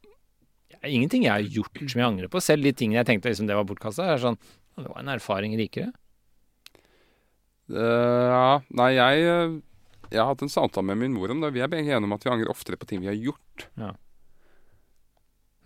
[0.97, 2.41] Ingenting jeg har gjort som jeg angrer på.
[2.43, 4.09] Selv de tingene jeg tenkte liksom det var bortkasta.
[4.09, 4.39] Er sånn
[4.79, 5.91] Det var en erfaring rikere.
[7.69, 9.57] Ja, nei, jeg, eh,
[10.09, 11.53] jeg har hatt en samtale med min mor om det.
[11.53, 13.66] Vi er begge enige om at vi angrer oftere på ting vi har gjort.
[13.77, 13.91] Ja.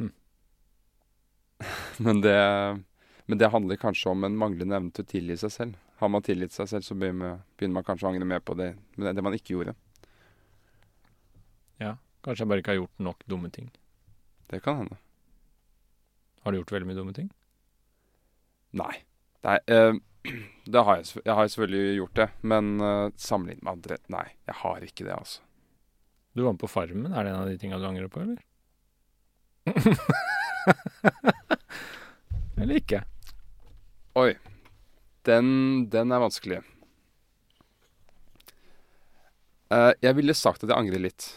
[0.00, 0.10] Hm.
[2.08, 2.34] men, det,
[3.30, 5.78] men det handler kanskje om en manglende evne til å tilgi seg selv.
[6.02, 9.22] Har man tilgitt seg selv, så begynner man, kanskje å angre mer på det, det,
[9.22, 9.76] man ikke gjorde.
[11.78, 11.94] Ja.
[12.26, 13.70] Kanskje jeg bare ikke har gjort nok dumme ting.
[14.50, 14.98] Det kan hende.
[16.42, 17.30] Har du gjort veldig mye dumme ting?
[18.74, 18.96] Nei.
[19.46, 23.96] Nei eh, det har jeg, jeg har selvfølgelig gjort det, men uh, sammenlignet med andre
[24.14, 25.42] Nei, jeg har ikke det, altså.
[26.32, 27.12] Du var med på Farmen.
[27.12, 28.38] Er det en av de tinga du angrer på, eller?
[32.62, 33.02] eller ikke?
[34.16, 34.32] Oi.
[35.28, 35.46] Den,
[35.92, 36.62] den er vanskelig.
[39.72, 41.28] Uh, jeg ville sagt at jeg angrer litt.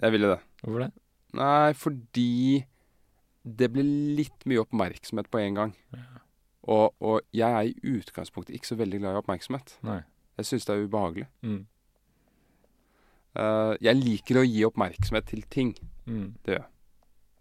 [0.00, 0.40] Jeg ville det.
[0.62, 0.90] Hvorfor det?
[1.36, 2.64] Nei, fordi
[3.42, 3.84] det ble
[4.18, 5.74] litt mye oppmerksomhet på en gang.
[6.62, 9.76] Og, og jeg er i utgangspunktet ikke så veldig glad i oppmerksomhet.
[9.86, 10.00] Nei.
[10.38, 11.26] Jeg syns det er ubehagelig.
[11.42, 11.62] Mm.
[13.32, 15.72] Uh, jeg liker å gi oppmerksomhet til ting.
[16.06, 16.28] Mm.
[16.44, 16.68] Det gjør jeg.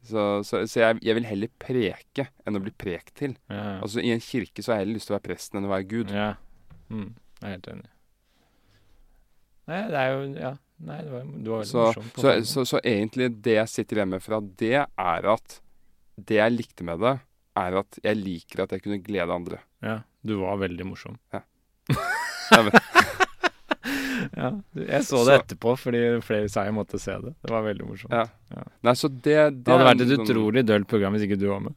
[0.02, 3.36] Så, så, så jeg, jeg vil heller preke enn å bli prekt til.
[3.52, 3.80] Ja, ja.
[3.86, 5.74] Altså I en kirke så har jeg heller lyst til å være presten enn å
[5.76, 6.14] være Gud.
[6.16, 6.32] Ja.
[6.90, 7.12] Mm.
[7.38, 7.92] Jeg er helt enig.
[9.70, 10.54] Nei, det er jo Ja.
[10.82, 12.16] Nei, det var, det var veldig Så, morsomt.
[12.18, 15.60] så, så, så egentlig det jeg sitter igjen med fra det, er at
[16.18, 17.12] det jeg likte med det,
[17.58, 19.60] er at jeg liker at jeg kunne glede andre.
[19.84, 21.18] Ja, du var veldig morsom.
[21.34, 21.42] Ja.
[24.38, 27.34] Ja, du- jeg så det Så- etterpå, fordi flere sa jeg måtte se det.
[27.42, 28.12] Det var veldig morsomt.
[28.14, 28.26] Ja.
[28.54, 28.64] Ja.
[28.84, 31.48] Nei, så det, det Det hadde vært et sånn- utrolig dølt program hvis ikke du
[31.50, 31.74] var med.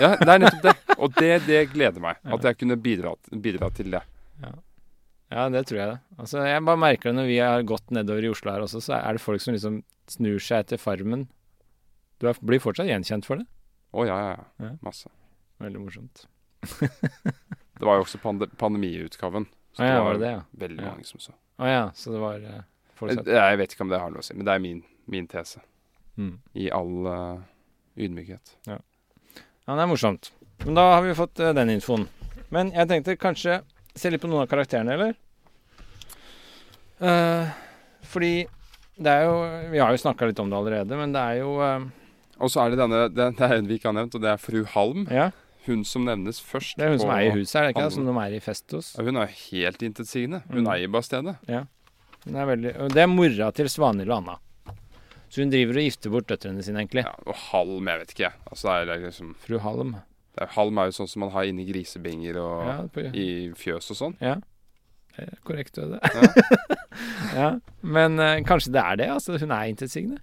[0.00, 0.72] Ja, det er nettopp det.
[0.98, 2.16] Og det, det gleder meg.
[2.24, 2.34] Ja.
[2.38, 4.00] At jeg kunne bidra, bidra til det.
[5.30, 5.98] Ja, det tror jeg det.
[6.18, 8.94] Altså, jeg bare merker det når vi har gått nedover i Oslo her også, så
[8.96, 11.26] er det folk som liksom snur seg etter Farmen.
[12.18, 13.46] Du er, blir fortsatt gjenkjent for det.
[13.92, 14.66] Å ja, ja, ja.
[14.66, 14.72] Ja.
[14.84, 15.08] Masse.
[15.62, 16.26] Veldig morsomt.
[17.78, 19.46] Det var jo også pande pandemiutgaven.
[19.76, 20.40] Så Å ja, var det det, ja?
[20.64, 20.90] veldig Ja.
[20.92, 21.32] mange som så.
[21.62, 22.60] Å ja, så det var uh,
[22.98, 24.80] folk Jeg, jeg vet ikke om det har noe å si, men det er min,
[25.06, 25.60] min tese.
[26.18, 26.32] mm.
[26.58, 27.38] I all uh,
[27.98, 28.56] ydmykhet.
[28.66, 28.78] Ja,
[29.68, 30.32] det er morsomt.
[30.64, 32.08] Men da har vi fått uh, den infoen.
[32.50, 33.60] Men jeg tenkte kanskje
[33.98, 35.14] se litt på noen av karakterene, eller?
[36.98, 37.46] Uh,
[38.10, 38.48] fordi
[38.98, 39.34] det er jo
[39.70, 41.84] Vi har jo snakka litt om det allerede, men det er jo eh,
[42.40, 44.30] Og så er det denne det, det er en vi ikke har nevnt, og det
[44.30, 45.06] er fru Halm.
[45.10, 45.30] Ja,
[45.66, 46.76] Hun som nevnes først.
[46.78, 47.92] det er hun som eier huset, er det ikke det?
[47.92, 48.94] Som de er i fest hos.
[48.96, 50.42] Ja, hun er helt intetsigende.
[50.48, 50.70] Hun Mm.
[50.72, 51.36] eier bare stedet.
[52.24, 54.36] Hun er veldig, og det er mora til Svanhild og Anna.
[55.28, 57.04] Så hun driver og gifter bort døtrene sine, egentlig.
[57.04, 58.32] Ja, og Halm, jeg vet ikke.
[58.50, 59.92] Altså, det er liksom, Fru Halm.
[59.92, 63.52] det er, halm er jo sånn som man har inni grisebinger og Ja, på, i
[63.54, 64.16] fjøs og sånn.
[64.22, 64.36] ja.
[65.18, 66.00] Det er Korrekt, det.
[67.34, 67.58] ja.
[67.82, 69.08] Men uh, kanskje det er det?
[69.10, 70.18] altså Hun er intetsigende.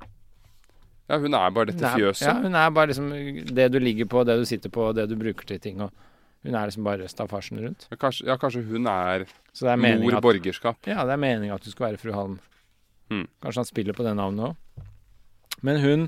[1.05, 2.25] Ja, hun er bare dette fjøset.
[2.25, 3.11] Ja, hun er bare liksom
[3.55, 5.81] det du ligger på, det du sitter på, det du bruker til ting.
[5.85, 5.91] Og
[6.45, 7.85] hun er liksom bare staffasjen rundt.
[7.91, 10.79] Ja, Kanskje, ja, kanskje hun er Så det er mor at, borgerskap.
[10.89, 12.39] ja, det er meningen at du skal være fru Halm.
[13.11, 13.27] Hmm.
[13.43, 14.85] Kanskje han spiller på det navnet òg.
[15.65, 16.07] Men hun,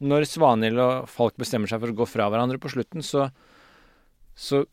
[0.00, 3.28] når Svanhild og Falk bestemmer seg for å gå fra hverandre på slutten, så,
[4.34, 4.64] så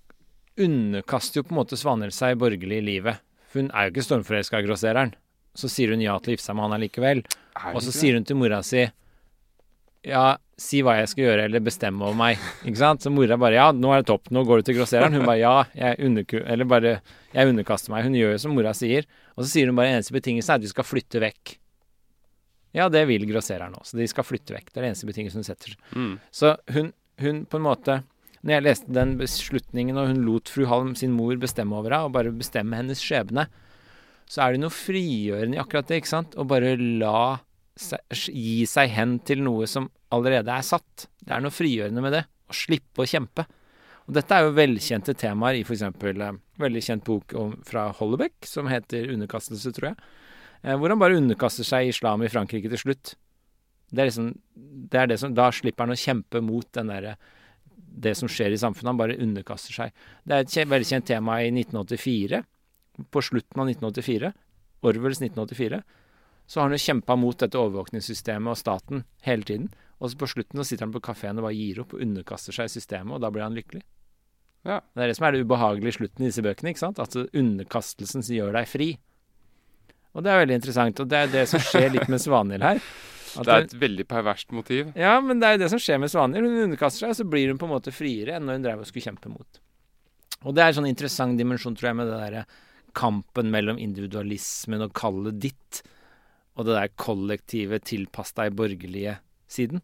[0.60, 3.20] underkaster jo på en måte Svanhild seg borgerlig i livet.
[3.54, 5.14] Hun er jo ikke stormforelska i grossereren.
[5.58, 7.24] Så sier hun ja til å gifte seg med han allikevel.
[7.74, 8.86] Og så sier hun til mora si
[10.08, 12.44] Ja, si hva jeg skal gjøre, eller bestemme over meg.
[12.68, 13.04] Ikke sant?
[13.04, 14.30] Så mora bare Ja, nå er det topp.
[14.32, 15.16] Nå går du til grossereren.
[15.16, 16.94] Hun bare Ja, jeg, underku eller bare,
[17.34, 18.06] jeg underkaster meg.
[18.08, 19.08] Hun gjør jo som mora sier.
[19.36, 21.58] Og så sier hun bare eneste betingelse er at vi skal flytte vekk.
[22.78, 23.98] Ja, det vil grossereren også.
[23.98, 24.70] De skal flytte vekk.
[24.70, 25.76] Det er det eneste betingelsen hun setter.
[25.96, 26.14] Mm.
[26.32, 28.02] Så hun, hun på en måte
[28.40, 32.08] Når jeg leste den beslutningen, og hun lot fru Halm sin mor bestemme over henne,
[32.08, 33.50] og bare bestemme hennes skjebne,
[34.32, 36.38] så er det noe frigjørende i akkurat det, ikke sant?
[36.40, 37.42] Å bare la
[37.80, 41.08] gi seg hen til noe som allerede er satt.
[41.24, 42.26] Det er noe frigjørende med det.
[42.50, 43.46] Å slippe å kjempe.
[44.10, 45.84] Og dette er jo velkjente temaer i f.eks.
[45.86, 47.36] Eh, veldig kjent bok
[47.68, 49.98] fra Hollebeck som heter 'Underkastelse', tror jeg.
[50.64, 53.14] Eh, hvor han bare underkaster seg islam i Frankrike til slutt.
[53.94, 54.34] Det er liksom
[54.90, 57.18] det er det som, Da slipper han å kjempe mot den derre
[57.90, 58.92] det som skjer i samfunnet.
[58.92, 59.92] Han bare underkaster seg.
[60.26, 62.44] Det er et veldig kjent tema i 1984
[63.12, 64.34] på slutten av 1984,
[64.84, 65.82] Orwells 1984,
[66.50, 69.68] så har han jo kjempa mot dette overvåkningssystemet og staten hele tiden.
[70.00, 72.56] Og så på slutten så sitter han på kafeen og bare gir opp og underkaster
[72.56, 73.84] seg systemet, og da blir han lykkelig.
[74.68, 74.80] Ja.
[74.82, 76.74] Det er det som er det ubehagelige i slutten i disse bøkene.
[76.74, 77.00] ikke sant?
[77.00, 78.90] At underkastelsen gjør deg fri.
[80.18, 81.04] Og det er veldig interessant.
[81.04, 82.82] Og det er det som skjer litt med Svanhild her.
[83.46, 84.90] det er et veldig perverst motiv.
[84.98, 86.50] Ja, men det er jo det som skjer med Svanhild.
[86.50, 88.82] Hun underkaster seg, og så blir hun på en måte friere enn når hun drev
[88.84, 89.62] og skulle kjempe mot.
[90.48, 92.44] Og det er en sånn interessant dimensjon, tror jeg, med det derre
[92.98, 95.84] kampen mellom individualismen og kallet ditt,
[96.60, 99.16] og det der kollektive tilpass deg borgerlige
[99.50, 99.80] siden,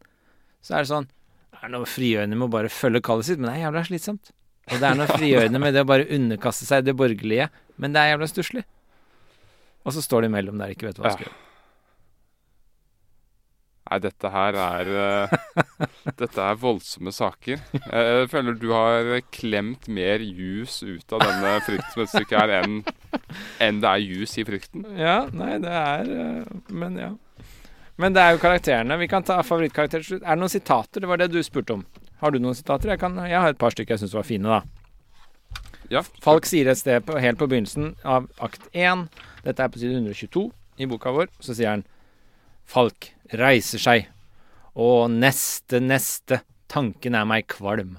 [0.65, 1.07] så er det sånn
[1.55, 4.31] Det er noe frigjørende med å bare følge kallet sitt, men det er jævla slitsomt.
[4.65, 7.47] Og det er noe frigjørende med det å bare underkaste seg det borgerlige,
[7.79, 8.65] men det er jævla stusslig.
[9.85, 11.41] Og så står de imellom der ikke vet hva de skal gjøre.
[13.85, 15.33] Nei, dette her er uh,
[16.21, 17.59] Dette er voldsomme saker.
[17.85, 22.79] Jeg føler du har klemt mer jus ut av denne fryktsmøtstykket her enn,
[23.61, 24.87] enn det er jus i frykten.
[24.97, 27.11] Ja, nei, det er uh, Men ja.
[28.01, 28.97] Men det er jo karakterene.
[28.99, 30.25] Vi kan ta favorittkarakter til slutt.
[30.25, 31.03] Er det noen sitater?
[31.03, 31.85] Det var det du spurte om.
[32.19, 32.91] Har du noen sitater?
[32.91, 34.65] Jeg, kan, jeg har et par stykker jeg syns var fine, da.
[35.93, 36.01] Ja.
[36.25, 39.05] Falk sier et sted på, helt på begynnelsen av akt 1,
[39.45, 40.47] dette er på side 122
[40.81, 41.85] i boka vår, så sier han
[42.65, 44.09] Falk reiser seg.
[44.75, 47.97] Og neste, neste, tanken er meg kvalm.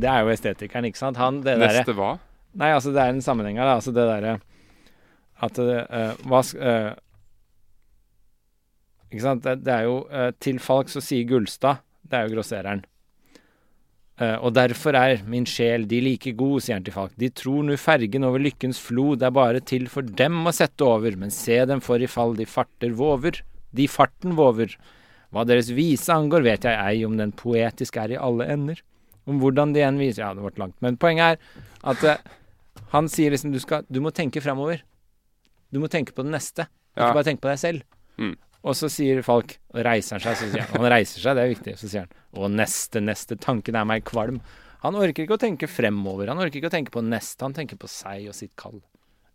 [0.00, 1.20] Det er jo estetikeren, ikke sant?
[1.20, 2.14] Han, det neste der, hva?
[2.60, 3.70] Nei, altså det er en sammenheng her.
[3.76, 4.38] Altså det derre
[5.40, 6.92] At uh, hva uh,
[9.10, 9.44] Ikke sant?
[9.44, 12.82] Det, det er jo uh, Til Falk så sier Gullstad, det er jo grossereren.
[14.20, 17.14] Uh, og derfor er min sjel de like god, sier han til Falk.
[17.16, 21.16] De tror nu fergen over lykkens flod er bare til for dem å sette over,
[21.16, 23.40] men se dem for i fall de farter våver,
[23.72, 24.74] de farten våver.
[25.32, 28.82] Hva deres vise angår, vet jeg ei om den poetiske er i alle ender.
[29.30, 30.76] Om hvordan de enn viser Ja, det ble langt.
[30.84, 31.64] Men poenget er
[31.94, 32.36] at uh,
[32.92, 34.82] han sier liksom du, skal, du må tenke framover.
[35.70, 36.66] Du må tenke på det neste.
[36.92, 37.06] Ja.
[37.06, 37.86] Ikke bare tenke på deg selv.
[38.20, 38.34] Mm.
[38.60, 41.44] Og så sier Falk Og reiser han seg, så sier han Han reiser seg, det
[41.44, 41.76] er viktig.
[41.80, 43.38] Så sier han Og neste, neste.
[43.40, 44.42] Tanken er meg kvalm.
[44.84, 46.28] Han orker ikke å tenke fremover.
[46.32, 47.44] Han orker ikke å tenke på neste.
[47.44, 48.78] Han tenker på seg og sitt kall.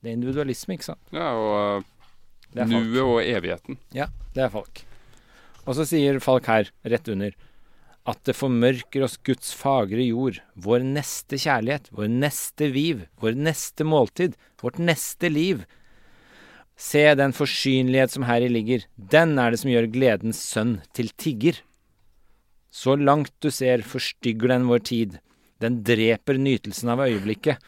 [0.02, 1.14] Det er individualisme, ikke sant?
[1.14, 1.92] Ja, og
[2.56, 3.78] Nuet og evigheten.
[3.96, 4.86] Ja, det er Falk.
[5.66, 7.34] Og så sier Falk her, rett under,
[8.06, 13.88] at det formørker oss Guds fagre jord, vår neste kjærlighet, vår neste viv, vår neste
[13.88, 15.66] måltid, vårt neste liv.
[16.76, 21.62] Se den forsynlighet som heri ligger, den er det som gjør gledens sønn til tigger.
[22.68, 25.16] Så langt du ser, forstygger den vår tid,
[25.64, 27.64] den dreper nytelsen av øyeblikket.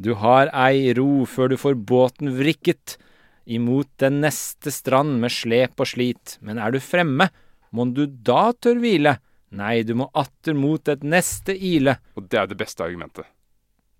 [0.00, 2.96] Du har ei ro før du får båten vrikket,
[3.48, 7.28] imot den neste strand med slep og slit, men er du fremme,
[7.72, 9.18] mon du da tør hvile?
[9.56, 11.96] Nei, du må atter mot et neste ile.
[12.16, 13.28] Og det er det beste argumentet.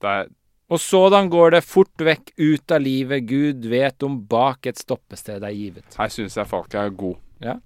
[0.00, 0.28] Det er
[0.68, 5.44] og sådan går det fort vekk ut av livet, Gud vet om bak et stoppested
[5.46, 5.96] er givet.
[5.96, 7.22] Her syns jeg folk er gode.
[7.40, 7.56] Ja.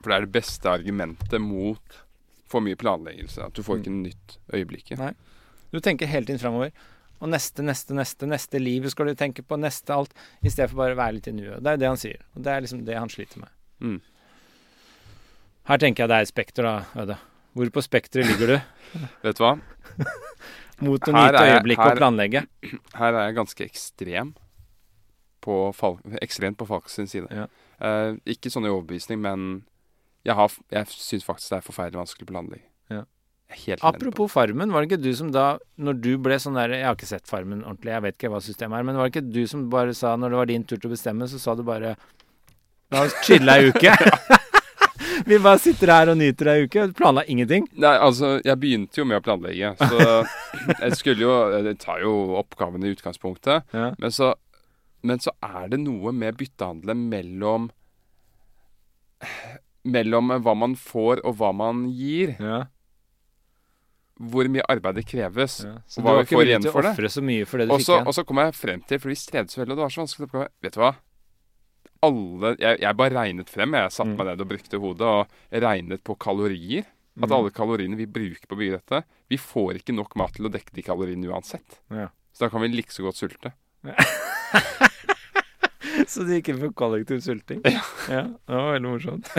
[0.00, 2.00] For det er det beste argumentet mot
[2.48, 3.44] for mye planleggelse.
[3.44, 4.02] At du får ikke mm.
[4.06, 4.98] nytt øyeblikket.
[5.00, 5.12] Nei.
[5.74, 6.72] Du tenker hele tiden framover.
[7.20, 9.58] Og neste, neste, neste, neste livet skal du tenke på.
[9.60, 10.16] Neste alt.
[10.40, 11.60] I stedet for bare å være litt i nuet.
[11.64, 12.24] Det er det han sier.
[12.36, 13.54] Og det er liksom det han sliter med.
[13.84, 14.00] Mm.
[15.68, 17.20] Her tenker jeg det er et spekter, da, Øde.
[17.54, 18.56] Hvor på spekteret ligger du?
[19.24, 19.54] Vet du hva?
[20.82, 22.44] Mot å nyte øyeblikket og planlegge.
[23.00, 24.34] Her er jeg ganske ekstrem
[25.44, 27.28] på Falk, ekstremt på Falk sin side.
[27.30, 27.46] Ja.
[27.84, 29.64] Eh, ikke sånn i overbevisning, men
[30.24, 32.66] jeg, har, jeg syns faktisk det er forferdelig vanskelig å planlegge.
[32.92, 33.04] Ja.
[33.86, 36.96] Apropos Farmen, var det ikke du som da, når du ble sånn der Jeg har
[36.96, 39.44] ikke sett Farmen ordentlig, jeg vet ikke hva systemet er, men var det ikke du
[39.50, 41.92] som bare sa, når det var din tur til å bestemme, så sa du bare
[42.92, 43.92] La oss chille ei uke.
[45.30, 46.86] Vi bare sitter her og nyter ei uke.
[46.96, 47.68] Planla ingenting?
[47.80, 49.74] Nei, altså, jeg begynte jo med å planlegge.
[49.78, 50.00] Så
[50.84, 53.70] jeg skulle jo Jeg tar jo oppgavene i utgangspunktet.
[53.74, 53.92] Ja.
[53.98, 54.34] Men, så,
[55.06, 57.70] men så er det noe med byttehandelen mellom
[59.84, 62.36] Mellom hva man får og hva man gir.
[62.40, 62.64] Ja
[64.14, 65.56] hvor mye arbeid det kreves.
[65.64, 67.10] Ja, så og hva vi får igjen for det.
[67.10, 68.06] Så mye for det du også, fikk igjen.
[68.06, 70.02] Og så kom jeg frem til, for vi strevde så veldig, og det var så
[70.04, 70.92] vanskelig oppgave Vet du hva?
[72.04, 73.76] Alle jeg, jeg, bare regnet frem.
[73.80, 74.18] Jeg satte mm.
[74.20, 76.86] meg ned og brukte hodet og regnet på kalorier.
[77.22, 78.98] At alle kaloriene vi bruker på å bygge dette
[79.30, 81.78] Vi får ikke nok mat til å dekke de kaloriene uansett.
[81.94, 82.08] Ja.
[82.34, 83.54] Så da kan vi like så godt sulte.
[86.10, 87.60] Så de ikke får kollektiv sulting?
[87.68, 87.84] Ja.
[88.10, 88.24] ja.
[88.26, 89.30] Det var veldig morsomt.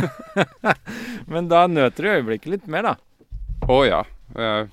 [1.31, 2.95] Men da nøter du øyeblikket litt mer, da.
[3.67, 4.01] Å ja.
[4.35, 4.69] Jeg,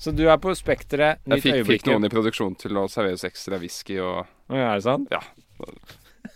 [0.00, 3.26] Så du er på spekteret jeg fikk, fikk noen i produksjon til å servere oss
[3.28, 5.12] ekstra whisky, og Å, er det sant?
[5.12, 5.22] ja.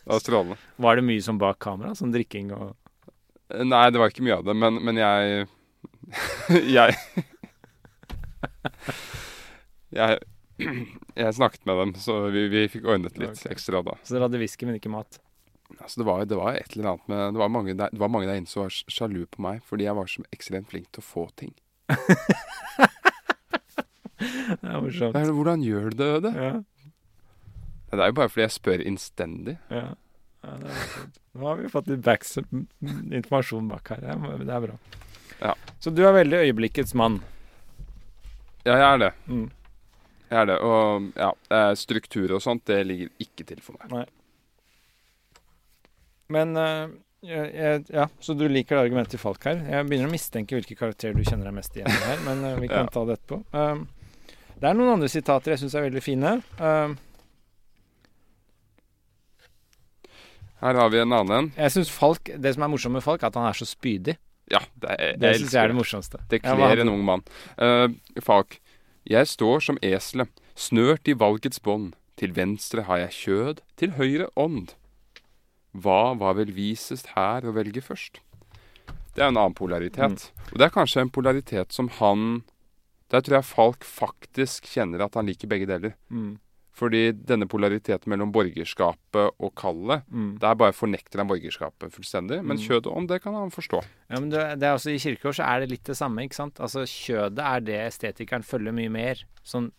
[0.01, 0.59] Det var strålende.
[0.77, 1.94] Var det mye som bak kamera?
[1.98, 2.77] Sånn drikking og
[3.51, 5.47] Nei, det var ikke mye av det, men, men jeg
[6.77, 6.94] Jeg
[10.01, 10.20] Jeg
[11.16, 13.52] jeg snakket med dem, så vi, vi fikk ordnet litt okay.
[13.55, 13.97] ekstra da.
[14.05, 15.18] Så dere hadde whisky, men ikke mat?
[15.78, 18.10] Altså, det, var, det var et eller annet med Det var mange der, det var
[18.10, 21.02] mange der inne som var sjalu på meg fordi jeg var så ekstremt flink til
[21.02, 21.55] å få ting.
[24.20, 25.16] Det er morsomt.
[25.16, 26.32] Hvordan gjør du det?
[26.35, 26.51] Ja,
[27.90, 29.56] Det er jo bare fordi jeg spør innstendig.
[29.70, 29.88] ja.
[30.44, 31.06] ja det er.
[31.36, 34.00] Nå har vi fått litt backs informasjon bak her.
[34.02, 34.76] Det er, bra.
[35.40, 35.54] Ja.
[35.78, 37.20] Så du er veldig øyeblikkets mann.
[38.64, 39.10] Ja, jeg er det.
[39.26, 39.44] Mm.
[40.30, 40.56] Jeg er det.
[40.66, 44.10] Og ja, eh, struktur og sånt, det ligger ikke til for meg.
[46.30, 46.88] Men uh,
[47.26, 49.62] jeg, Ja, så du liker det argumentet til Falk her.
[49.66, 52.58] Jeg begynner å mistenke hvilke karakterer du kjenner deg mest igjen i her, men uh,
[52.62, 52.92] vi kan Ja.
[52.94, 53.40] ta det etterpå.
[53.54, 56.34] Uh, det er noen andre sitater jeg syns er veldig fine.
[56.60, 56.98] Um,
[60.60, 63.30] Her har vi en annen jeg synes Falk, Det som er morsomt med Falk, er
[63.32, 64.16] at han er så spydig.
[64.50, 66.18] Ja, det, er- Det syns jeg er det morsomste.
[66.28, 67.22] Det kler en ung mann.
[67.56, 67.88] Uh,
[68.20, 68.58] Falk.
[69.08, 71.94] Jeg står som eselet, snørt i valgets bånd.
[72.20, 74.74] Til venstre har jeg kjød, til høyre ånd.
[75.72, 78.18] Hva var vel visest her å velge først?
[79.14, 80.28] Det er en annen polaritet.
[80.52, 82.42] Og det er kanskje en polaritet som han
[83.10, 85.94] Der tror jeg Falk faktisk kjenner at han liker begge deler.
[86.10, 86.38] Mm.
[86.81, 90.39] Fordi denne polariteten mellom borgerskapet og kallet, Mm.
[90.40, 92.39] der bare fornekter han borgerskapet fullstendig.
[92.43, 92.62] Men Mm.
[92.65, 93.82] kjødet ånd, det kan han forstå.
[94.09, 96.24] Ja, men det, det er også I kirkegård så er det litt det samme.
[96.24, 96.57] ikke sant?
[96.59, 99.73] Altså Kjødet er det estetikeren følger mye mer, sånn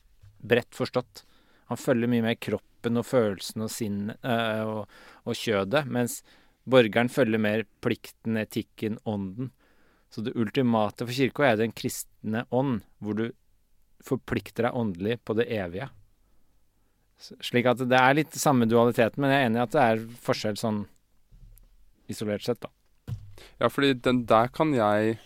[0.46, 1.24] bredt forstått.
[1.70, 4.88] Han følger mye mer kroppen og følelsen og sinnet øh, og,
[5.26, 6.22] og kjødet, mens
[6.68, 9.50] borgeren følger mer plikten, etikken, ånden.
[10.12, 13.32] Så det ultimate for kirka er den kristne ånd, hvor du
[14.04, 15.90] forplikter deg åndelig på det evige.
[17.22, 20.04] Slik at det er litt samme dualiteten, men jeg er enig i at det er
[20.26, 20.80] forskjell sånn
[22.12, 22.72] isolert sett, da.
[23.62, 25.18] Ja, fordi den der kan jeg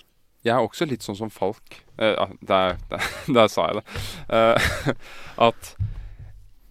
[0.45, 1.79] Jeg er også litt sånn som Falk.
[1.97, 3.05] Uh, der, der,
[3.37, 3.85] der sa jeg det.
[4.29, 4.93] Uh,
[5.47, 5.71] at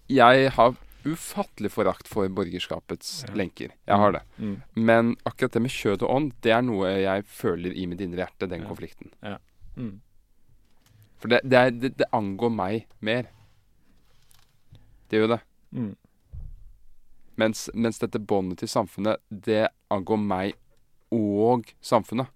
[0.06, 3.34] jeg har ufattelig forakt for borgerskapets Ja.
[3.34, 3.72] lenker.
[3.88, 4.22] Jeg har det.
[4.38, 4.54] Mm.
[4.76, 8.22] Men akkurat det med kjød og ånd, det er noe jeg føler i mitt indre
[8.24, 8.68] hjerte, den Ja.
[8.70, 9.10] konflikten.
[9.76, 10.00] Mm.
[11.18, 13.26] For det, det, er, det, det angår meg mer.
[15.14, 15.40] Det gjør det.
[15.78, 15.92] Mm.
[17.40, 19.64] Mens, mens dette båndet til samfunnet, det
[19.94, 20.52] angår meg
[21.14, 22.30] og samfunnet.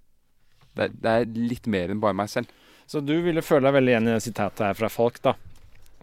[0.78, 2.50] Det, det er litt mer enn bare meg selv.
[2.88, 5.34] Så du ville føle deg veldig igjen i det sitatet her fra folk, da.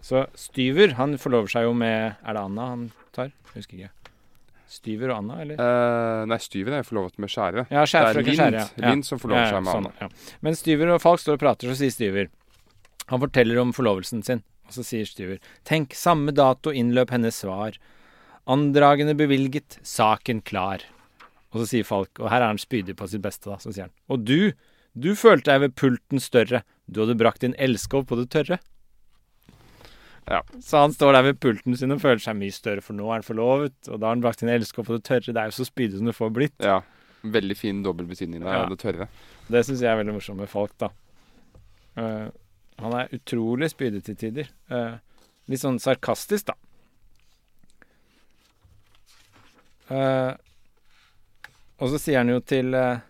[0.04, 2.82] Så Styver, han forlover seg jo med Er det Anna han
[3.16, 3.30] tar?
[3.32, 3.92] Jeg husker ikke.
[4.70, 5.60] Styver og Anna, eller?
[5.62, 7.64] Eh, nei, Styver er forlovet med Skjære.
[7.72, 8.64] Ja, det er Lind, Skjære.
[8.76, 8.90] Ja.
[8.90, 10.08] Lind som forlover Ja, ja, seg med sånn, Anna.
[10.10, 10.36] ja.
[10.46, 12.28] Mens Styver og Falk står og prater, så sier Styver
[13.12, 17.78] Han forteller om forlovelsen sin, og så sier Stuer, Tenk, samme dato innløp hennes svar.
[18.46, 20.82] Andragende bevilget, saken klar.
[21.52, 23.86] Og så sier Falk, og her er han spydig på sitt beste, da, så sier
[23.88, 24.52] han Og du,
[24.94, 28.58] du følte deg ved pulten større, du hadde brakt din elskov på det tørre.
[30.26, 30.40] Ja.
[30.62, 33.20] Så han står der ved pulten sin og føler seg mye større, for nå er
[33.20, 35.30] han forlovet, og da har han brakt sin elskov på det tørre.
[35.30, 36.56] Det er jo så spydig som det får blitt.
[36.62, 36.80] Ja.
[37.26, 38.64] Veldig fin dobbeltbetydning der, Ja.
[38.70, 39.06] det tørre.
[39.48, 40.90] Det syns jeg er veldig morsomt med Falk, da.
[41.96, 42.28] Eh,
[42.82, 44.48] han er utrolig spydig til tider.
[44.72, 44.96] Eh,
[45.50, 46.56] litt sånn sarkastisk, da.
[49.96, 50.32] Eh,
[51.76, 53.04] og så sier han jo til eh,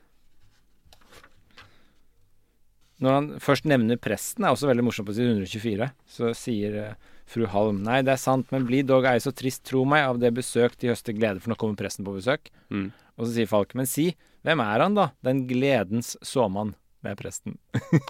[3.01, 7.15] Når han først nevner presten, er også veldig morsomt på side 124, så sier eh,
[7.29, 10.21] fru Halm Nei, det er sant, men bli dog ei så trist, tro meg, av
[10.21, 12.53] det besøk de høster glede, for nå kommer presten på besøk.
[12.73, 12.91] Mm.
[13.17, 14.11] Og så sier Falk, men si,
[14.47, 15.11] hvem er han da?
[15.25, 16.75] Den gledens såmann.
[17.05, 17.57] Det er presten.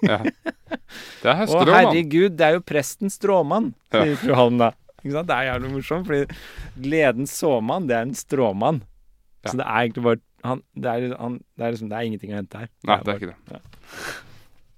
[0.06, 0.18] Ja.
[0.22, 4.18] Det er Å herregud, det er jo presten stråmann, sier Ja.
[4.22, 4.70] fru Halm da.
[5.02, 5.28] Ikke sant?
[5.30, 6.38] Det er jævlig morsomt, fordi
[6.82, 8.80] gledens såmann, det er en stråmann.
[9.44, 9.50] Ja.
[9.52, 12.32] Så det er egentlig bare han, det, er, han, det, er liksom, det er ingenting
[12.32, 12.70] å hente her.
[12.86, 13.60] Nei, det bare- er ikke det.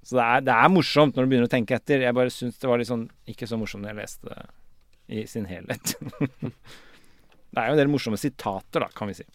[0.08, 2.00] Så det er, det er morsomt når du begynner å tenke etter.
[2.06, 5.24] Jeg bare syns det var litt sånn ikke så morsomt når jeg leste det i
[5.28, 5.92] sin helhet.
[7.52, 9.26] det er jo en del morsomme sitater, da, kan vi si.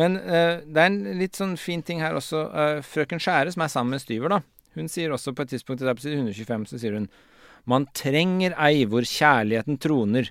[0.00, 2.48] Men uh, det er en litt sånn fin ting her også.
[2.50, 4.40] Uh, frøken Skjære, som er sammen med Styver, da.
[4.74, 7.06] Hun sier også på et tidspunkt der på side 125, så sier hun
[7.70, 10.28] Man trenger ei hvor kjærligheten troner.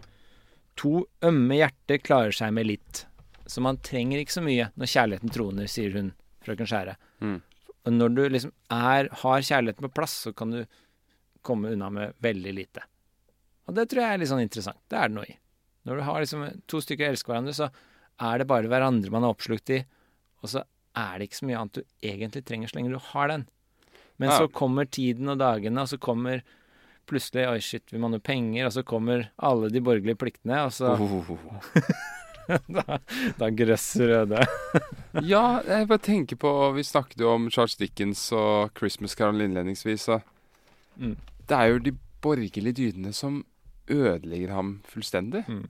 [0.81, 3.05] To ømme hjerter klarer seg med litt.
[3.47, 6.13] Så man trenger ikke så mye når kjærligheten troner, sier hun,
[6.45, 6.97] frøken Skjære.
[7.23, 7.39] Mm.
[7.83, 10.61] Og når du liksom er, har kjærligheten på plass, så kan du
[11.43, 12.83] komme unna med veldig lite.
[13.67, 14.79] Og det tror jeg er litt sånn interessant.
[14.91, 15.35] Det er det noe i.
[15.87, 17.67] Når du har liksom to stykker elsker hverandre, så
[18.21, 19.83] er det bare hverandre man er oppslukt i,
[20.43, 20.63] og så
[20.95, 23.47] er det ikke så mye annet du egentlig trenger så lenge du har den.
[24.19, 24.37] Men Ja.
[24.39, 26.43] så kommer tiden og dagene, og så kommer
[27.09, 30.71] plutselig Oi, shit, vi må noe penger, og så kommer alle de borgerlige pliktene, og
[30.71, 31.25] så Oh.
[32.69, 32.97] da,
[33.39, 34.45] da grøsser Røde.
[35.23, 40.07] Ja, jeg bare tenker på Vi snakket jo om Charles Dickens og Christmas Carol innledningsvis.
[40.09, 40.21] Og
[40.97, 41.15] Mm.
[41.49, 41.91] Det er jo de
[42.21, 43.39] borgerlige dydene som
[43.89, 45.41] ødelegger ham fullstendig.
[45.49, 45.63] Mm.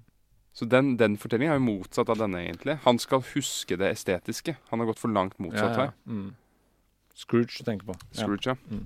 [0.54, 2.78] Så den, den fortellingen er jo motsatt av denne, egentlig.
[2.84, 4.56] Han skal huske det estetiske.
[4.70, 5.94] Han har gått for langt motsatt her.
[6.06, 6.36] Mm.
[7.18, 7.96] Scrooge du tenker på.
[8.12, 8.20] Ja.
[8.22, 8.84] Scrooge, ja.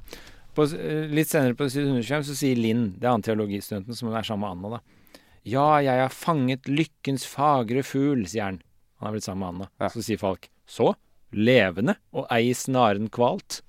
[0.56, 4.10] På, eh, litt senere på side 125 så sier Linn, det er han teologistudenten som
[4.10, 5.20] er sammen med Anna, da.
[5.48, 8.62] Ja, jeg har fanget lykkens fagre fugl, sier han.
[8.98, 9.70] Han har blitt sammen med Anna.
[9.84, 9.92] Ja.
[9.94, 10.94] Så sier Falk, så?
[11.36, 13.62] Levende og ei snaren kvalt.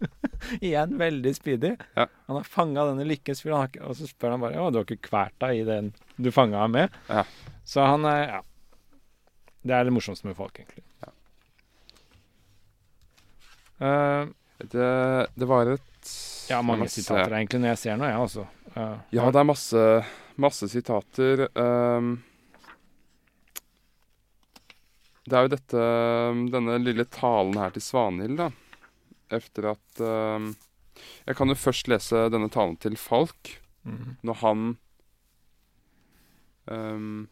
[0.60, 1.72] Igjen veldig speedy.
[1.96, 2.06] Ja.
[2.28, 3.34] Han har fanga denne ikke-
[3.82, 6.58] og så spør han bare Å, du har ikke kvært deg i den du fanga
[6.62, 6.90] ham med?
[7.08, 7.24] Ja.
[7.64, 8.42] Så han er Ja.
[9.68, 10.84] Det er det morsomste med folk, egentlig.
[11.02, 11.10] Ja.
[13.80, 16.12] Uh, Det, det var et
[16.48, 18.46] ja, mange sitater egentlig når jeg ser noe, jeg også.
[18.74, 19.82] Uh, Ja, det er masse,
[20.36, 21.44] masse sitater.
[21.54, 22.16] ehm.
[25.28, 25.82] det er jo dette
[26.54, 28.48] Denne lille talen her til Svanhild, da.
[29.30, 30.48] Efter at uh,
[31.26, 33.58] Jeg kan jo først lese denne talen til Falk.
[33.84, 34.16] mm.
[34.22, 34.62] Når han
[36.70, 37.28] um,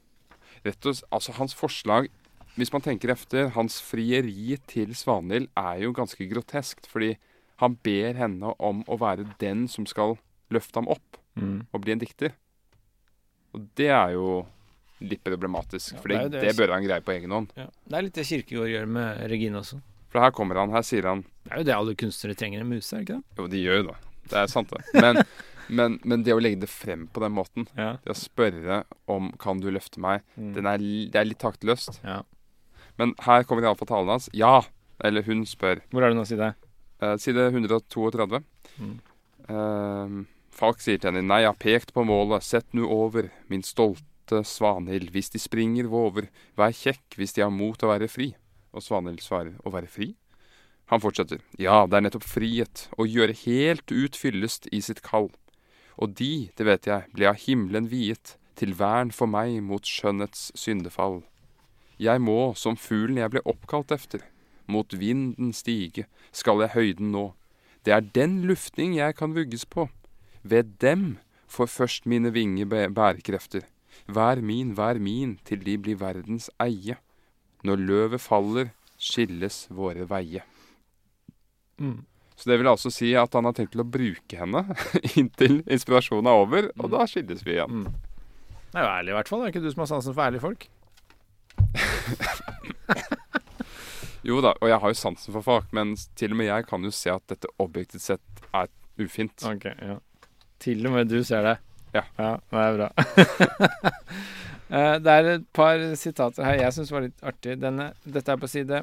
[0.65, 2.09] Rett og Altså, hans forslag
[2.57, 6.87] Hvis man tenker efter, hans frieri til Svanhild er jo ganske groteskt.
[6.89, 7.17] Fordi
[7.61, 10.17] han ber henne om å være den som skal
[10.53, 11.67] løfte ham opp mm.
[11.73, 12.33] og bli en dikter.
[13.57, 14.47] Og det er jo
[15.01, 17.53] litt problematisk, for det det, det- bør han greie på egen hånd.
[17.57, 17.67] Ja.
[17.85, 19.81] Det er litt det Kirkegård gjør med Regine også.
[20.13, 22.69] For her kommer han, her sier han Det er jo det alle kunstnere trenger, en
[22.71, 23.39] muse, er det ikke det?
[23.39, 23.97] Jo, de gjør jo det.
[24.31, 24.83] Det er sant, det.
[25.03, 25.21] Men,
[25.79, 27.97] men, men det å legge det frem på den måten, Ja.
[28.05, 30.55] det å spørre om 'kan du løfte meg', Mm.
[30.55, 32.01] den er, det er litt taktløst.
[32.05, 32.23] ja.
[32.99, 34.31] Men her kommer iallfall talen hans.
[34.33, 34.63] Ja!
[35.05, 35.83] Eller hun spør.
[35.93, 36.55] Hvor er det nå, si det?
[37.03, 38.43] Eh, side 132.
[38.81, 38.99] Mm.
[39.51, 40.25] Eh,
[40.57, 44.41] Falk sier til henne Nei, jeg har pekt på målet, sett nu over, min stolte
[44.43, 48.35] Svanhild, hvis de springer våver, vær kjekk hvis de har mot å være fri.
[48.77, 50.13] Og Svanhild svarer, å være fri?
[50.93, 55.33] Han fortsetter, ja, det er nettopp frihet, å gjøre helt ut fyllest i sitt kall.
[55.97, 60.51] Og de, det vet jeg, ble av himmelen viet, til vern for meg mot skjønnhets
[60.57, 61.23] syndefall.
[61.99, 64.23] Jeg må, som fuglen jeg ble oppkalt efter,
[64.69, 67.31] mot vinden stige, skal jeg høyden nå.
[67.83, 69.89] Det er den luftning jeg kan vugges på.
[70.43, 71.17] Ved dem
[71.49, 73.65] får først mine vinger bærekrefter.
[74.07, 76.99] Vær min, vær min, til de blir verdens eie.
[77.67, 80.45] Når løvet faller, skilles våre veie.
[81.83, 82.05] Mm.
[82.37, 84.63] Så det vil altså si at han har tenkt til å bruke henne
[85.21, 87.87] inntil inspirasjonen er over, og da skilles vi igjen.
[87.87, 87.93] Mm.
[88.71, 89.43] Det er jo ærlig, i hvert fall.
[89.43, 90.67] Det er ikke du som har sansen for ærlige folk.
[94.27, 96.83] Jo da, og jeg har jo sansen for folk, men til og med jeg kan
[96.83, 98.67] jo se at dette objektivt sett er
[98.99, 99.45] ufint.
[99.47, 100.01] Ok, ja.
[100.63, 101.57] Til og med du ser det.
[101.95, 102.03] Ja.
[102.19, 102.89] Ja, det er bra.
[104.67, 107.59] Eh, det er et par sitater her jeg syns var litt artig.
[107.63, 108.83] Denne, dette er på side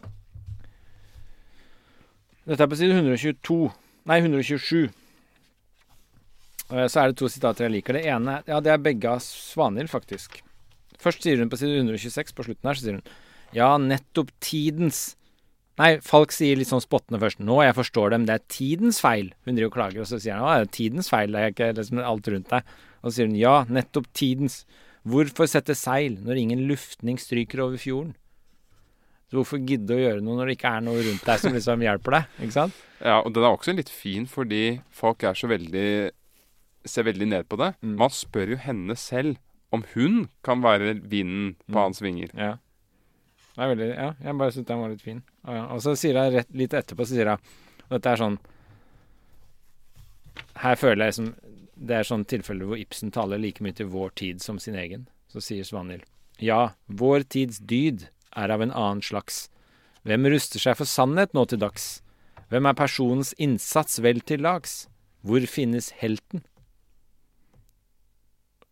[2.44, 3.58] Dette er på side 122.
[4.08, 4.92] Nei, 127.
[6.72, 8.00] Uh, Så er det to sitater jeg liker.
[8.00, 10.42] Det ene Ja, det er begge av Svanhild, faktisk.
[11.00, 13.12] Først sier hun på side 126, på slutten her, så sier hun
[13.56, 15.16] Ja, nettopp tidens
[15.82, 17.40] Nei, Falk sier litt sånn spottende først.
[17.42, 19.32] Nå, jeg forstår dem, det er tidens feil.
[19.42, 21.54] Hun driver og klager, og så sier han å, det er tidens feil, det er
[21.56, 22.76] ikke liksom alt rundt deg.
[23.02, 24.60] Og så sier hun ja, nettopp tidens.
[25.04, 28.14] Hvorfor sette seil når ingen luftning stryker over fjorden?
[29.28, 31.82] Så hvorfor gidde å gjøre noe når det ikke er noe rundt deg som liksom
[31.84, 32.36] hjelper deg?
[32.46, 32.82] Ikke sant?
[33.04, 35.88] Ja, og den er også litt fin fordi folk er så veldig
[36.88, 37.74] ser veldig ned på det.
[37.84, 37.98] Mm.
[38.00, 39.36] Man spør jo henne selv
[39.76, 41.82] om hun kan være vinden på Mm.
[41.82, 42.32] hans vinger.
[42.38, 42.54] Ja.
[43.56, 45.20] Det er veldig, ja, jeg bare syntes den var litt fin.
[45.44, 45.66] Og, ja.
[45.76, 47.44] og så sier hun litt etterpå, så sier hun
[47.92, 48.38] dette er sånn
[50.64, 51.30] Her føler jeg liksom
[51.84, 55.08] Det er sånne tilfeller hvor Ibsen taler like mye til vår tid som sin egen.
[55.28, 56.06] Så sier Svanhild
[56.40, 58.08] Ja, vår tids dyd
[58.40, 59.48] er av en annen slags.
[60.08, 62.02] Hvem ruster seg for sannhet nå til dags?
[62.52, 64.86] Hvem er personens innsats vel til lags?
[65.24, 66.44] Hvor finnes helten?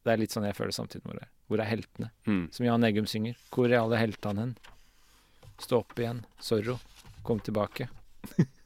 [0.01, 1.27] Det er litt sånn jeg føler samtidig med det.
[1.51, 2.09] Hvor er heltene?
[2.27, 2.45] Mm.
[2.55, 3.35] Som Jan Eggum synger.
[3.53, 4.55] Hvor er alle heltene hen?
[5.61, 6.23] Stå opp igjen.
[6.41, 6.79] Sorro.
[7.27, 7.89] Kom tilbake.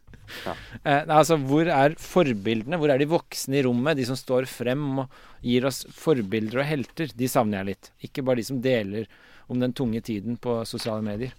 [0.46, 0.54] Ja.
[0.84, 2.78] eh, altså, hvor er forbildene?
[2.82, 3.98] Hvor er de voksne i rommet?
[3.98, 5.10] De som står frem og
[5.46, 7.12] gir oss forbilder og helter.
[7.16, 7.92] De savner jeg litt.
[8.10, 9.08] Ikke bare de som deler
[9.48, 11.34] om den tunge tiden på sosiale medier.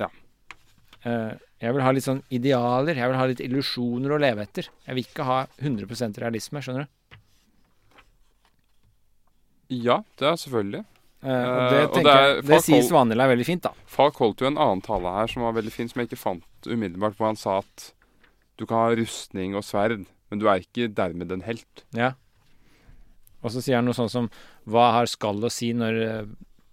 [0.00, 0.10] Ja.
[1.04, 2.96] Eh, Jeg vil ha litt sånn idealer.
[2.96, 4.68] Jeg vil ha litt illusjoner å leve etter.
[4.86, 7.18] Jeg vil ikke ha 100% realisme, skjønner du?
[9.70, 10.84] Ja, det er selvfølgelig.
[11.22, 13.72] Eh, og Eh, det, og det er- det sier Svanhild er veldig fint, da.
[13.86, 16.42] Falk holdt jo en annen tale her som var veldig fin, som jeg ikke fant
[16.66, 17.90] umiddelbart, hvor han sa at
[18.60, 21.84] du kan ha rustning og sverd, men du er ikke dermed en helt.
[21.96, 22.12] Ja.
[23.40, 24.26] Og så sier han noe sånn som
[24.68, 26.26] Hva har skall å si når eh,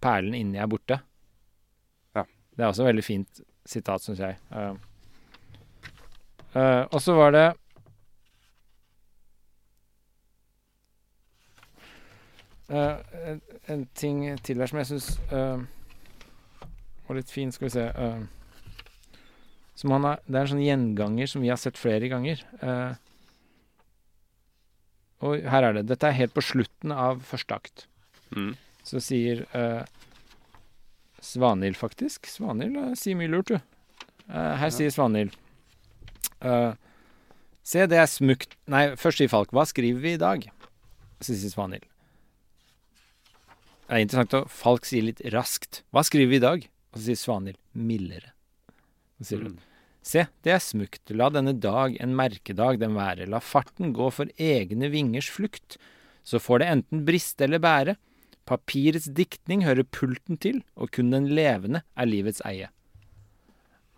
[0.03, 0.99] perlen inni er borte?
[2.18, 2.26] Ja.
[2.27, 4.38] Det er også et veldig fint sitat, syns jeg.
[4.51, 4.76] Uh,
[6.55, 7.45] uh, og så var det
[12.72, 12.99] uh,
[13.31, 15.09] en, en ting til her som jeg syns
[17.07, 17.51] var litt fin.
[17.55, 18.27] Skal vi se han
[19.84, 22.41] har, Det er en sånn gjenganger som vi har sett flere ganger.
[22.62, 22.94] Eh,
[25.28, 25.88] og her er det.
[25.90, 27.88] Dette er helt på slutten av første akt.
[28.36, 28.54] Mm.
[28.86, 29.82] Så sier uh,
[31.26, 32.30] Svanhild, faktisk.
[32.30, 33.78] Svanhild uh, sier mye lurt, du.
[34.28, 35.36] Eh, her sier Svanhild
[36.44, 36.74] eh,
[37.64, 39.54] Se, det er smukt Nei, først sier Falk.
[39.56, 40.44] Hva skriver vi i dag?
[41.24, 41.86] Så sier Svanhild.
[43.88, 45.82] Det er interessant at Falk sier litt raskt.
[45.95, 46.68] Hva skriver vi i dag?
[46.91, 48.34] Og så sier Svanhild mildere.
[49.23, 49.64] Sier hun Mm.
[50.07, 54.30] Se, det er smukt, la denne dag en merkedag den være, la farten gå for
[54.39, 55.76] egne vingers flukt,
[56.23, 57.98] så får det enten briste eller bære,
[58.48, 62.69] papirets diktning hører pulten til, og kun den levende er livets eie.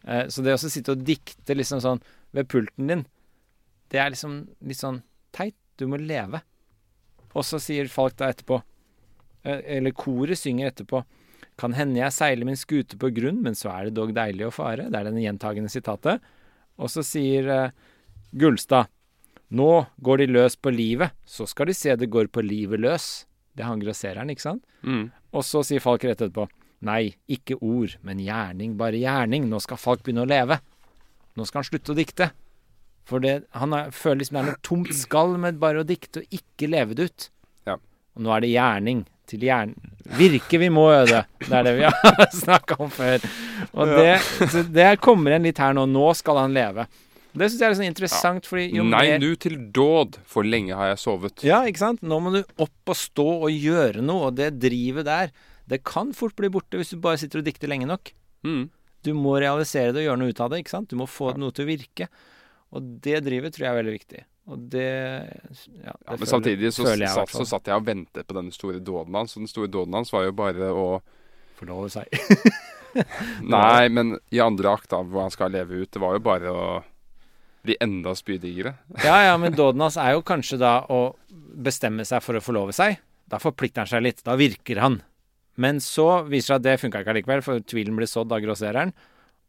[0.07, 2.01] Eh, så det å sitte og dikte liksom sånn
[2.33, 3.05] ved pulten din,
[3.93, 5.03] det er liksom litt sånn
[5.35, 6.41] teit, du må leve.
[7.35, 8.63] Og så sier Falk da etterpå,
[9.43, 11.03] eh, eller koret synger etterpå,
[11.59, 14.53] kan hende jeg seiler min skute på grunn, men så er det dog deilig å
[14.55, 14.87] fare.
[14.87, 16.23] Det er denne gjentagende sitatet.
[16.79, 17.75] Og så sier uh,
[18.39, 18.89] Gullstad
[19.49, 19.69] Nå
[20.05, 23.07] går de løs på livet, så skal de se det går på livet løs.
[23.57, 24.61] Det er han grossereren, ikke sant?
[24.85, 25.07] Mm.
[25.33, 26.45] Og så sier Falk rett etterpå
[26.85, 29.49] Nei, ikke ord, men gjerning, bare gjerning.
[29.49, 30.59] Nå skal Falk begynne å leve.
[31.35, 32.29] Nå skal han slutte å dikte.
[33.09, 36.21] For det, han er, føler liksom det er noe tomt skall med bare å dikte
[36.21, 37.27] og ikke leve det ut.
[37.67, 37.75] Ja.
[38.15, 39.77] Og nå er det gjerning til hjernen.
[40.17, 41.21] Virke vi må, Øde.
[41.43, 43.21] Det er det vi har snakka om før.
[43.75, 45.85] Og det, det kommer igjen litt her nå.
[45.89, 46.87] Nå skal han leve.
[47.29, 50.73] Det syns jeg er sånn interessant, fordi jo Nei, mer nu til dåd, for lenge
[50.75, 51.45] har jeg sovet.
[51.45, 52.01] Ja, ikke sant?
[52.01, 55.29] Nå må du opp og stå og gjøre noe, og det drivet der,
[55.69, 58.11] det kan fort bli borte hvis du bare sitter og dikter lenge nok.
[58.47, 58.65] Mm.
[59.05, 60.89] Du må realisere det og gjøre noe ut av det, ikke sant?
[60.89, 62.09] Du må få noe til å virke.
[62.73, 64.23] Og det drivet tror jeg er veldig viktig.
[64.49, 67.75] Og det Ja, det Ja, men føler- samtidig så, føler jeg satt, så satt jeg
[67.77, 69.35] og ventet på denne store dåden hans.
[69.37, 71.01] Og den store dåden hans var jo bare å
[71.59, 72.07] Forlove seg.
[73.43, 76.53] Nei, men i andre akt, da, hvor han skal leve ut, det var jo bare
[76.53, 76.63] å
[77.67, 78.75] bli enda spydigere.
[79.03, 81.01] Ja, ja, men dåden hans er jo kanskje da å
[81.59, 82.97] bestemme seg for å forlove seg.
[83.29, 84.23] Da forplikter han seg litt.
[84.25, 85.01] Da virker han.
[85.59, 88.39] Men så viser det seg at det funka ikke allikevel, for tvilen blir sådd av
[88.41, 88.93] grossereren.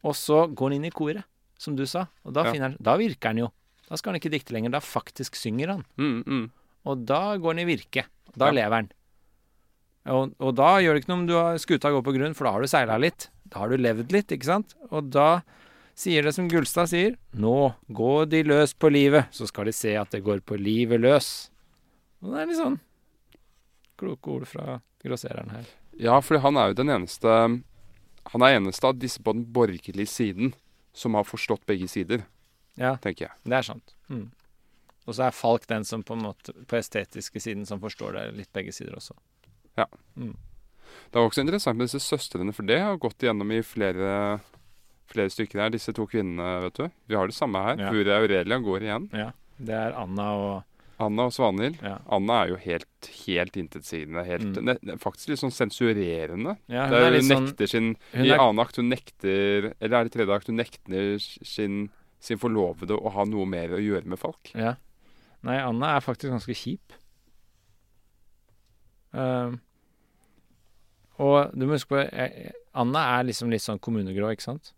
[0.03, 1.23] Og så går han inn i koret,
[1.57, 2.07] som du sa.
[2.25, 2.51] Og da, Ja.
[2.51, 3.49] finner han, da virker han jo.
[3.91, 4.71] Da skal han ikke dikte lenger.
[4.77, 5.81] Da faktisk synger han.
[5.99, 6.45] Mm, mm.
[6.87, 8.05] Og da går han i virke.
[8.33, 8.55] Da Ja.
[8.61, 8.91] lever han.
[10.09, 12.47] Og, og da gjør det ikke noe om du har skuta går på grunn, for
[12.47, 13.27] da har du seila litt.
[13.51, 14.73] Da har du levd litt, ikke sant?
[14.89, 15.41] Og da
[15.93, 19.91] sier det som Gullstad sier, nå går de løs på livet, så skal de se
[19.99, 21.51] at det går på livet løs.
[22.23, 22.79] Og det er litt sånn
[24.01, 25.67] kloke ord fra grossereren her.
[26.01, 27.29] Ja, for han er jo den eneste
[28.31, 30.53] Han er eneste av disse på den borgerlige siden
[30.93, 32.21] som har forstått begge sider,
[32.77, 33.31] Ja, tenker jeg.
[33.43, 33.93] det er sant.
[34.09, 34.29] Mm.
[35.07, 38.25] Og så er Falk den som på en måte på estetiske siden som forstår det
[38.37, 39.13] litt begge sider også.
[41.11, 44.39] Det er også interessant med disse søstrene, for det har gått igjennom i flere,
[45.11, 45.71] flere stykker her.
[45.73, 46.89] Disse to kvinnene, vet du.
[47.11, 47.79] Vi har det samme her.
[47.79, 47.91] Ja.
[47.91, 49.07] Furia Aurelia går igjen.
[49.15, 49.31] Ja,
[49.61, 50.63] Det er Anna og
[51.01, 51.79] Anna og Svanhild.
[51.81, 54.23] Ja, Anna er jo helt, helt intetsigende.
[54.25, 54.65] Helt, Mm.
[54.83, 56.57] ne, faktisk litt sånn sensurerende.
[56.69, 58.89] ja hun er, er litt hun sånn nekter sin hun I er- annen akt hun
[58.89, 61.89] nekter Eller er det tredje akt hun nekter sin,
[62.21, 64.53] sin forlovede å ha noe mer å gjøre med folk.
[64.53, 64.75] Ja.
[65.45, 66.93] Nei, Anna er faktisk ganske kjip.
[69.11, 69.57] Uh,
[71.21, 74.71] og du må huske på jeg, Anna er liksom litt sånn kommunegrå, ikke sant?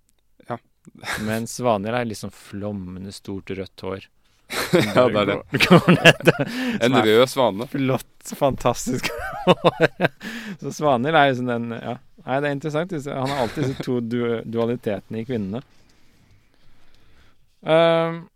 [0.49, 0.57] Ja.
[1.27, 4.09] Mens Vanhild er sånn flommende, stort rødt hår.
[4.73, 6.47] Ja, det er det.
[6.85, 7.67] En rød svane.
[7.71, 9.07] Flott, fantastisk
[9.45, 10.09] hår.
[10.61, 11.99] Så Svanhild er liksom den Ja.
[12.23, 12.93] Nei, det er interessant.
[13.03, 15.59] Han har alltid disse to dualitetene i kvinnene.
[17.63, 18.27] Ehm,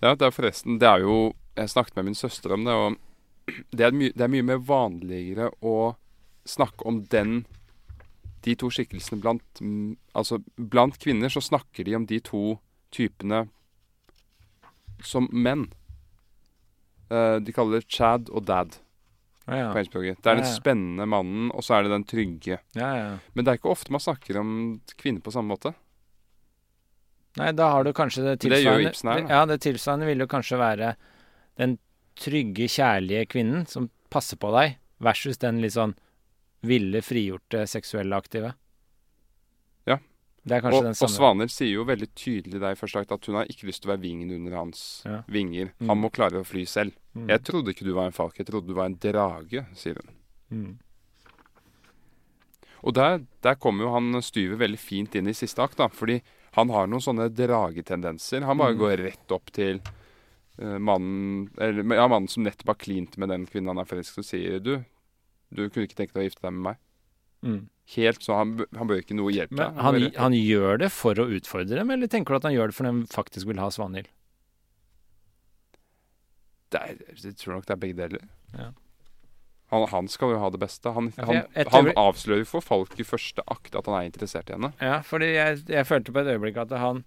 [0.00, 2.96] Ja, det er forresten Det er jo Jeg snakket med min søster om det, og
[3.76, 5.94] det er, my, det er mye mer vanligere å
[6.48, 7.44] snakke om den
[8.44, 9.60] De to skikkelsene blant
[10.14, 12.58] Altså, blant kvinner så snakker de om de to
[12.94, 13.48] typene
[15.04, 15.66] som menn.
[17.12, 18.78] Eh, de kaller det Chad og Dad
[19.46, 19.66] ja, ja.
[19.70, 20.22] på engelskspråket.
[20.24, 20.56] Det er den Ja, ja.
[20.56, 22.58] spennende mannen, og så er det den trygge.
[22.74, 23.18] ja, ja.
[23.34, 25.74] Men det er ikke ofte man snakker om kvinner på samme måte.
[27.36, 29.20] Nei, da har du kanskje det Det gjør tilsvarende Ibsen her.
[29.28, 30.96] Ja, det tilsvarende vil jo kanskje være
[31.58, 31.78] den
[32.18, 35.94] trygge, kjærlige kvinnen som passer på deg, versus den litt sånn
[36.66, 38.54] ville, frigjorte, seksuelle aktive.
[39.86, 39.98] Ja.
[40.42, 43.12] Det er kanskje Og, den og Svaner sier jo veldig tydelig der i første akt
[43.12, 45.22] at hun har ikke lyst til å være vingen under hans Ja.
[45.28, 45.70] vinger.
[45.78, 45.88] Mm.
[45.92, 46.92] Han må klare å fly selv.
[47.14, 47.28] Mm.
[47.28, 50.14] Jeg trodde ikke du var en falk, jeg trodde du var en drage, sier hun.
[50.50, 50.78] Mm.
[52.86, 55.88] Og der, der kommer jo han Styve veldig fint inn i siste akt, da.
[55.90, 56.20] Fordi
[56.58, 58.44] han har noen sånne dragetendenser.
[58.46, 58.78] Han bare Mm.
[58.78, 59.80] går rett opp til
[60.60, 64.22] uh, mannen Eller ja, mannen som nettopp har klint med den kvinnen han er forelsket
[64.22, 64.76] og sier du,
[65.50, 66.78] du kunne ikke tenke deg å gifte deg med meg.
[67.46, 67.60] Mm.
[67.94, 71.28] Helt så han, han bør ikke noe hjelp Men han, han gjør det for å
[71.38, 74.10] utfordre dem, eller tenker du at han gjør det fordi han faktisk vil ha Svanhild?
[76.74, 76.80] det
[77.22, 78.24] jeg tror nok det er begge deler.
[78.52, 78.66] Ja.
[79.70, 80.92] Han, han skal jo ha det beste.
[80.96, 83.98] Han, Ja, han, jeg- et han øyeblikk- avslører for folk i første akt at han
[84.00, 84.72] er interessert i henne.
[84.80, 87.04] Ja, fordi jeg, jeg følte på et øyeblikk at han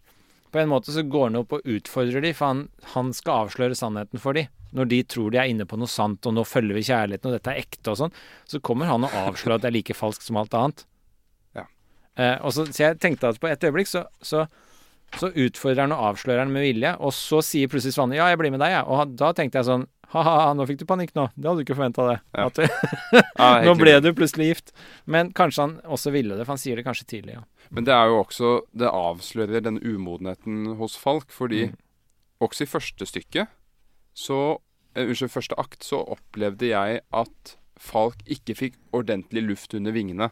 [0.52, 3.72] På en måte så går han opp og utfordrer de, for han, han skal avsløre
[3.80, 4.42] sannheten for de.
[4.76, 7.38] Når de tror de er inne på noe sant, og nå følger vi kjærligheten, og
[7.38, 8.12] dette er ekte og sånn,
[8.52, 10.84] så kommer han og avslører at det er like falskt som alt annet.
[11.56, 11.64] Ja.
[12.20, 14.44] Eh, og så, så jeg tenkte at på et øyeblikk så, så,
[15.16, 18.40] så utfordrer han og avslører han med vilje, og så sier plutselig Svanne ja, jeg
[18.44, 18.84] blir med deg, jeg.
[18.92, 21.28] Og da tenkte jeg sånn ha-ha, nå fikk du panikk nå.
[21.36, 22.18] Det hadde du ikke forventa det.
[22.36, 22.48] Ja.
[22.50, 22.62] Du,
[23.42, 24.74] Ja, nå ble du plutselig gift.
[25.06, 27.46] Men kanskje han også ville det, for han sier det kanskje tidlig, ja.
[27.72, 31.78] Men det er jo også Det avslører den umodenheten hos Falk, fordi Mm.
[32.44, 33.48] også i første stykke
[34.18, 34.38] så
[34.96, 40.28] eh, Unnskyld, første akt så opplevde jeg at Falk ikke fikk ordentlig luft under vingene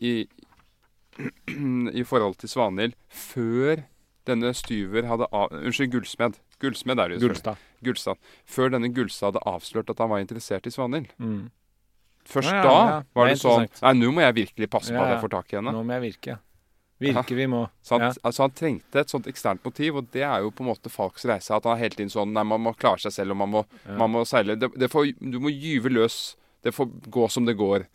[0.00, 0.26] i,
[2.00, 3.84] i forhold til Svanhild før
[4.28, 6.36] denne Styver hadde av, Unnskyld, Gullsmed.
[6.60, 7.28] Gullsmed er det jo.
[7.28, 7.56] Gullstad.
[7.86, 8.18] Gullstad.
[8.46, 11.12] Før denne Gullstad hadde avslørt at han var interessert i Svanhild.
[11.18, 11.50] Mm.
[12.28, 13.68] Først Ja, ja, da var Det det sånn.
[13.82, 15.14] Nei, nå må jeg virkelig passe på Ja, at ja.
[15.16, 15.72] jeg får tak i henne.
[15.72, 16.38] Nå må jeg virke.
[16.98, 17.60] Virke vi må.
[17.80, 20.70] Så han, altså han trengte et sånt eksternt motiv, og det er jo på en
[20.72, 21.54] måte Falks reise.
[21.54, 23.64] At han er hele tiden sånn Nei, man må klare seg selv, og man må,
[23.86, 23.94] Ja.
[24.02, 24.56] man må seile.
[24.58, 26.36] Det, det får, du må gyve løs.
[26.66, 27.86] Det får gå som det går.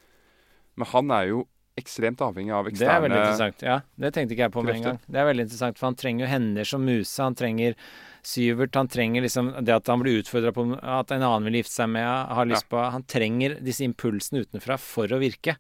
[0.80, 1.44] Men han er jo
[1.78, 3.62] ekstremt avhengig av eksterne Det er veldig interessant.
[3.66, 5.00] Ja, det tenkte ikke jeg på med en gang.
[5.06, 7.18] Det er veldig interessant, for han trenger jo hender som muse.
[7.22, 7.76] Han trenger
[8.24, 8.76] Syvert.
[8.80, 11.90] Han trenger liksom det at han blir utfordra på at en annen vil gifte seg
[11.92, 15.58] med, har lyst på Han trenger disse impulsene utenfra for å virke.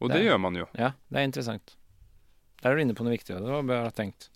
[0.00, 0.64] Og Det det gjør man jo.
[0.78, 1.72] Ja, det er interessant.
[2.62, 4.28] Der er du inne på noe viktig, og det var bra tenkt.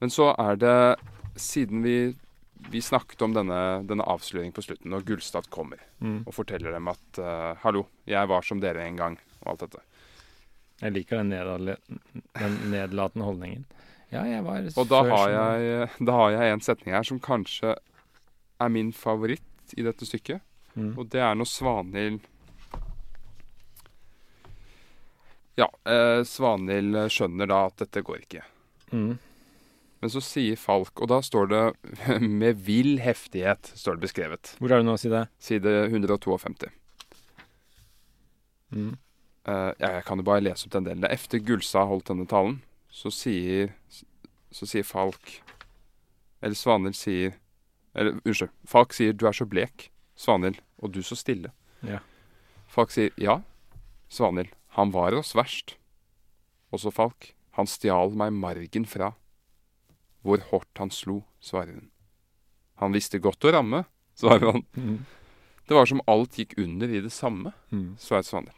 [0.00, 0.74] Men så er det
[1.40, 1.94] Siden vi,
[2.68, 6.22] vi snakket om denne, denne avsløringen på slutten, når Gullstad kommer Mm.
[6.26, 9.82] og forteller dem at uh, Hallo, jeg var som dere en gang, og alt dette.
[10.80, 11.76] Jeg liker den, nedadle-
[12.40, 13.66] den nedlatende holdningen.
[14.10, 15.30] Ja, jeg var Og da før har,
[15.62, 17.76] jeg, da har jeg en setning her som kanskje
[18.60, 20.42] er min favoritt i dette stykket.
[20.74, 20.92] Mm.
[20.98, 22.26] Og det er når Svanhild
[25.58, 28.42] Ja, eh, Svanhild skjønner da at dette går ikke.
[28.94, 29.18] Mm.
[30.00, 31.64] Men så sier Falk, og da står det
[32.40, 34.54] 'med vill heftighet', står det beskrevet.
[34.58, 35.26] Hvor er du nå, si det?
[35.38, 36.70] Side 152.
[38.72, 38.96] Mm.
[39.44, 41.04] Eh, ja, jeg kan jo bare lese opp den delen.
[41.04, 43.72] Efter Gullstad holdt denne talen, så sier,
[44.50, 45.36] så sier Falk
[46.42, 47.36] Eller Svanhild sier
[47.94, 48.50] Eller unnskyld.
[48.66, 51.50] Falk sier 'du er så blek', Svanhild, og du så stille.
[51.82, 51.98] Ja.
[52.68, 53.42] Falk sier 'ja',
[54.08, 55.74] Svanhild, han var oss verst.
[56.72, 59.14] Også Falk, han stjal meg margen fra.
[60.22, 61.90] Hvor hardt han slo, svarer hun.
[62.76, 63.84] Han visste godt å ramme,
[64.14, 64.64] svarer han.
[64.76, 65.06] Mm.
[65.66, 67.96] Det var som alt gikk under i det samme, Mm.
[67.98, 68.54] svarer Svanhild.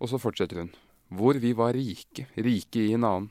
[0.00, 0.74] Og så fortsetter hun.
[1.12, 3.30] Hvor vi var rike, rike i en annen.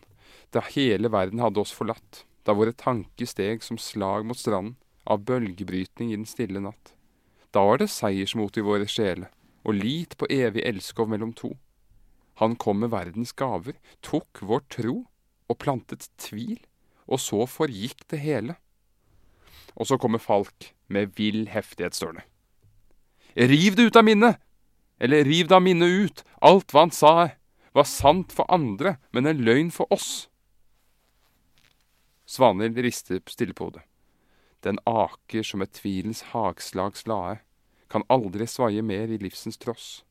[0.53, 2.25] Da hele verden hadde oss forlatt.
[2.45, 6.93] Da våre tanker steg som slag mot stranden, av bølgebrytning i den stille natt.
[7.51, 9.31] Da var det seiersmot i våre sjele,
[9.65, 11.55] og lit på evig elskov mellom to.
[12.41, 14.95] Han kom med verdens gaver, tok vår tro,
[15.49, 16.59] og plantet tvil,
[17.09, 18.55] og så forgikk det hele.
[19.75, 22.25] Og så kommer Falk, med vill heftighet, står det.
[23.51, 24.39] Riv det ut av minnet!
[25.01, 26.23] Eller riv det av minnet ut.
[26.45, 27.13] Alt hva han sa,
[27.73, 30.27] var sant for andre, men en løgn for oss.
[32.25, 33.83] Svanhild rister stille på hodet.
[34.63, 37.39] Den aker som et tvilens hagslags lae,
[37.91, 40.03] kan aldri svaie mer i livsens tross.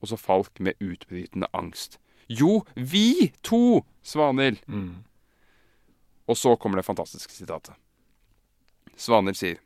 [0.00, 1.98] Og så Falk med utbrytende angst.
[2.28, 4.62] Jo, vi to, Svanhild!
[4.66, 5.04] Mm.
[6.28, 7.74] Og så kommer det fantastiske sitatet.
[8.96, 9.60] Svanhild sier,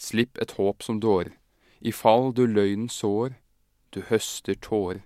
[0.00, 1.34] Slipp et håp som dårer,
[1.80, 3.34] i fall du løgnen sår,
[3.92, 5.02] du høster tårer.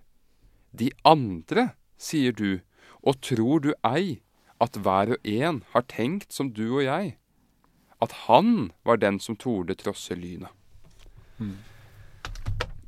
[0.74, 1.70] De andre,
[2.00, 2.60] sier du,
[3.04, 4.20] og tror du ei,
[4.62, 7.14] at hver og en har tenkt som du og jeg,
[8.02, 10.50] at han var den som torde trosse lynet.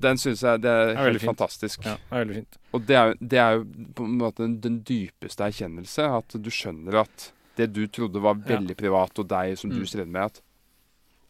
[0.03, 1.87] Den syns jeg det er, det er helt fantastisk.
[1.87, 2.59] Ja, det er veldig fint.
[2.77, 6.09] Og det er, det er, jo på en måte den dypeste erkjennelse.
[6.19, 8.81] At du skjønner at det du trodde var veldig ja.
[8.83, 9.79] privat, og deg som mm.
[9.79, 10.43] du stred med, at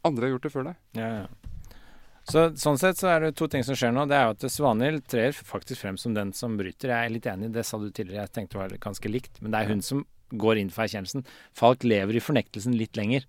[0.06, 0.80] andre har gjort det før deg.
[0.98, 1.52] Ja, ja.
[2.26, 4.08] Så, sånn sett så er det to ting som skjer nå.
[4.10, 6.90] Det er jo at Svanhild trer faktisk frem som den som bryter.
[6.90, 9.38] Jeg er litt enig, det sa du tidligere, jeg tenkte det var ganske likt.
[9.40, 10.02] Men det er hun som
[10.34, 11.22] går inn for erkjennelsen.
[11.54, 13.28] Falk lever i fornektelsen litt lenger.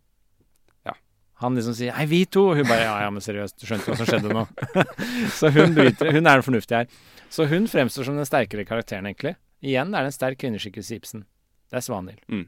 [1.38, 3.86] Han liksom sier 'hei, vi to', og hun bare 'ja, ja, men seriøst, du skjønte
[3.86, 4.48] hva som skjedde nå'.
[5.40, 6.12] så hun bryter.
[6.12, 6.88] Hun er den fornuftige her.
[7.30, 9.36] Så hun fremstår som den sterkere karakteren, egentlig.
[9.62, 11.26] Igjen er det en sterk kvinneskikkelse i Ibsen.
[11.70, 12.22] Det er Svanhild.
[12.28, 12.48] Mm.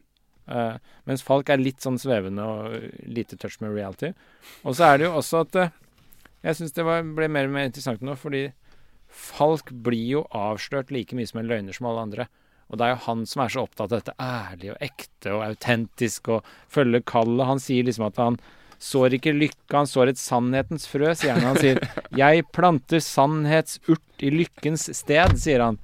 [0.50, 4.14] Uh, mens Falk er litt sånn svevende og lite touch med reality.
[4.66, 5.70] Og så er det jo også at uh,
[6.46, 8.50] jeg syns det var, ble mer og mer interessant nå, fordi
[9.10, 12.28] Falk blir jo avslørt like mye som en løgner som alle andre.
[12.70, 15.46] Og det er jo han som er så opptatt av dette ærlige og ekte og
[15.48, 17.48] autentisk og følge kallet.
[17.50, 18.38] Han sier liksom at han
[18.80, 21.50] sår ikke lykke, han sår et sannhetens frø, sier han.
[21.50, 21.82] Han sier
[22.16, 25.80] 'Jeg planter sannhetsurt i lykkens sted', sier han.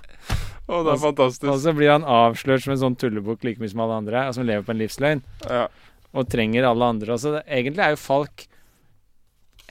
[0.66, 1.50] Å, det er fantastisk.
[1.52, 4.38] Og så blir han avslørt som en sånn tullebukk like mye som alle andre, og
[4.38, 5.22] som lever på en livsløgn.
[5.50, 5.68] Ja.
[6.16, 7.18] Og trenger alle andre.
[7.18, 8.48] Altså, egentlig er jo Falk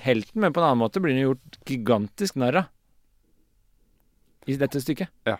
[0.04, 2.70] helten, men på en annen måte blir han gjort gigantisk narr av
[4.44, 5.08] i dette stykket.
[5.24, 5.38] Ja.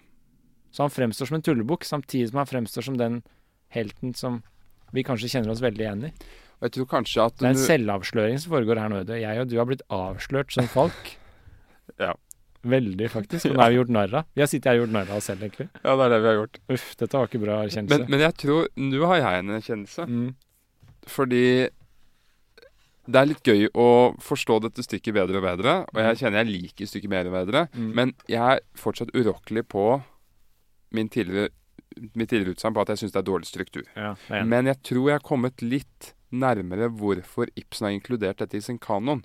[0.73, 3.21] Så han fremstår som en tullebukk, samtidig som han fremstår som den
[3.75, 4.41] helten som
[4.95, 6.13] vi kanskje kjenner oss veldig igjen i.
[6.59, 9.03] Og jeg tror kanskje at Det er en selvavsløring som foregår her nå.
[9.19, 11.13] Jeg og du har blitt avslørt som folk.
[12.05, 12.15] ja.
[12.65, 13.51] Veldig, faktisk.
[13.51, 14.31] Og nå er vi gjort narr av.
[14.33, 15.69] Vi har sittet her og gjort narr av oss selv, egentlig.
[15.83, 16.61] Ja, det er det vi har gjort.
[16.77, 18.01] Uff, dette var ikke bra erkjennelse.
[18.01, 20.07] Men, men jeg tror Nå har jeg en erkjennelse.
[20.09, 20.29] Mm.
[21.15, 21.45] Fordi
[23.05, 23.89] det er litt gøy å
[24.23, 25.75] forstå dette stykket bedre og bedre.
[25.93, 27.67] Og jeg kjenner jeg liker stykket mer og bedre.
[27.77, 27.91] Mm.
[27.99, 29.85] Men jeg er fortsatt urokkelig på
[30.95, 31.53] min tidligere,
[32.15, 33.85] mitt tidligere utsagn på at jeg syns det er dårlig struktur.
[33.99, 34.15] Ja,
[34.47, 38.81] men jeg tror jeg har kommet litt nærmere hvorfor Ibsen har inkludert dette i sin
[38.83, 39.23] kanon.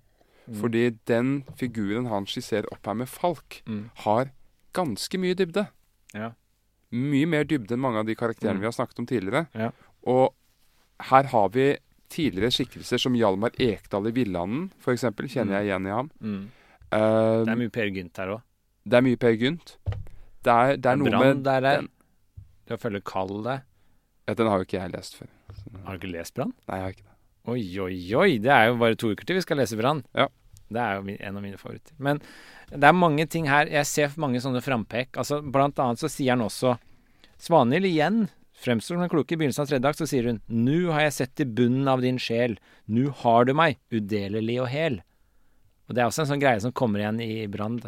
[0.49, 0.57] Mm.
[0.59, 3.83] Fordi den figuren han skisserer opp her med Falk, mm.
[4.05, 4.33] har
[4.75, 5.67] ganske mye dybde.
[6.17, 6.33] Ja.
[6.89, 8.63] Mye mer dybde enn mange av de karakterene mm.
[8.65, 9.45] vi har snakket om tidligere.
[9.53, 9.69] Ja.
[10.09, 10.33] Og
[11.09, 11.69] her har vi
[12.09, 15.69] tidligere skikkelser som Hjalmar Ekdal i Villanden, f.eks., kjenner jeg mm.
[15.69, 16.11] igjen i ham.
[16.19, 16.43] Mm.
[16.89, 18.45] Uh, det er mye Per Gynt her òg.
[18.89, 19.75] Det er mye Per Gynt.
[20.45, 21.91] Det er, det er noe Brand, med der er, den,
[22.65, 23.65] Det å følge kallet
[24.29, 25.29] Ja, den har jo ikke jeg lest før.
[25.85, 26.53] Har du ikke lest Brann?
[26.69, 27.15] Nei, jeg har ikke det.
[27.49, 28.29] Oi, oi, oi!
[28.43, 30.03] Det er jo bare to uker til vi skal lese Brann.
[30.17, 30.27] Ja.
[30.69, 31.95] Det er jo en av mine favoritter.
[31.97, 32.21] Men
[32.69, 35.17] det er mange ting her Jeg ser mange sånne frampek.
[35.17, 36.75] Altså, blant annet så sier han også
[37.39, 38.27] Svanhild igjen
[38.59, 41.15] Fremstår som den kloke i begynnelsen av tredje akt, så sier hun Nu har jeg
[41.15, 42.57] sett til bunnen av din sjel,
[42.91, 45.01] nu har du meg, udelelig og hel.
[45.87, 47.87] Og det er også en sånn greie som kommer igjen i Brand.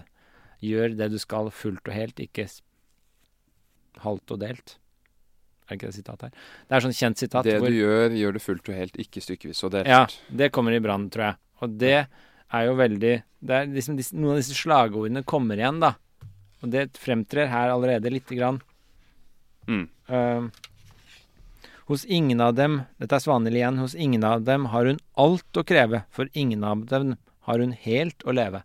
[0.64, 2.48] Gjør det du skal fullt og helt, ikke
[4.02, 4.78] halvt og delt.
[5.68, 6.48] Er det ikke det sitatet her?
[6.68, 7.48] Det er sånn kjent sitat.
[7.48, 9.92] Det hvor, du gjør, gjør du fullt og helt, ikke stykkevis og delt.
[9.92, 10.06] Ja,
[10.42, 11.40] det kommer i Brann, tror jeg.
[11.62, 15.80] Og det er jo veldig det er liksom disse, Noen av disse slagordene kommer igjen,
[15.82, 15.96] da.
[16.62, 18.60] Og det fremtrer her allerede lite grann.
[19.70, 19.88] Mm.
[20.12, 20.50] Uh,
[21.88, 23.80] hos ingen av dem Dette er Svanhild igjen.
[23.82, 27.16] Hos ingen av dem har hun alt å kreve, for ingen av dem
[27.48, 28.64] har hun helt å leve.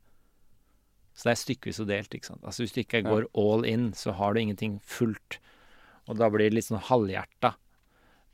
[1.17, 2.13] Så det er stykkevis og delt.
[2.13, 2.45] ikke sant?
[2.45, 5.39] Altså Hvis du ikke går all in, så har du ingenting fullt.
[6.07, 7.55] Og da blir det litt sånn halvhjerta.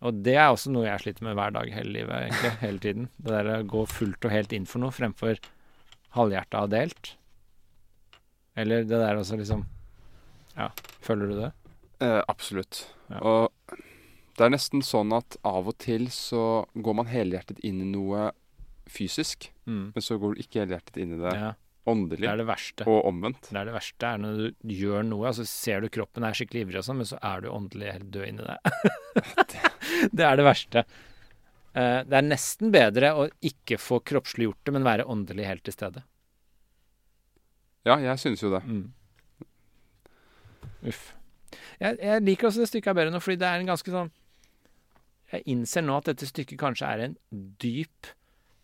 [0.03, 2.53] Og det er også noe jeg sliter med hver dag hele livet, egentlig.
[2.67, 3.09] Hele tiden.
[3.23, 5.39] Det der å gå fullt og helt inn for noe fremfor
[6.19, 7.15] halvhjerta og delt.
[8.59, 9.65] Eller det der også liksom
[10.59, 10.69] Ja,
[11.01, 11.53] føler du det?
[12.03, 12.87] Eh, absolutt.
[13.13, 13.21] Ja.
[13.23, 13.77] Og
[14.37, 18.31] det er nesten sånn at av og til så går man helhjertet inn i noe
[18.91, 19.93] fysisk, mm.
[19.95, 21.53] men så går du ikke helhjertet inn i det ja.
[21.89, 22.25] åndelig.
[22.25, 22.89] Det er det verste.
[22.91, 23.51] Og omvendt.
[23.53, 26.37] Det er det verste er når du gjør noe, og så ser du kroppen er
[26.37, 28.59] skikkelig ivrig og sånn, men så er du åndelig helt død inni det.
[30.19, 30.87] det er det verste.
[31.73, 35.65] Uh, det er nesten bedre å ikke få kroppslig gjort det, men være åndelig helt
[35.69, 36.05] til stede.
[37.87, 38.63] Ja, jeg synes jo det.
[38.67, 38.87] Mm.
[40.91, 41.11] Uff.
[41.83, 44.11] Jeg, jeg, liker også det stykket bedre nå, fordi det er en ganske sånn
[45.33, 47.17] Jeg innser nå at dette stykket kanskje er en
[47.63, 48.13] dyp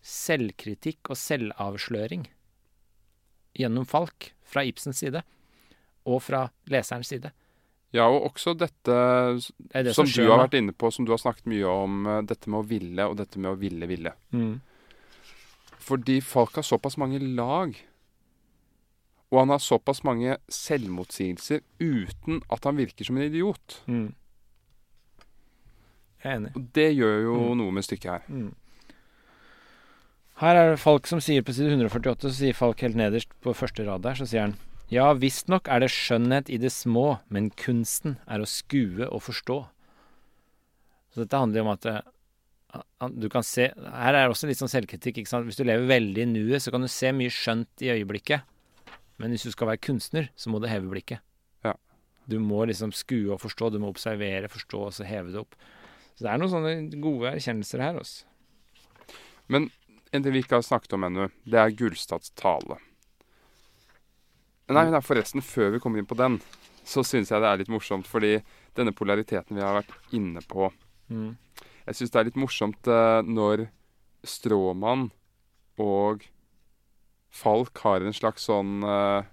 [0.05, 2.29] selvkritikk og selvavsløring
[3.59, 5.19] gjennom Falk, fra Ibsens side,
[6.07, 7.33] og fra leserens side.
[7.91, 8.95] Ja, og også dette
[9.73, 11.99] det det som, som du har vært inne på, som du har snakket mye om,
[12.05, 14.13] eh, dette med å ville, og dette med å ville ville.
[14.31, 14.59] Mm.
[15.89, 17.73] Fordi Falk har såpass mange lag
[19.29, 23.81] og han har såpass mange selvmotsigelser uten at han virker som en idiot.
[23.85, 24.07] Mm.
[26.23, 26.55] Jeg er enig.
[26.57, 27.59] Og det gjør jo mm.
[27.61, 28.25] noe med stykket her.
[28.27, 28.49] Mm.
[30.39, 33.53] Her er det Falk som sier på side 148, så sier Falk helt nederst på
[33.55, 34.57] første rad der, så sier han
[34.89, 39.59] Ja, visstnok er det skjønnhet i det små, men kunsten er å skue og forstå.
[41.13, 41.99] Så dette handler jo om at eh,
[43.19, 45.19] du kan se Her er det også litt sånn selvkritikk.
[45.19, 45.45] ikke sant?
[45.45, 48.47] Hvis du lever veldig i nuet, så kan du se mye skjønt i øyeblikket.
[49.19, 51.23] Men hvis du skal være kunstner, så må du heve blikket.
[51.65, 51.75] Ja.
[52.29, 53.73] Du må liksom skue og forstå.
[53.73, 55.57] Du må observere, forstå, og så heve det opp.
[56.15, 58.25] Så det er noen sånne gode erkjennelser her, Også.
[59.49, 59.71] Men
[60.13, 62.77] en ting vi ikke har snakket om ennå, det er Gullstads tale.
[64.69, 66.37] Nei, nei, forresten, før vi kommer inn på den,
[66.85, 68.35] så syns jeg det er litt morsomt, fordi
[68.77, 70.69] denne polariteten vi har vært inne på
[71.09, 71.37] Mm.
[71.87, 73.65] Jeg syns det er litt morsomt eh, når
[74.21, 75.07] Stråmann
[75.81, 76.25] og
[77.29, 79.23] Falk har en slags sånn eh,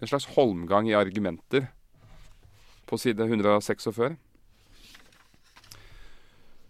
[0.00, 1.68] En slags holmgang i argumenter
[2.88, 4.14] på side 146.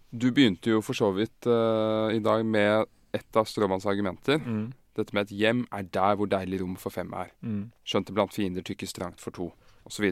[0.09, 4.41] Du begynte jo for så vidt uh, i dag med et av Stråmanns argumenter.
[4.41, 4.71] Mm.
[4.97, 7.29] Dette med et hjem er der hvor deilig rom for fem er.
[7.45, 7.69] Mm.
[7.87, 9.51] Skjønt det blant fiender tykkes trangt for to,
[9.87, 10.09] osv.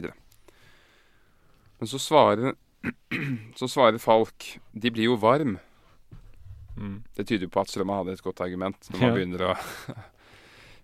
[1.78, 2.54] Men så svarer
[3.58, 5.58] så svarer Falk de blir jo varm.
[6.78, 7.02] Mm.
[7.18, 9.16] Det tyder jo på at stråmann hadde et godt argument når man Ja.
[9.18, 9.56] begynner å,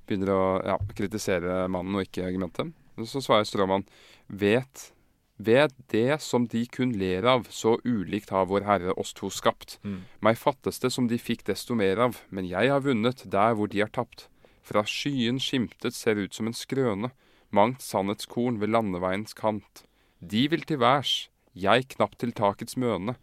[0.06, 2.72] begynner å ja, kritisere mannen og ikke argumentet.
[3.09, 3.86] Så svarer Stråmann
[4.26, 4.90] vet
[5.36, 9.81] ved det som de kun ler av, så ulikt har Vår Herre oss to skapt.
[9.82, 10.05] Mm.
[10.22, 13.70] Meg fattes det som de fikk desto mer av, men jeg har vunnet der hvor
[13.70, 14.28] de har tapt.
[14.64, 17.10] Fra skyen skimtet ser ut som en skrøne,
[17.51, 19.85] mangt sannhetskorn ved landeveiens kant.
[20.20, 23.18] De vil til værs, jeg knapt til takets møne.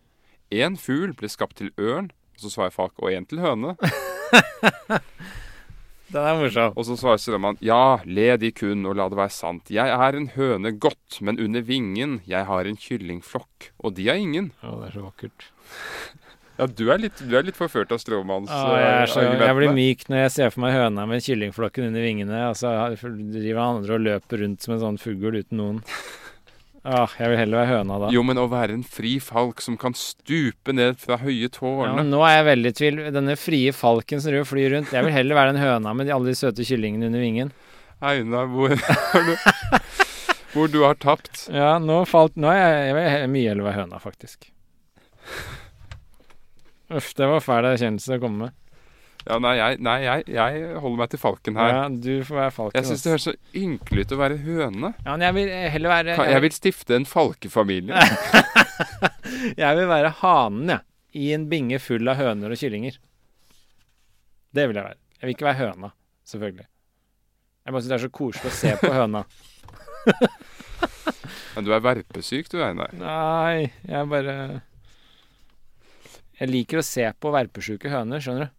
[0.52, 3.78] En fugl ble skapt til ørn, så svarer Falk, og en til høne.
[6.12, 6.74] Den er morsom.
[6.76, 9.72] Og så svarer Strømmann, ja, le de kun, og la det være sant.
[9.72, 14.20] Jeg er en høne godt, men under vingen, jeg har en kyllingflokk, og de har
[14.20, 14.52] ingen.
[14.64, 15.48] Ja, det er så vakkert.
[16.60, 20.04] Ja, du er litt, du er litt forført av Stråmanns Ja, jeg, jeg blir myk
[20.12, 23.96] når jeg ser for meg høna med kyllingflokken under vingene, og så driver han andre
[23.96, 25.80] og løper rundt som en sånn fugl uten noen.
[26.82, 28.08] Åh, jeg vil heller være høna da.
[28.10, 31.94] Jo, men å være en fri falk som kan stupe ned fra høye Ja, tårne
[31.99, 33.02] men nå er jeg veldig i tvil.
[33.14, 34.94] Denne frie falken som flyr rundt.
[34.95, 37.52] Jeg vil heller være den høna med de, alle de søte kyllingene under vingen.
[38.02, 38.74] Einar, hvor,
[39.18, 39.36] er du,
[40.56, 41.44] hvor du har tapt.
[41.53, 44.49] Ja, nå falt Nå er jeg, jeg vil mye heller være høna, faktisk.
[46.91, 48.58] Uff, det var fæl erkjennelse å komme med.
[49.27, 51.72] Ja, nei, jeg, nei jeg, jeg holder meg til falken her.
[51.76, 52.77] Ja, du får være falken.
[52.80, 54.91] Jeg syns det høres så ynkelig ut å være høne.
[55.06, 58.07] Ja, men jeg vil heller være Jeg, Jeg vil stifte en falkefamilie.
[59.61, 60.84] Jeg vil være hanen, jeg.
[61.22, 62.95] I en binge full av høner og kyllinger.
[64.56, 64.98] Det vil jeg være.
[65.19, 65.89] Jeg vil ikke være høna,
[66.27, 66.65] selvfølgelig.
[67.61, 69.22] Jeg bare syns det er så koselig å se på høna.
[71.56, 72.93] Men du er verpesyk, du, Einar.
[72.98, 74.35] Nei, jeg bare
[76.39, 78.56] Jeg liker å se på verpesjuke høner, skjønner du.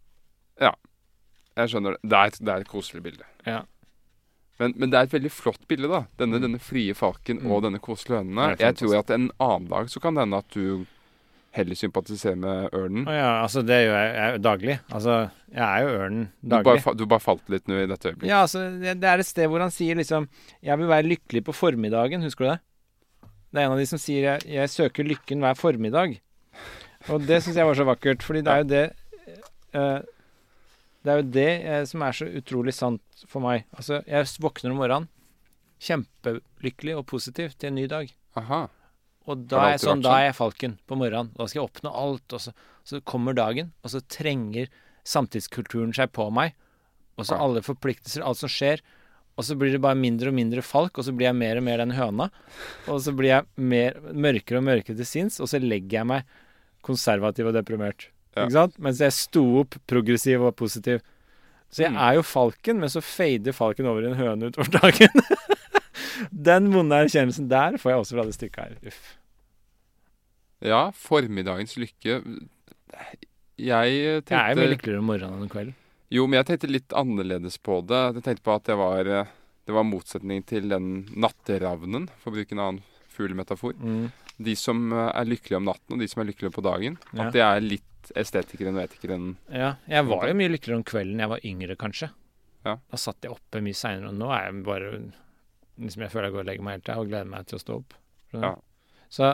[0.60, 2.00] Jeg skjønner det.
[2.08, 3.24] Det er, et- det er et koselig bilde.
[3.46, 3.62] Ja.
[4.58, 6.04] Men, men det er et veldig flott bilde, da.
[6.20, 7.50] Denne, denne frie falken Mm.
[7.52, 8.56] og denne koselige hønene.
[8.60, 10.86] Jeg tror at en annen dag så kan det hende at du
[11.52, 13.04] heller sympatiserer med ørnen.
[13.04, 14.76] Å ja, altså det gjør jeg, jeg daglig.
[14.96, 15.16] Altså,
[15.52, 16.96] jeg er jo ørnen Du bare, daglig.
[16.96, 18.28] du bare falt litt nå i dette øyeblikket.
[18.30, 20.28] Ja, altså, det, det er et sted hvor han sier liksom
[20.62, 22.60] Jeg vil være lykkelig på formiddagen, husker du det?
[23.52, 26.16] Det er en av de som sier jeg, jeg søker lykken hver formiddag.
[27.12, 28.84] Og det syns jeg var så vakkert, fordi det er jo det
[29.76, 30.00] eh,
[31.02, 33.66] Det er jo det eh, som er så utrolig sant for meg.
[33.74, 35.10] Altså, jeg våkner om morgenen
[35.82, 38.10] kjempelykkelig og positiv til en ny dag.
[38.38, 38.62] Aha.
[39.30, 40.18] Og da er, sånn, da sånn?
[40.18, 41.30] er jeg falken på morgenen.
[41.36, 42.34] Da skal jeg oppnå alt.
[42.34, 42.54] Og så,
[42.86, 44.70] så kommer dagen, og så trenger
[45.06, 46.56] samtidskulturen seg på meg.
[47.18, 48.82] Og så alle forpliktelser, alt som skjer.
[49.38, 51.66] Og så blir det bare mindre og mindre falk, og så blir jeg mer og
[51.66, 52.28] mer den høna.
[52.90, 56.34] Og så blir jeg mer, mørkere og mørkere til sinns, og så legger jeg meg
[56.84, 58.10] konservativ og deprimert.
[58.36, 58.44] Ja.
[58.46, 58.78] Ikke sant?
[58.80, 61.00] Mens jeg sto opp progressiv og positiv.
[61.72, 61.98] Så jeg Mm.
[62.04, 65.08] er jo falken, men så fader falken over i en høne utover dagen.
[66.48, 68.74] Den vonde erkjennelsen der får jeg også fra det stykket her.
[68.86, 69.16] Uff.
[70.62, 72.20] Ja, formiddagens lykke
[73.58, 75.74] Jeg tenkte Jeg er mye lykkeligere om morgenen enn om kvelden.
[76.12, 78.00] Jo, men jeg tenkte litt annerledes på det.
[78.18, 79.30] Jeg tenkte på at det var, eh,
[79.66, 82.82] det var motsetning til den natteravnen, for å bruke en annen
[83.16, 83.72] fuglemetafor.
[83.80, 84.10] Mm.
[84.44, 86.98] De som eh, er lykkelige om natten, og de som er lykkelige på dagen.
[87.14, 87.26] Ja.
[87.28, 87.88] At det er litt
[88.18, 89.36] estetikeren og etikeren.
[89.52, 92.10] Ja, jeg var jo mye lykkeligere om kvelden jeg var yngre, kanskje.
[92.66, 92.76] Ja.
[92.90, 94.90] Da satt jeg oppe mye seinere, og nå er jeg bare
[95.82, 97.62] liksom Jeg føler jeg går og legger meg helt til og gleder meg til å
[97.62, 97.94] stå opp.
[98.36, 98.52] Ja.
[99.12, 99.32] Så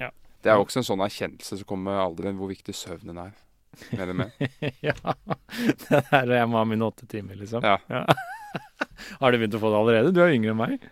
[0.00, 0.10] Ja.
[0.42, 3.34] Det er jo også en sånn erkjennelse som kommer med alderen, hvor viktig søvnen er.
[3.92, 4.32] Mer Det mer.
[4.88, 4.94] ja.
[5.84, 7.62] Det der jeg må ha mine åtte timer, liksom.
[7.66, 7.78] Ja.
[9.20, 10.14] Har du begynt å få det allerede?
[10.14, 10.88] Du er yngre enn meg.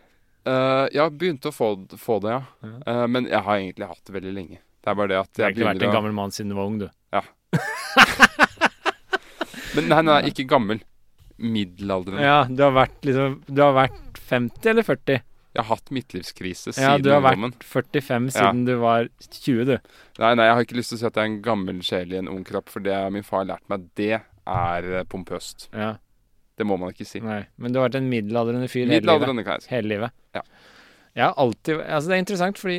[0.49, 2.43] Uh, jeg har begynt å få, få det, ja.
[2.65, 2.77] Ja.
[2.89, 4.61] Eh, men jeg har egentlig hatt det veldig lenge.
[4.89, 6.71] Det er bare det at Du har ikke vært en gammel mann siden du var
[6.71, 6.87] ung, du.
[7.13, 7.21] Ja.
[9.77, 10.81] Men nei, nei, ikke gammel.
[11.39, 12.23] Middelaldrende.
[12.25, 13.99] Ja, du har vært liksom Du har vært
[14.31, 15.21] 50 eller 40?
[15.59, 17.55] Jeg har hatt midtlivskrise Ja, du har ungdommen.
[17.57, 19.75] vært 45 siden du var 20, du.
[20.23, 22.15] Nei, nei, jeg har ikke lyst til å si at jeg er en gammel sjel
[22.15, 23.87] i en ung kropp, for det min far har lært meg.
[23.99, 25.69] Det er eh, pompøst.
[25.73, 25.95] Ja.
[26.59, 27.23] Det må man ikke si.
[27.25, 29.05] Nei, Men du har vært en middelaldrende fyr hele livet?
[29.05, 29.73] Middelaldrende, kan jeg si.
[29.77, 30.17] Hele livet.
[30.37, 30.45] Ja.
[31.19, 32.79] Jeg har alltid Altså, det er interessant, fordi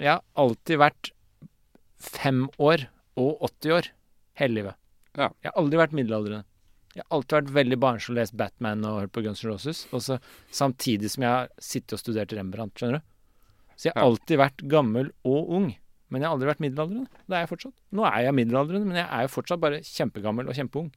[0.00, 1.10] jeg har alltid vært
[2.04, 2.86] fem år
[3.20, 3.88] og 80 år
[4.40, 4.74] hele livet.
[5.14, 5.28] Ja.
[5.42, 6.44] Jeg har aldri vært middelaldrende.
[6.94, 9.84] Jeg har alltid vært veldig barnslig og lest Batman og hørt på Guns N' Roses.
[9.94, 10.18] Og så
[10.54, 13.06] samtidig som jeg har sittet og studert Rembrandt, skjønner du.
[13.76, 14.08] Så jeg har Ja.
[14.10, 15.74] alltid vært gammel og ung.
[16.10, 17.08] Men jeg har aldri vært middelaldrende.
[17.26, 17.74] Det er jeg fortsatt.
[17.92, 20.92] Nå er jeg middelaldrende, men jeg er jo fortsatt bare kjempegammel og kjempeung.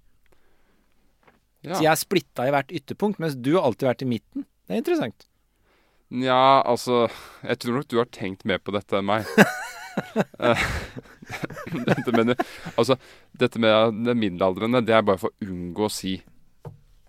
[1.64, 1.74] Ja.
[1.74, 4.46] Så jeg er splitta i hvert ytterpunkt, mens du har alltid vært i midten.
[4.68, 5.26] Det er interessant.
[6.08, 7.08] Nja, altså
[7.44, 9.28] Jeg tror nok du har tenkt mer på dette enn meg.
[11.88, 12.34] Dette med,
[12.76, 12.96] altså,
[13.32, 16.14] dette med det middelaldrende, det er bare for å unngå å si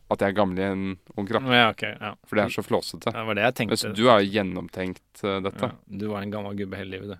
[0.08, 0.84] at jeg er gammel i en
[1.20, 1.44] ung kropp.
[1.52, 2.14] Ja, okay, Ja.
[2.24, 3.12] For det er så flåsete.
[3.12, 3.76] Det var det jeg tenkte.
[3.76, 5.68] Mens du har jo gjennomtenkt uh, dette.
[5.68, 7.18] ja, du var en gammel gubbe hele livet, du.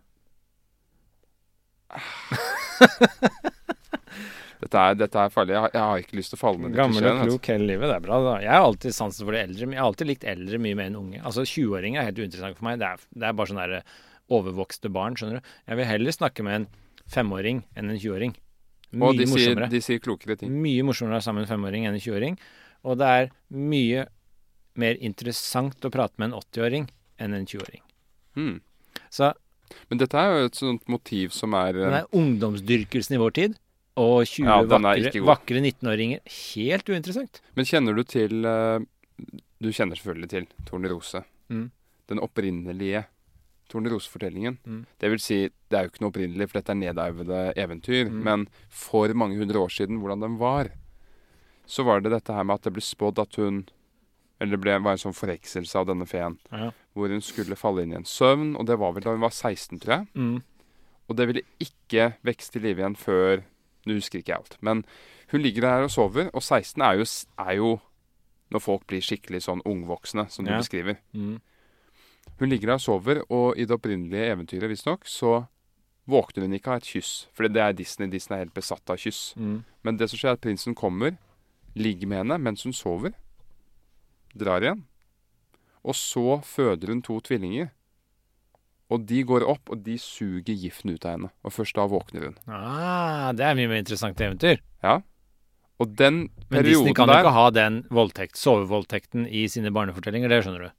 [4.59, 5.55] Dette, er, dette er farlig.
[5.55, 7.29] Jeg har, jeg har ikke lyst til å falle ned i Gammel og altså.
[7.31, 8.19] klok hele livet, det er bra.
[8.25, 8.35] da.
[8.43, 9.69] Jeg har alltid sansen for de eldre.
[9.69, 11.23] men Jeg har alltid likt eldre mye mer enn unge.
[11.23, 12.81] Altså 20-åringer er helt uinteressant for meg.
[12.83, 13.97] Det er, det er bare sånne der
[14.39, 15.51] overvokste barn, skjønner du.
[15.71, 16.69] Jeg vil heller snakke med en
[17.09, 18.35] femåring enn en 20-åring.
[18.99, 20.53] Mye Og de sier, de sier klokere ting.
[20.65, 22.39] Mye morsommere sammen med en femåring enn en 20-åring.
[22.89, 24.07] Og det er mye
[24.79, 26.89] mer interessant å prate med en 80-åring
[27.23, 27.85] enn en 20-åring.
[28.39, 28.59] Hmm.
[29.11, 29.33] Så
[29.91, 33.35] Men dette er jo et sånt motiv som er eh, den er ungdomsdyrkelsen i vår
[33.37, 33.59] tid.
[33.99, 36.23] Og 20 Ja, vakre, vakre 19-åringer.
[36.55, 37.43] Helt uinteressant.
[37.59, 38.81] Men kjenner du til eh,
[39.59, 41.25] Du kjenner selvfølgelig til Tornerose.
[41.51, 41.71] Mm.
[42.09, 43.07] Den opprinnelige
[43.69, 44.59] Tornerose-fortellingen.
[44.65, 44.85] Mm.
[45.01, 45.39] Det vil si,
[45.69, 48.13] det er jo ikke noe opprinnelig, for dette er nedarvede eventyr.
[48.13, 48.21] Mm.
[48.25, 50.71] Men for mange hundre år siden, hvordan den var,
[51.69, 53.67] så var det dette her med at det ble spådd at hun
[54.41, 56.37] Eller det ble, var en sånn forhekselse av denne feen.
[56.55, 56.69] Ja.
[56.95, 58.53] Hvor hun skulle falle inn i en søvn.
[58.55, 60.07] Og det var vel da hun var 16, tror jeg.
[60.15, 60.37] Mm.
[61.11, 63.43] Og det ville ikke vekst til live igjen før
[63.89, 64.57] Nå husker ikke jeg alt.
[64.65, 64.85] Men
[65.33, 67.07] hun ligger der og sover, og 16 er jo,
[67.41, 67.71] er jo
[68.53, 70.59] når folk blir skikkelig sånn ungvoksne, som du Ja.
[70.61, 70.99] beskriver.
[71.13, 71.41] Mm.
[72.39, 75.47] Hun ligger der og sover, og i det opprinnelige eventyret visstnok, så
[76.09, 77.27] våkner hun ikke av et kyss.
[77.35, 78.09] For det er Disney.
[78.09, 79.35] Disney er helt besatt av kyss.
[79.37, 79.65] Mm.
[79.85, 81.19] Men det som skjer, er at prinsen kommer,
[81.77, 83.13] ligger med henne mens hun sover,
[84.37, 84.85] drar igjen.
[85.85, 87.71] Og så føder hun to tvillinger.
[88.91, 91.29] Og de går opp, og de suger giften ut av henne.
[91.45, 92.37] Og først da våkner hun.
[92.49, 94.63] Ah, det er mye mer interessant eventyr.
[94.83, 95.01] Ja.
[95.79, 99.71] Og den perioden der Men Disney kan jo ikke ha den voldtekt, sovevoldtekten i sine
[99.71, 100.71] barnefortellinger, det skjønner du.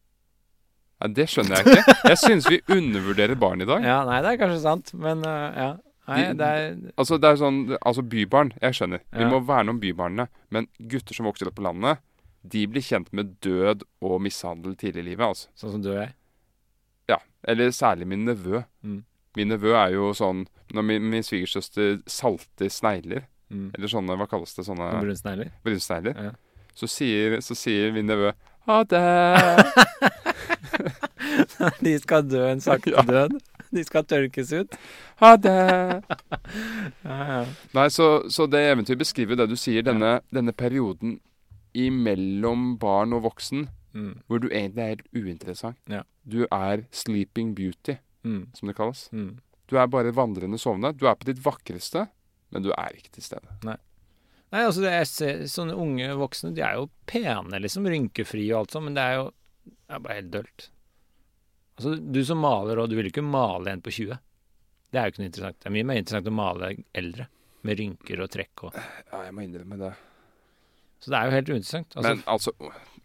[1.02, 1.95] ja, Det skjønner jeg ikke.
[2.10, 3.86] Jeg syns vi undervurderer barn i dag.
[3.91, 5.69] Ja, nei, det er kanskje sant, men uh, ja.
[6.10, 6.68] Nei, De- det er
[6.98, 9.06] Altså, det er sånn Altså, bybarn, jeg skjønner.
[9.14, 10.26] Vi må verne om bybarnene.
[10.49, 12.02] Men gutter som vokser opp på landet,
[12.41, 15.48] de blir kjent med død og mishandel tidlig i livet, altså.
[15.60, 16.15] sånn som du og jeg.
[17.48, 18.64] Eller særlig min nevø.
[18.84, 19.03] Mm.
[19.38, 23.72] Min nevø er jo sånn Når min, min svigersøster salter snegler, Mm.
[23.74, 25.48] eller sånne, hva kalles det, sånne Brunsnegler.
[25.66, 26.32] brunsnegler, Ja.
[26.76, 28.32] så, så sier min nevø
[28.68, 28.99] ha det.
[31.82, 33.02] De skal dø en sakte Ja.
[33.02, 33.40] død.
[33.72, 34.76] De skal tørkes ut.
[35.22, 36.03] Ha det.
[37.06, 37.41] Ja, ja.
[37.74, 41.20] Nei, så, så det eventyret beskriver det du sier, denne, denne perioden
[41.78, 44.22] imellom barn og voksen, Mm.
[44.28, 45.78] hvor du egentlig er helt uinteressant.
[45.90, 46.03] Ja.
[46.28, 48.48] Du er sleeping beauty, Mm.
[48.53, 49.10] som det kalles.
[49.11, 49.40] Mm.
[49.68, 50.91] Du er bare vandrende sovende.
[50.98, 52.07] Du er på ditt vakreste,
[52.52, 53.48] men du er ikke til stede.
[53.64, 53.78] Nei,
[54.66, 57.86] altså det jeg ser, Sånne unge voksne de er jo pene, liksom.
[57.86, 59.32] Rynkefrie og alt sånt, men det er jo
[59.66, 60.70] det er bare helt dølt.
[61.78, 64.18] Altså, du som maler, og du vil ikke male en på 20.
[64.91, 65.60] Det er jo ikke noe interessant.
[65.61, 67.28] Det er mye mer interessant å male eldre.
[67.64, 69.94] Med rynker og trekk og Ja, jeg må innrømme det.
[70.99, 71.95] Så det er jo helt uinteressant.
[71.95, 72.52] Altså, men altså,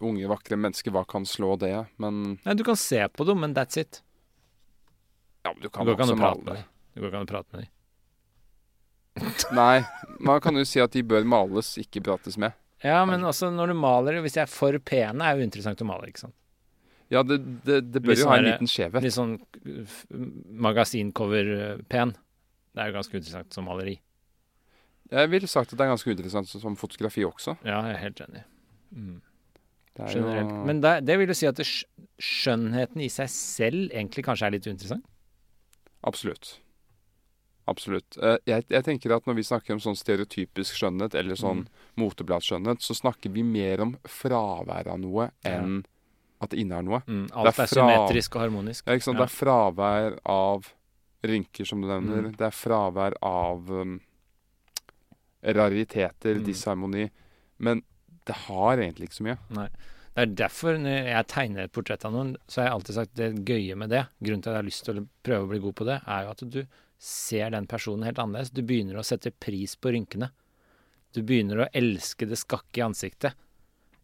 [0.01, 1.75] unge, vakre mennesker, hva kan slå det?
[2.03, 4.03] Men nei, du kan se på dem, men that's it.
[5.45, 6.65] ja, men du kan også male.
[6.95, 7.71] Det går ikke an å prate med dem.
[9.55, 9.85] Nei,
[10.27, 12.55] man kan jo si at de bør males, ikke prates med.
[12.83, 15.87] Ja, men altså, når du maler Hvis jeg er for pene, er jo interessant å
[15.89, 16.35] male, ikke sant.
[17.13, 19.05] Ja, det, det, det bør Litt jo ha en sånn liten skjevhet.
[19.05, 19.37] Litt sånn
[20.65, 22.15] magasincover-pen.
[22.75, 23.95] Det er jo ganske interessant som maleri.
[25.13, 27.59] Jeg ville sagt at det er ganske interessant som fotografi også.
[27.63, 28.43] Ja, jeg er helt enig.
[28.95, 29.19] Mm.
[29.99, 30.51] Er Generelt.
[30.51, 31.61] jo Men det, det vil jo si at
[32.19, 35.05] skjønnheten i seg selv egentlig kanskje er litt uinteressant?
[36.05, 36.59] Absolutt.
[37.67, 38.19] Absolutt.
[38.21, 41.69] Eh, Jeg, jeg tenker at når vi snakker om sånn stereotypisk skjønnhet, eller sånn Mm.
[41.97, 45.85] motebladskjønnhet, så snakker vi mer om fravær av noe enn
[46.43, 47.01] at det innehar noe.
[47.07, 48.85] Mm, alt Det er er, symmetrisk og harmonisk.
[48.87, 48.93] Ja?
[48.99, 49.13] Ja.
[49.13, 50.73] Det er fravær av
[51.25, 52.29] rynker, som du nevner.
[52.29, 52.37] Mm.
[52.37, 54.01] Det er fravær av um,
[55.43, 56.45] rariteter, Mm.
[56.45, 57.11] disharmoni.
[57.59, 57.83] Men
[58.29, 59.39] det har egentlig ikke så mye.
[59.59, 59.69] Nei.
[60.15, 63.15] Det er derfor når jeg tegner et portrett av noen, så har jeg alltid sagt
[63.19, 65.59] det gøye med det, grunnen til at jeg har lyst til å prøve å bli
[65.65, 66.61] god på det, er jo at du
[67.05, 68.53] ser den personen helt annerledes.
[68.55, 70.31] Du begynner å sette pris på rynkene.
[71.15, 73.35] Du begynner å elske det skakke i ansiktet.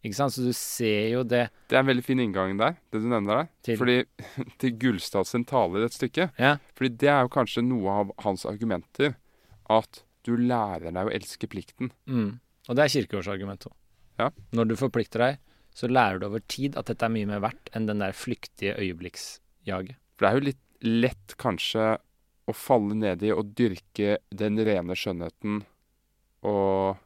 [0.03, 0.33] Ikke sant?
[0.35, 1.45] Så du ser jo det.
[1.69, 3.49] Det er en veldig fin inngang der, det du nevner der.
[3.67, 3.97] Til- Fordi
[4.61, 6.35] til Gullstad sin tale i dette stykket.
[6.41, 6.55] Ja.
[6.75, 9.15] Fordi det er jo kanskje noe av hans argumenter.
[9.71, 11.91] At du lærer deg å elske plikten.
[12.09, 12.39] Mm.
[12.67, 13.77] Og det er kirkeårsargumentet òg.
[14.21, 14.29] Ja.
[14.55, 15.39] Når du forplikter deg,
[15.73, 18.75] så lærer du over tid at dette er mye mer verdt enn den der flyktige
[18.77, 19.95] øyeblikksjaget.
[20.17, 21.85] For det er jo litt lett kanskje
[22.49, 25.61] å falle ned i å dyrke den rene skjønnheten
[26.43, 26.97] og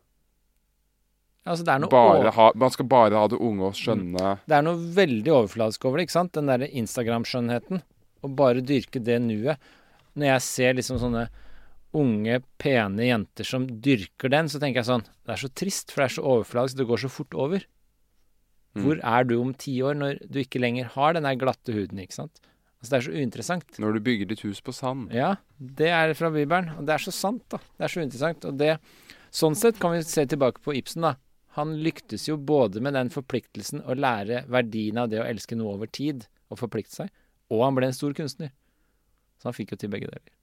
[1.46, 4.40] Altså, er over- ha, Man skal bare ha det unge og skjønne.
[4.48, 6.32] Det er noe veldig overfladisk over det, ikke sant?
[6.34, 7.84] Den derre Instagram-skjønnheten.
[8.24, 9.60] Å bare dyrke det nuet.
[10.18, 11.28] Når jeg ser liksom sånne
[11.98, 16.04] unge, pene jenter som dyrker den, så tenker jeg sånn Det er så trist, for
[16.04, 16.80] det er så overfladisk.
[16.80, 17.66] Det går så fort over.
[18.76, 18.84] Mm.
[18.84, 22.02] Hvor er du om ti år, når du ikke lenger har den der glatte huden,
[22.04, 22.42] ikke sant?
[22.82, 23.78] Altså, det er så uinteressant.
[23.82, 25.14] Når du bygger ditt hus på sand.
[25.16, 27.62] Ja, det er fra Bibelen, og det er så sant, da.
[27.80, 28.48] Det er så uinteressant.
[28.52, 28.76] Og det
[29.36, 31.18] Sånn sett kan vi se tilbake på Ibsen, da.
[31.58, 35.74] Han lyktes jo både med den forpliktelsen å lære verdien av det å elske noe
[35.76, 37.12] over tid, og forplikte seg,
[37.52, 38.54] og han ble en stor kunstner.
[39.40, 40.35] Så han fikk jo til begge deler.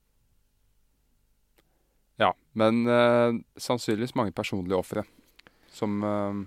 [2.23, 5.03] Ja, men uh, sannsynligvis mange personlige ofre
[5.73, 6.43] som, uh,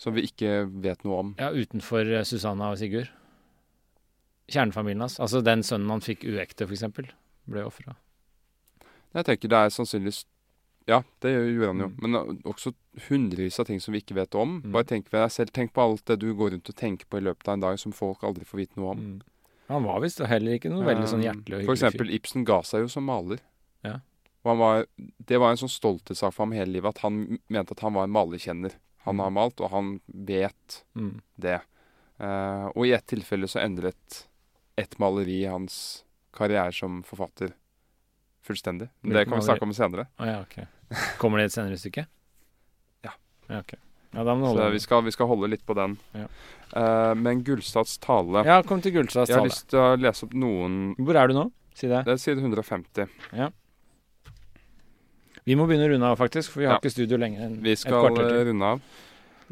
[0.00, 1.34] som vi ikke vet noe om.
[1.40, 3.12] Ja, utenfor eh, Susanna og Sigurd.
[4.50, 5.20] Kjernefamilien hans.
[5.22, 7.10] Altså den sønnen han fikk uekte, for eksempel,
[7.48, 7.96] ble ofra.
[9.14, 10.24] Jeg tenker det er sannsynligvis
[10.90, 11.86] Ja, det gjorde han jo.
[11.88, 12.00] Mm.
[12.02, 12.74] Men også
[13.06, 14.58] hundrevis av ting som vi ikke vet om.
[14.60, 14.72] Mm.
[14.74, 15.52] Bare tenk ved deg selv.
[15.56, 17.78] Tenk på alt det du går rundt og tenker på i løpet av en dag
[17.80, 19.06] som folk aldri får vite noe om.
[19.14, 19.22] Mm.
[19.70, 22.58] Han var visst heller ikke noe veldig sånn hjertelig og For hyggelig eksempel Ibsen ga
[22.68, 23.40] seg jo som maler.
[23.86, 24.02] Ja.
[24.44, 24.86] Og han var,
[25.24, 28.04] det var en sånn stolthetssak for ham hele livet at han mente at han var
[28.04, 28.74] en malerkjenner.
[29.06, 29.20] Han Mm.
[29.24, 31.20] har malt, og han vet Mm.
[31.40, 31.60] det.
[32.20, 34.26] Uh, og i ett tilfelle så endret
[34.76, 37.52] ett maleri hans karriere som forfatter
[38.44, 38.88] fullstendig.
[39.02, 40.06] Men det kan vi snakke om senere.
[40.18, 40.66] Å ja, okay.
[41.18, 42.06] Kommer det i et senere stykke?
[43.04, 43.12] Ja.
[43.48, 43.78] Ja, okay.
[44.14, 45.98] Ja, Så vi skal, vi skal holde litt på den.
[46.14, 46.28] Ja.
[46.74, 49.50] Uh, men Gullstads tale Ja, kom til Gullstads Jeg har tale.
[49.50, 51.50] lyst til å lese opp noen Hvor er du nå?
[51.74, 52.04] Si det.
[52.06, 53.08] Det er side 150.
[55.44, 56.80] Vi må begynne å runde av, faktisk, for vi har Ja.
[56.80, 58.80] ikke studio lenger enn et kvarter Vi skal runde av.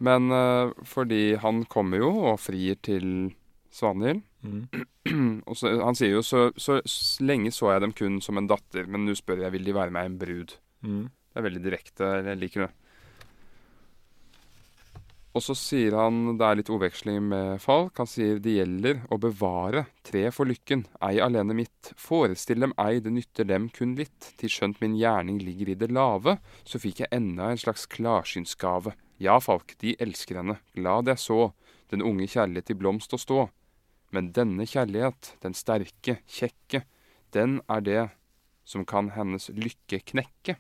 [0.02, 3.34] Men uh, fordi han kommer jo og frir til
[3.72, 4.22] Svanhild.
[4.42, 4.68] Mm.
[5.86, 6.80] han sier jo så, så
[7.20, 9.94] lenge så jeg dem kun som en datter, men nå spør jeg vil de være
[9.94, 10.56] meg en brud.
[10.82, 11.04] Mm.
[11.32, 12.08] Det er veldig direkte.
[12.26, 12.70] Jeg liker det.
[15.32, 17.96] Og så sier han Det er litt ordveksling med Falk.
[18.02, 21.92] Han sier det gjelder å bevare tre for lykken, ei alene mitt.
[21.96, 24.32] Forestill dem ei, det nytter dem kun litt.
[24.40, 26.36] Til skjønt min gjerning ligger i det lave,
[26.68, 28.92] så fikk jeg enda en slags klarsynsgave.
[29.22, 31.52] Ja, Falk, de elsker henne, glad jeg så,
[31.92, 33.46] den unge kjærlighet i blomst å stå.
[34.12, 36.82] Men denne kjærlighet, den sterke, kjekke,
[37.32, 38.02] den er det
[38.68, 40.58] som kan hennes lykke knekke.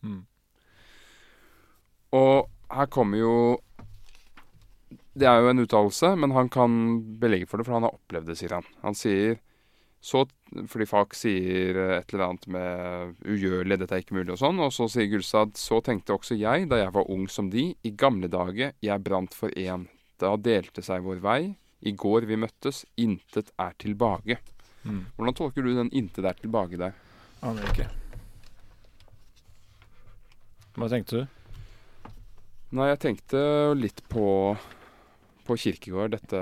[0.00, 0.22] Mm.
[2.16, 3.36] Og her kommer jo
[5.14, 6.72] Det er jo en uttalelse, men han kan
[7.22, 8.66] belegge for det, for han har opplevd det, sier han.
[8.82, 9.38] Han sier
[10.04, 10.26] så
[10.68, 14.60] Fordi Falk sier et eller annet med 'ugjørlig, dette er ikke mulig' og sånn.
[14.60, 17.90] Og så sier Gullstad 'så tenkte også jeg da jeg var ung som de', i
[17.90, 19.88] gamle dager jeg brant for én.
[20.20, 24.38] Da delte seg vår vei, i går vi møttes, intet er tilbake.
[24.84, 25.06] Mm.
[25.16, 26.92] Hvordan tolker du den 'intet er tilbake' der?
[27.42, 27.88] Aner ikke.
[30.76, 31.26] Hva tenkte du?
[32.74, 34.56] Nei, jeg tenkte litt på,
[35.46, 36.14] på Kirkegård.
[36.16, 36.40] Dette,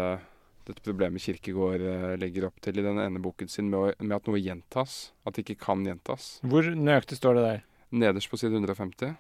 [0.69, 4.31] dette problemet Kirkegård eh, legger opp til i den ene boken sin med, med at
[4.31, 5.12] noe gjentas.
[5.27, 6.37] At det ikke kan gjentas.
[6.47, 7.69] Hvor nøyaktig står det der?
[7.93, 9.15] Nederst på side 150.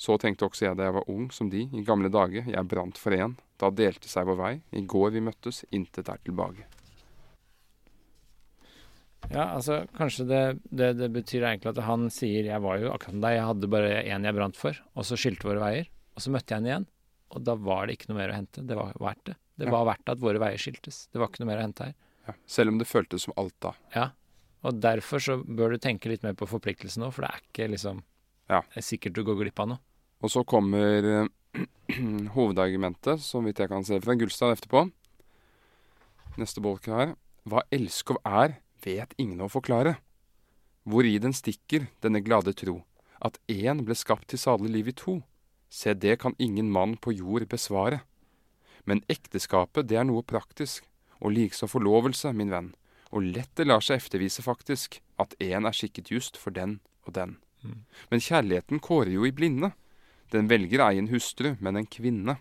[0.00, 2.98] Så tenkte også jeg da jeg var ung som de, i gamle dager, jeg brant
[2.98, 3.36] for én.
[3.60, 6.64] Da delte seg vår vei, i går vi møttes, intet er tilbake.
[9.28, 13.14] Ja, altså, kanskje det, det, det betyr egentlig at han sier 'jeg var jo akkurat
[13.14, 15.90] som deg, jeg hadde bare én jeg brant for', og så skilte våre veier.
[16.16, 16.86] Og så møtte jeg henne igjen,
[17.30, 18.62] og da var det ikke noe mer å hente.
[18.66, 19.36] Det var verdt det.
[19.60, 21.04] Det var verdt at våre veier skiltes.
[21.12, 21.94] Det var ikke noe mer å hente her.
[22.26, 22.34] Ja.
[22.48, 23.74] Selv om det føltes som alt da.
[23.94, 24.06] Ja.
[24.66, 27.70] Og derfor så bør du tenke litt mer på forpliktelsen nå, for det er ikke
[27.76, 28.02] liksom
[28.50, 28.64] Ja.
[28.72, 29.82] Det er sikkert du går glipp av noe.
[30.20, 31.28] Og så kommer eh,
[32.34, 34.88] hovedargumentet, så vidt jeg kan se fra Gullstad etterpå.
[36.40, 37.14] Neste bolk her.
[37.48, 39.96] Hva elskov er, vet ingen å forklare.
[40.88, 42.80] Hvori den stikker, denne glade tro,
[43.20, 45.20] at én ble skapt til salig liv i to.
[45.70, 48.02] Se, det kan ingen mann på jord besvare.
[48.84, 50.84] Men ekteskapet, det er noe praktisk,
[51.20, 52.72] og likså forlovelse, min venn,
[53.10, 57.14] og lett det lar seg eftervise faktisk, at én er skikket just for den og
[57.14, 57.38] den.
[58.10, 59.72] Men kjærligheten kårer jo i blinde.
[60.32, 62.38] Den velger ei en hustru, men en kvinne.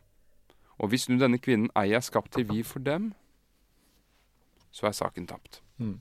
[0.80, 3.12] Og hvis nu denne kvinnen ei er skapt til vi for dem,
[4.72, 5.62] så er saken tapt.
[5.78, 6.00] Mm.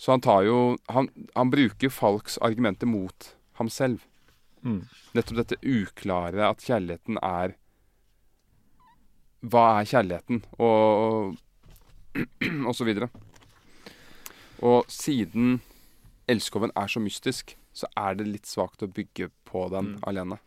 [0.00, 4.00] Så han tar jo han, han bruker Falks argumenter mot ham selv.
[4.64, 4.82] Mm.
[5.16, 7.54] Nettopp dette uklare at kjærligheten er
[9.40, 10.42] Hva er kjærligheten?
[10.60, 11.36] Og,
[12.68, 13.08] og så videre.
[14.60, 15.62] Og siden
[16.28, 20.02] elskoven er så mystisk, så er det litt svakt å bygge på den Mm.
[20.06, 20.38] alene.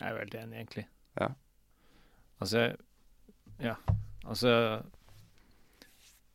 [0.00, 0.86] Jeg er veldig enig, egentlig.
[1.20, 1.28] Ja.
[2.40, 2.76] Altså
[3.60, 3.74] Ja.
[4.24, 4.82] Altså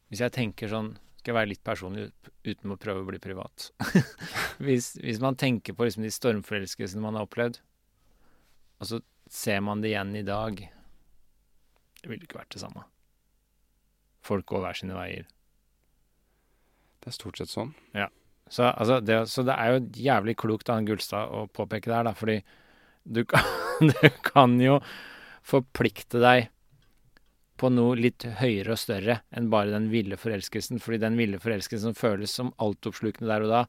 [0.10, 2.11] Hvis jeg tenker sånn Skal være litt personlig
[2.45, 3.72] uten å prøve å bli privat.
[4.65, 7.57] hvis, hvis man tenker på liksom de stormforelskelsene man har opplevd,
[8.77, 8.99] og så
[9.34, 10.60] ser man det igjen i dag
[11.97, 12.84] Det ville ikke vært det samme.
[14.22, 15.26] Folk går hver sine veier.
[17.02, 17.73] Det er stort sett sånn.
[18.45, 21.97] Så, altså, det, så det er jo jævlig klokt av han Gullstad å påpeke det
[21.97, 22.38] her, da, fordi
[23.02, 23.49] du kan,
[23.95, 24.77] du kan jo
[25.45, 26.52] forplikte deg
[27.60, 31.94] på noe litt høyere og større enn bare den ville forelskelsen, fordi den ville forelskelsen
[31.94, 33.61] som føles som altoppslukende der og da,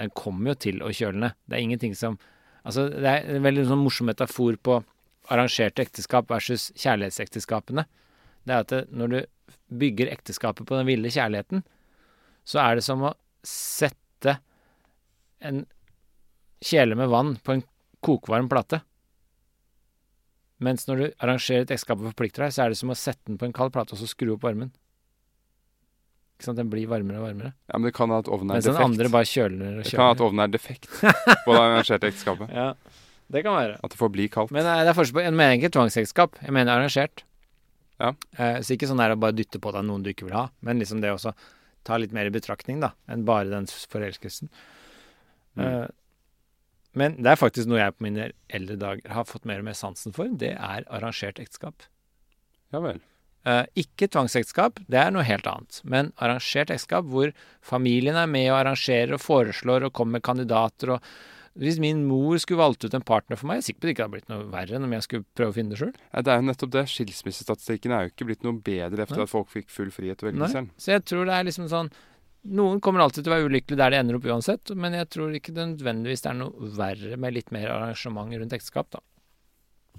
[0.00, 1.36] den kommer jo til å kjøle ned.
[1.44, 2.20] Det er ingenting som
[2.60, 4.74] Altså, det er en veldig sånn morsom metafor på
[5.32, 7.86] arrangerte ekteskap versus kjærlighetsekteskapene.
[8.44, 9.18] Det er at det, når du
[9.80, 11.62] bygger ekteskapet på den ville kjærligheten,
[12.44, 13.14] så er det som å
[13.46, 14.36] sette
[15.40, 15.62] en
[16.60, 17.64] kjele med vann på en
[18.04, 18.82] kokvarm plate.
[20.60, 23.24] Mens når du arrangerer et ekteskap og forplikter deg, så er det som å sette
[23.30, 24.72] den på en kald plate og så skru opp varmen.
[26.36, 26.60] Ikke sant?
[26.60, 27.52] Den blir varmere og varmere.
[27.68, 29.92] Ja, Men det kan være at ovnen er Mens den andre bare kjøler og Det
[29.92, 32.52] kan ha at ovnen er defekt på det arrangerte ekteskapet.
[32.60, 32.74] Ja,
[33.30, 33.78] det kan være.
[33.80, 34.52] At det får bli kaldt.
[34.56, 37.24] Men eh, det er forskjell på Jeg mener ikke tvangsekteskap, jeg mener arrangert.
[38.00, 38.14] Ja.
[38.36, 40.46] Eh, så ikke sånn der å bare dytte på deg noen du ikke vil ha,
[40.64, 41.34] men liksom det også
[41.86, 44.50] ta litt mer i betraktning, da, enn bare den forelskelsen.
[45.56, 45.64] Mm.
[45.64, 45.86] Eh,
[46.98, 49.78] men det er faktisk noe jeg på mine eldre dager har fått mer og mer
[49.78, 50.30] sansen for.
[50.40, 51.86] Det er arrangert ekteskap.
[52.74, 52.98] Ja vel.
[53.48, 55.80] Eh, ikke tvangsekteskap, det er noe helt annet.
[55.88, 57.30] Men arrangert ekteskap hvor
[57.64, 61.12] familien er med og arrangerer og foreslår og kommer med kandidater og
[61.60, 63.92] Hvis min mor skulle valgt ut en partner for meg, jeg er sikker på det
[63.92, 65.96] ikke hadde blitt noe verre enn om jeg skulle prøve å finne det sjøl.
[66.12, 66.84] Ja, det er jo nettopp det.
[66.92, 69.24] Skilsmissestatistikken er jo ikke blitt noe bedre etter Nei.
[69.26, 70.70] at folk fikk full frihet til å velge selv.
[70.78, 71.90] Så jeg tror det er liksom sånn
[72.42, 75.34] Noen kommer alltid til å være ulykkelige der det ender opp uansett, men jeg tror
[75.36, 79.02] ikke det nødvendigvis det er noe verre med litt mer arrangement rundt ekteskap, da.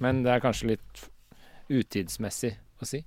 [0.02, 1.04] Men det er kanskje litt
[1.70, 3.04] utidsmessig å si.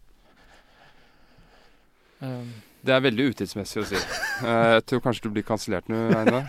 [2.23, 2.55] Um,
[2.85, 3.99] Det er veldig utidsmessig å si.
[3.99, 6.49] Eh, jeg tror kanskje du blir kansellert nå, Einar.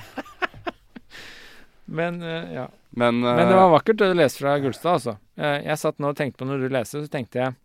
[1.99, 2.69] men eh, ja.
[2.91, 5.17] Men, uh, Men det var vakkert det du leste fra Gullstad, altså.
[5.41, 7.55] Jeg satt nå og tenkte på når du leste, så tenkte jeg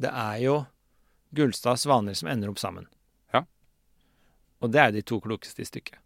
[0.00, 0.60] Det er jo
[1.36, 2.86] Gullstad og Svaner som ender opp sammen.
[4.56, 4.66] Ja.
[4.66, 5.98] Og det er de to klokeste i stykket.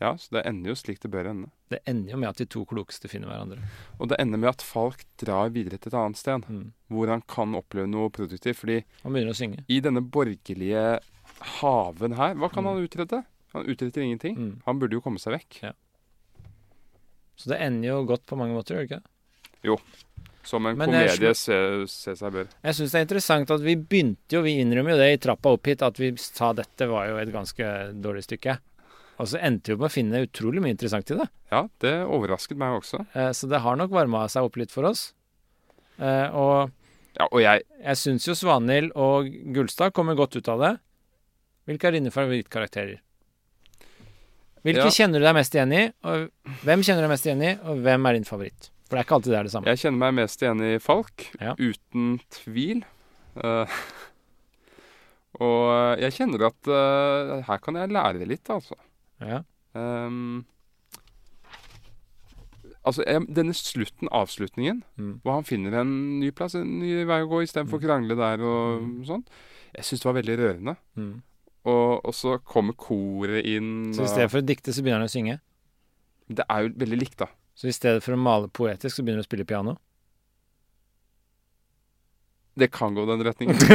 [0.00, 1.50] Ja, så det ender jo slik det bør ende.
[1.68, 3.58] Det ender jo med at de to klokeste finner hverandre.
[4.00, 6.72] Og det ender med at Falk drar videre til et annet sted, Mm.
[6.88, 8.56] hvor han kan oppleve noe produktivt.
[8.56, 9.64] Fordi Han begynner å synge.
[9.68, 11.00] i denne borgerlige
[11.60, 13.24] haven her, hva kan han utrette?
[13.52, 14.36] Han utretter ingenting.
[14.38, 14.62] Mm.
[14.64, 15.74] Han burde jo komme seg vekk.
[17.36, 19.02] Så det ender jo godt på mange måter, gjør det ikke?
[20.42, 21.56] Som en Men jeg komedie se,
[21.92, 22.46] se seg bør.
[22.64, 25.52] Jeg syns det er interessant at vi begynte jo, vi innrømmer jo det i trappa
[25.52, 27.66] opp hit, at vi sa dette var jo et ganske
[28.00, 28.56] dårlig stykke.
[29.20, 31.26] Og så endte vi opp med å finne utrolig mye interessant i det.
[31.52, 33.02] Ja, det overrasket meg også.
[33.12, 35.12] Eh, Så det har nok varma seg opp litt for oss.
[36.00, 36.70] Eh, Og
[37.18, 40.72] Ja, og jeg jeg syns jo Svanhild og Gullstad kommer godt ut av det.
[41.68, 43.00] Hvilke er dine favorittkarakterer?
[44.64, 44.90] Hvilke Ja.
[44.90, 45.92] kjenner du deg mest igjen i?
[46.04, 46.30] Og
[46.64, 48.70] hvem kjenner du deg mest igjen i, og hvem er din favoritt?
[48.90, 49.70] For det er ikke alltid det er det samme.
[49.70, 51.52] Jeg kjenner meg mest igjen i Falk, Ja.
[51.54, 52.80] uten tvil.
[53.38, 53.70] Uh,
[55.46, 58.74] og jeg kjenner at uh, her kan jeg lære litt, altså.
[59.22, 59.44] Ja.
[59.78, 60.42] Um,
[62.82, 65.20] altså, jeg, denne slutten, avslutningen, Mm.
[65.22, 68.42] hvor han finner en ny plass, en ny vei å gå, istedenfor å krangle der
[68.42, 69.04] og Mm.
[69.06, 69.24] sånn,
[69.76, 70.76] jeg syns det var veldig rørende.
[70.96, 71.22] Mm.
[71.64, 73.92] Og, og så kommer koret inn.
[73.94, 75.40] Så i stedet for å dikte, så begynner han å synge.
[76.28, 77.26] Det er jo veldig likt, da.
[77.60, 79.74] Så i stedet for å male poetisk, så begynner du å spille piano.
[82.56, 83.56] Det kan gå den retningen.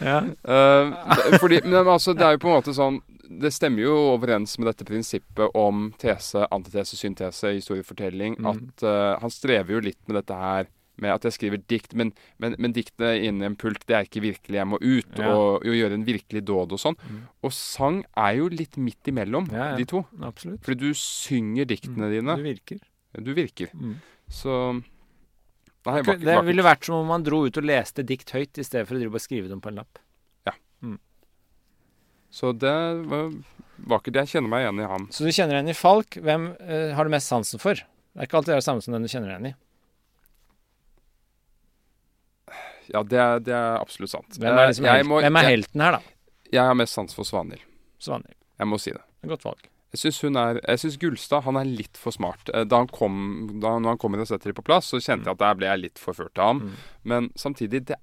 [0.00, 0.22] Ja.
[0.22, 0.94] uh,
[1.42, 3.00] fordi, men altså, det er jo på en måte sånn
[3.42, 8.38] Det stemmer jo overens med dette prinsippet om tese, antitese, syntese, historiefortelling.
[8.38, 8.48] Mm.
[8.50, 10.70] At uh, han strever jo litt med dette her
[11.02, 12.12] med at jeg skriver dikt, men,
[12.42, 14.58] men, men diktene inni en pult, det er ikke virkelig.
[14.60, 15.32] Jeg må ut Ja.
[15.34, 16.98] og, og gjøre en virkelig dåd og sånn.
[17.00, 17.18] Mm.
[17.46, 19.80] Og sang er jo litt midt imellom Ja, ja.
[19.80, 20.04] de to.
[20.22, 20.62] Absolutt.
[20.66, 22.36] Fordi du synger diktene dine.
[22.36, 22.80] Du virker.
[23.18, 23.74] Du virker.
[23.74, 23.98] Mm.
[24.30, 24.56] Så
[25.88, 26.20] Nei, vakkert.
[26.28, 29.00] Det ville vært som om man dro ut og leste dikt høyt, i stedet for
[29.00, 30.00] å skrive dem på en lapp.
[30.44, 30.52] Ja.
[32.30, 32.76] Så det
[33.10, 33.32] var
[33.90, 34.20] vakkert.
[34.22, 35.08] Jeg kjenner meg igjen i han.
[35.14, 36.20] Så du kjenner deg igjen i Falk.
[36.22, 37.80] Hvem uh, har du mest sansen for?
[37.80, 39.56] Det er ikke alltid det samme som den du kjenner deg igjen i.
[42.90, 44.38] Ja, det er, det er absolutt sant.
[44.38, 46.00] Hvem er, liksom Eh, må- hvem er helten her, da?
[46.50, 47.62] Jeg har mest sans for Svanhild.
[47.98, 48.36] Svanhild.
[48.58, 49.02] Jeg må si det.
[49.22, 49.68] En Godt valg.
[49.90, 52.50] Jeg syns hun er Jeg syns Gullstad han er litt for smart.
[52.54, 55.00] Eh, da han kom da, Når han kom inn og setter det på plass, så
[55.02, 56.60] kjente jeg at der ble jeg litt forført av ham.
[56.60, 56.74] Mm.
[57.04, 57.96] Men samtidig det,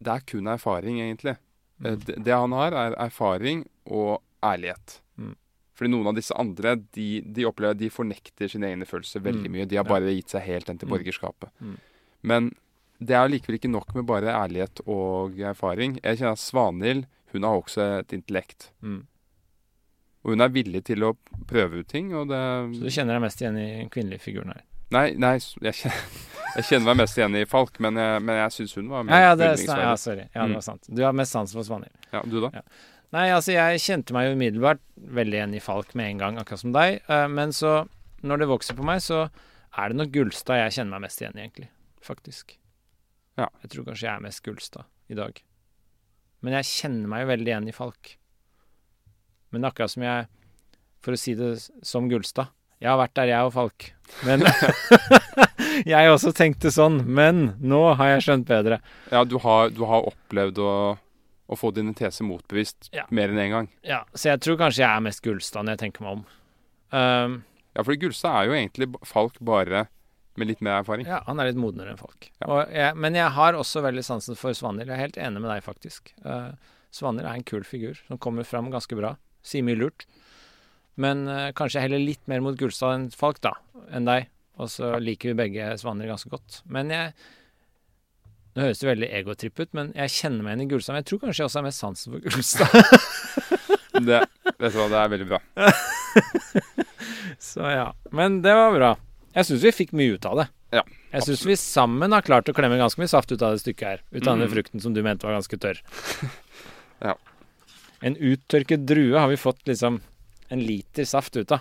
[0.00, 1.36] det, er kun erfaring, egentlig.
[1.80, 1.86] Mm.
[1.86, 5.00] Eh, det, det, han har, er erfaring og ærlighet.
[5.18, 5.34] Mm.
[5.76, 9.52] Fordi noen av disse andre de, de opplever de fornekter sine egne følelser veldig mm.
[9.52, 9.68] mye.
[9.68, 10.94] De har bare gitt seg helt hen til mm.
[10.96, 11.52] borgerskapet.
[11.60, 11.76] Mm.
[12.26, 12.54] Men
[12.98, 15.98] det er likevel ikke nok med bare ærlighet og erfaring.
[16.02, 17.04] Jeg kjenner Svanhild
[17.34, 18.70] hun har også et intellekt.
[18.80, 19.02] Mm.
[20.24, 21.12] Og hun er villig til å
[21.48, 22.08] prøve ut ting.
[22.30, 22.40] Det
[22.78, 24.64] Så du kjenner deg mest igjen i kvinnelige figuren her?
[24.94, 26.02] Nei, nei jeg, kjenner,
[26.56, 29.18] jeg kjenner meg mest igjen i Falk, men jeg, men jeg syns hun var mer
[29.18, 30.28] ja, ja, det, ja, sorry.
[30.30, 30.68] Ja, det var mm.
[30.68, 30.90] sant.
[30.90, 31.94] Du har mest sans for Svanhild.
[32.14, 32.52] Ja, du da?
[32.54, 32.64] Ja.
[33.14, 34.82] Nei, altså jeg kjente meg jo umiddelbart
[35.18, 37.00] veldig igjen i Falk med en gang, akkurat som deg.
[37.06, 37.78] Eh, men så,
[38.26, 39.26] når det vokser på meg, så
[39.76, 41.68] er det nok Gullstad jeg kjenner meg mest igjen i, egentlig.
[42.02, 42.56] Faktisk.
[43.36, 43.50] Ja.
[43.62, 45.40] Jeg tror kanskje jeg er mest Gullstad i dag.
[46.44, 48.16] Men jeg kjenner meg jo veldig igjen i Falk.
[49.50, 50.26] Men det er akkurat som jeg
[51.04, 51.50] For å si det
[51.86, 52.50] som Gullstad
[52.82, 53.88] Jeg har vært der, jeg og Falk.
[54.26, 54.44] Men
[55.92, 58.78] Jeg også tenkte sånn, men nå har jeg skjønt bedre.
[59.12, 63.04] Ja, du har, du har opplevd å, å, få dine teser motbevist ja.
[63.12, 63.68] mer enn én en gang.
[63.84, 66.24] Ja, så jeg tror kanskje jeg er mest Gullstad når jeg tenker meg om.
[66.96, 67.36] Um,
[67.76, 69.84] ja, for Gullstad er jo egentlig Falk bare
[70.40, 71.08] med litt mer erfaring.
[71.08, 72.28] Ja, han er litt modnere enn folk.
[72.42, 72.62] Ja.
[72.72, 74.90] Jeg, men jeg har også veldig sansen for Svanhild.
[74.90, 76.12] Jeg er helt enig med deg, faktisk.
[76.26, 76.52] Uh,
[76.94, 79.14] Svanhild er en kul figur som kommer fram ganske bra.
[79.46, 80.06] Sier mye lurt.
[81.00, 83.56] Men uh, kanskje heller litt mer mot Gullstad enn Falk, da.
[83.94, 84.30] Enn deg.
[84.56, 86.62] Og så liker vi begge Svanhild ganske godt.
[86.64, 87.16] Men jeg
[88.56, 90.94] Nå høres det veldig egotripp ut, men jeg kjenner meg igjen i Gullstad.
[90.94, 92.70] Men jeg tror kanskje jeg også har mest sansen for Gullstad.
[94.08, 94.20] det,
[94.56, 95.40] vet du hva, det er veldig bra.
[97.50, 97.90] så ja.
[98.16, 98.94] Men det var bra.
[99.36, 100.46] Jeg syns vi fikk mye ut av det.
[100.72, 100.82] Ja,
[101.12, 103.86] jeg syns vi sammen har klart å klemme ganske mye saft ut av det stykket
[103.86, 104.02] her.
[104.10, 104.42] Ut av mm.
[104.42, 105.82] den frukten som du mente var ganske tørr.
[107.06, 107.14] ja.
[108.00, 110.00] En uttørket drue har vi fått liksom
[110.48, 111.60] en liter saft ut av.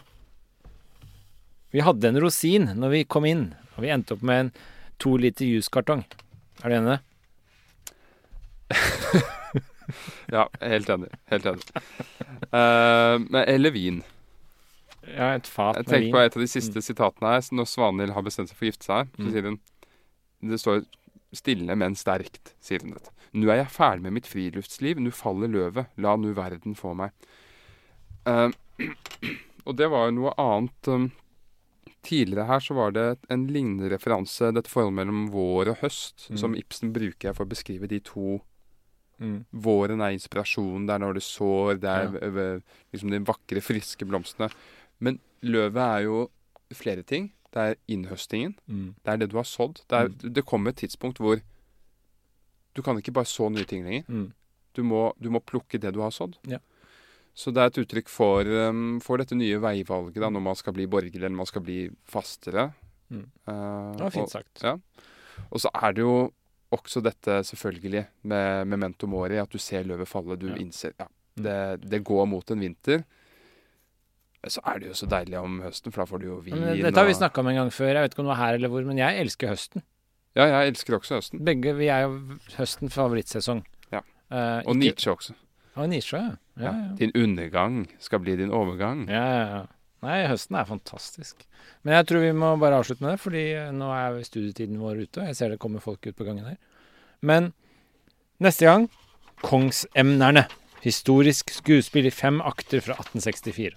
[1.75, 4.51] Vi hadde en rosin når vi kom inn, og vi endte opp med en
[5.03, 6.05] to liter juskartong.
[6.63, 7.01] Er du enig i det?
[10.37, 11.11] ja, helt enig.
[11.33, 11.65] Helt enig.
[12.55, 13.99] Uh, eller vin.
[15.11, 16.85] Ja, et fat Jeg tenker på et av de siste mm.
[16.87, 17.47] sitatene her.
[17.55, 19.33] Når Svanhild har bestemt seg for å gifte seg, så mm.
[19.33, 19.59] sier hun
[20.51, 20.85] Det står
[21.35, 23.11] 'stille, men sterkt', sier hun dette.
[23.35, 27.11] Nu er jeg ferdig med mitt friluftsliv, nu faller løvet, la nu verden få meg.
[28.23, 28.49] Uh,
[29.67, 31.11] og det var jo noe annet um,
[32.05, 36.37] Tidligere her så var det en lignende referanse, dette forholdet mellom vår og høst, mm.
[36.37, 38.39] som Ibsen bruker for å beskrive de to
[39.15, 39.45] Mm.
[39.49, 40.87] Våren er inspirasjonen.
[40.87, 41.77] Det er når det sår.
[41.79, 42.47] Det er ja.
[42.91, 44.49] liksom de vakre, friske blomstene.
[44.99, 46.19] Men løvet er jo
[46.75, 47.31] flere ting.
[47.55, 48.55] Det er innhøstingen.
[48.67, 48.87] Mm.
[48.99, 49.81] Det er det du har sådd.
[49.87, 50.33] Det, er, mm.
[50.35, 51.39] det, kommer et tidspunkt hvor
[52.75, 54.07] du kan ikke bare så nye ting lenger.
[54.07, 54.31] Mm.
[54.75, 56.35] Du, må, du, må, plukke det du har sådd.
[56.51, 56.59] Ja.
[57.35, 60.75] Så det er et uttrykk for, um, for dette nye veivalget da, når man skal
[60.75, 62.69] bli borger eller man skal bli fastere.
[63.11, 63.27] Mm.
[63.47, 64.63] Uh, det var fint sagt.
[64.63, 65.45] Og, ja.
[65.49, 66.15] og så er det jo
[66.75, 70.39] også dette selvfølgelig med memento mori, at du ser løvet falle.
[70.39, 70.57] Du ja.
[70.59, 71.43] innser ja, mm.
[71.47, 73.05] det, det går mot en vinter
[74.51, 76.57] så er det jo så deilig om høsten, for da får du jo vin.
[76.61, 78.41] Men dette har vi snakka om en gang før, jeg vet ikke om det var
[78.41, 79.85] her eller hvor, men jeg elsker høsten.
[80.35, 81.41] Ja, jeg elsker også høsten.
[81.47, 83.63] Begge, Vi er jo høsten favorittsesong.
[83.93, 84.01] Ja.
[84.31, 85.37] Uh, og Nietzsche også.
[85.75, 86.35] Og Nietzsche, ja.
[86.55, 86.91] Ja, ja.
[86.99, 89.07] Din undergang skal bli din overgang.
[89.11, 89.63] Ja, ja, ja.
[90.05, 91.47] Nei, høsten er fantastisk.
[91.83, 95.23] Men jeg tror vi må bare avslutte med det, fordi nå er studietiden vår ute,
[95.23, 96.59] og jeg ser det kommer folk ut på gangen her.
[97.25, 97.53] Men
[98.43, 98.89] neste gang
[99.43, 100.45] Kongsemnerne.
[100.85, 103.73] Historisk skuespill i fem akter fra 1864.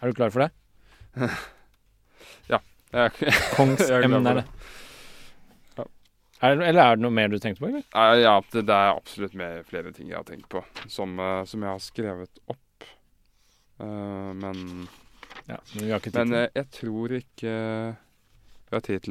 [0.00, 0.50] Er du klar for det?
[2.52, 2.60] ja.
[3.56, 4.44] Kongsemnene.
[5.76, 5.84] Ja.
[6.40, 7.70] Er, eller er det noe mer du tenkte på?
[7.70, 7.84] eller?
[8.20, 10.60] Ja, det, det er absolutt mer, flere ting jeg har tenkt på,
[10.92, 12.88] som, uh, som jeg har skrevet opp.
[13.80, 14.86] Uh, men
[15.48, 16.12] ja, Men.
[16.16, 17.54] Men uh, jeg tror ikke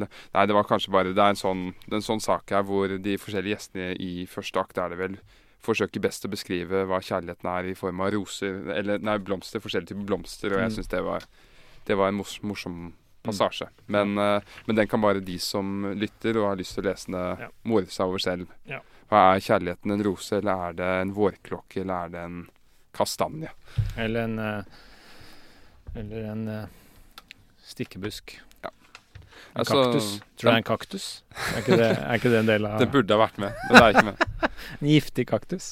[0.03, 0.09] det.
[0.35, 3.15] Nei, det var kanskje bare Det er en sånn, en sånn sak her hvor de
[3.21, 5.15] forskjellige gjestene i første akt er det vel
[5.65, 9.63] forsøker best å beskrive hva kjærligheten er i form av roser Eller nei, blomster.
[9.63, 10.53] Forskjellige typer blomster.
[10.53, 10.75] Og jeg mm.
[10.77, 11.01] syns det,
[11.87, 12.79] det, var en mors, morsom
[13.25, 13.69] passasje.
[13.87, 13.87] Mm.
[13.95, 17.11] Men, uh, men, den kan bare de som lytter og har lyst til å lese
[17.11, 17.51] den, ja.
[17.65, 18.51] more seg over selv.
[18.69, 18.81] Ja.
[19.15, 22.39] Er kjærligheten en rose, eller er det en vårklokke, eller er det en
[22.95, 23.53] kastanje?
[23.97, 24.81] Eller en uh,
[25.95, 26.47] Eller en
[27.63, 28.33] stikkebusk.
[29.55, 30.07] En altså, kaktus.
[30.19, 31.03] Tror du det er en kaktus?
[31.31, 33.77] Er ikke det, er ikke det en del av Det burde ha vært med, men
[33.77, 34.49] det er ikke med.
[34.81, 35.67] en giftig kaktus.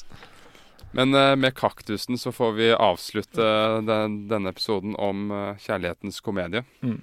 [0.96, 3.48] Men uh, med kaktusen så får vi avslutte
[3.84, 6.64] den, denne episoden om uh, kjærlighetens komedie.
[6.80, 7.02] Mm.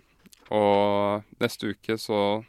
[0.58, 2.42] Og neste uke så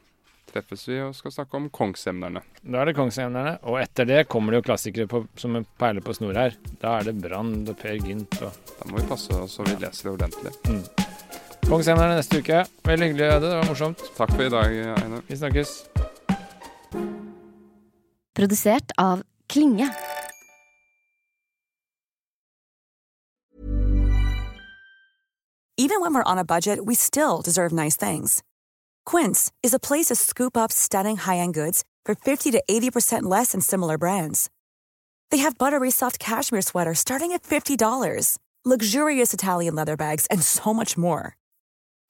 [0.48, 2.40] treffes vi og skal snakke om kongsemnerne.
[2.62, 6.00] Da er det kongsemnerne, og etter det kommer det jo klassikere på, som en perle
[6.04, 6.56] på snor her.
[6.80, 9.76] Da er det Brand og Per Gynt og Da må vi passe oss så vi
[9.76, 10.56] leser det ordentlig.
[10.72, 11.02] mm.
[11.68, 12.64] Kongsemnerne neste uke.
[12.84, 13.40] Veldig hyggelig, Øde.
[13.40, 13.98] Det var morsomt.
[14.16, 15.22] Takk for i dag, Einar.
[15.28, 15.84] Vi snakkes.
[18.34, 19.88] Produsert av Klinge.
[25.78, 28.42] Even when we're on a budget, we still deserve nice things.
[29.04, 33.52] Quince is a place to scoop up stunning high-end goods for 50 to 80% less
[33.52, 34.48] than similar brands.
[35.30, 40.72] They have buttery soft cashmere sweaters starting at $50, luxurious Italian leather bags, and so
[40.72, 41.36] much more.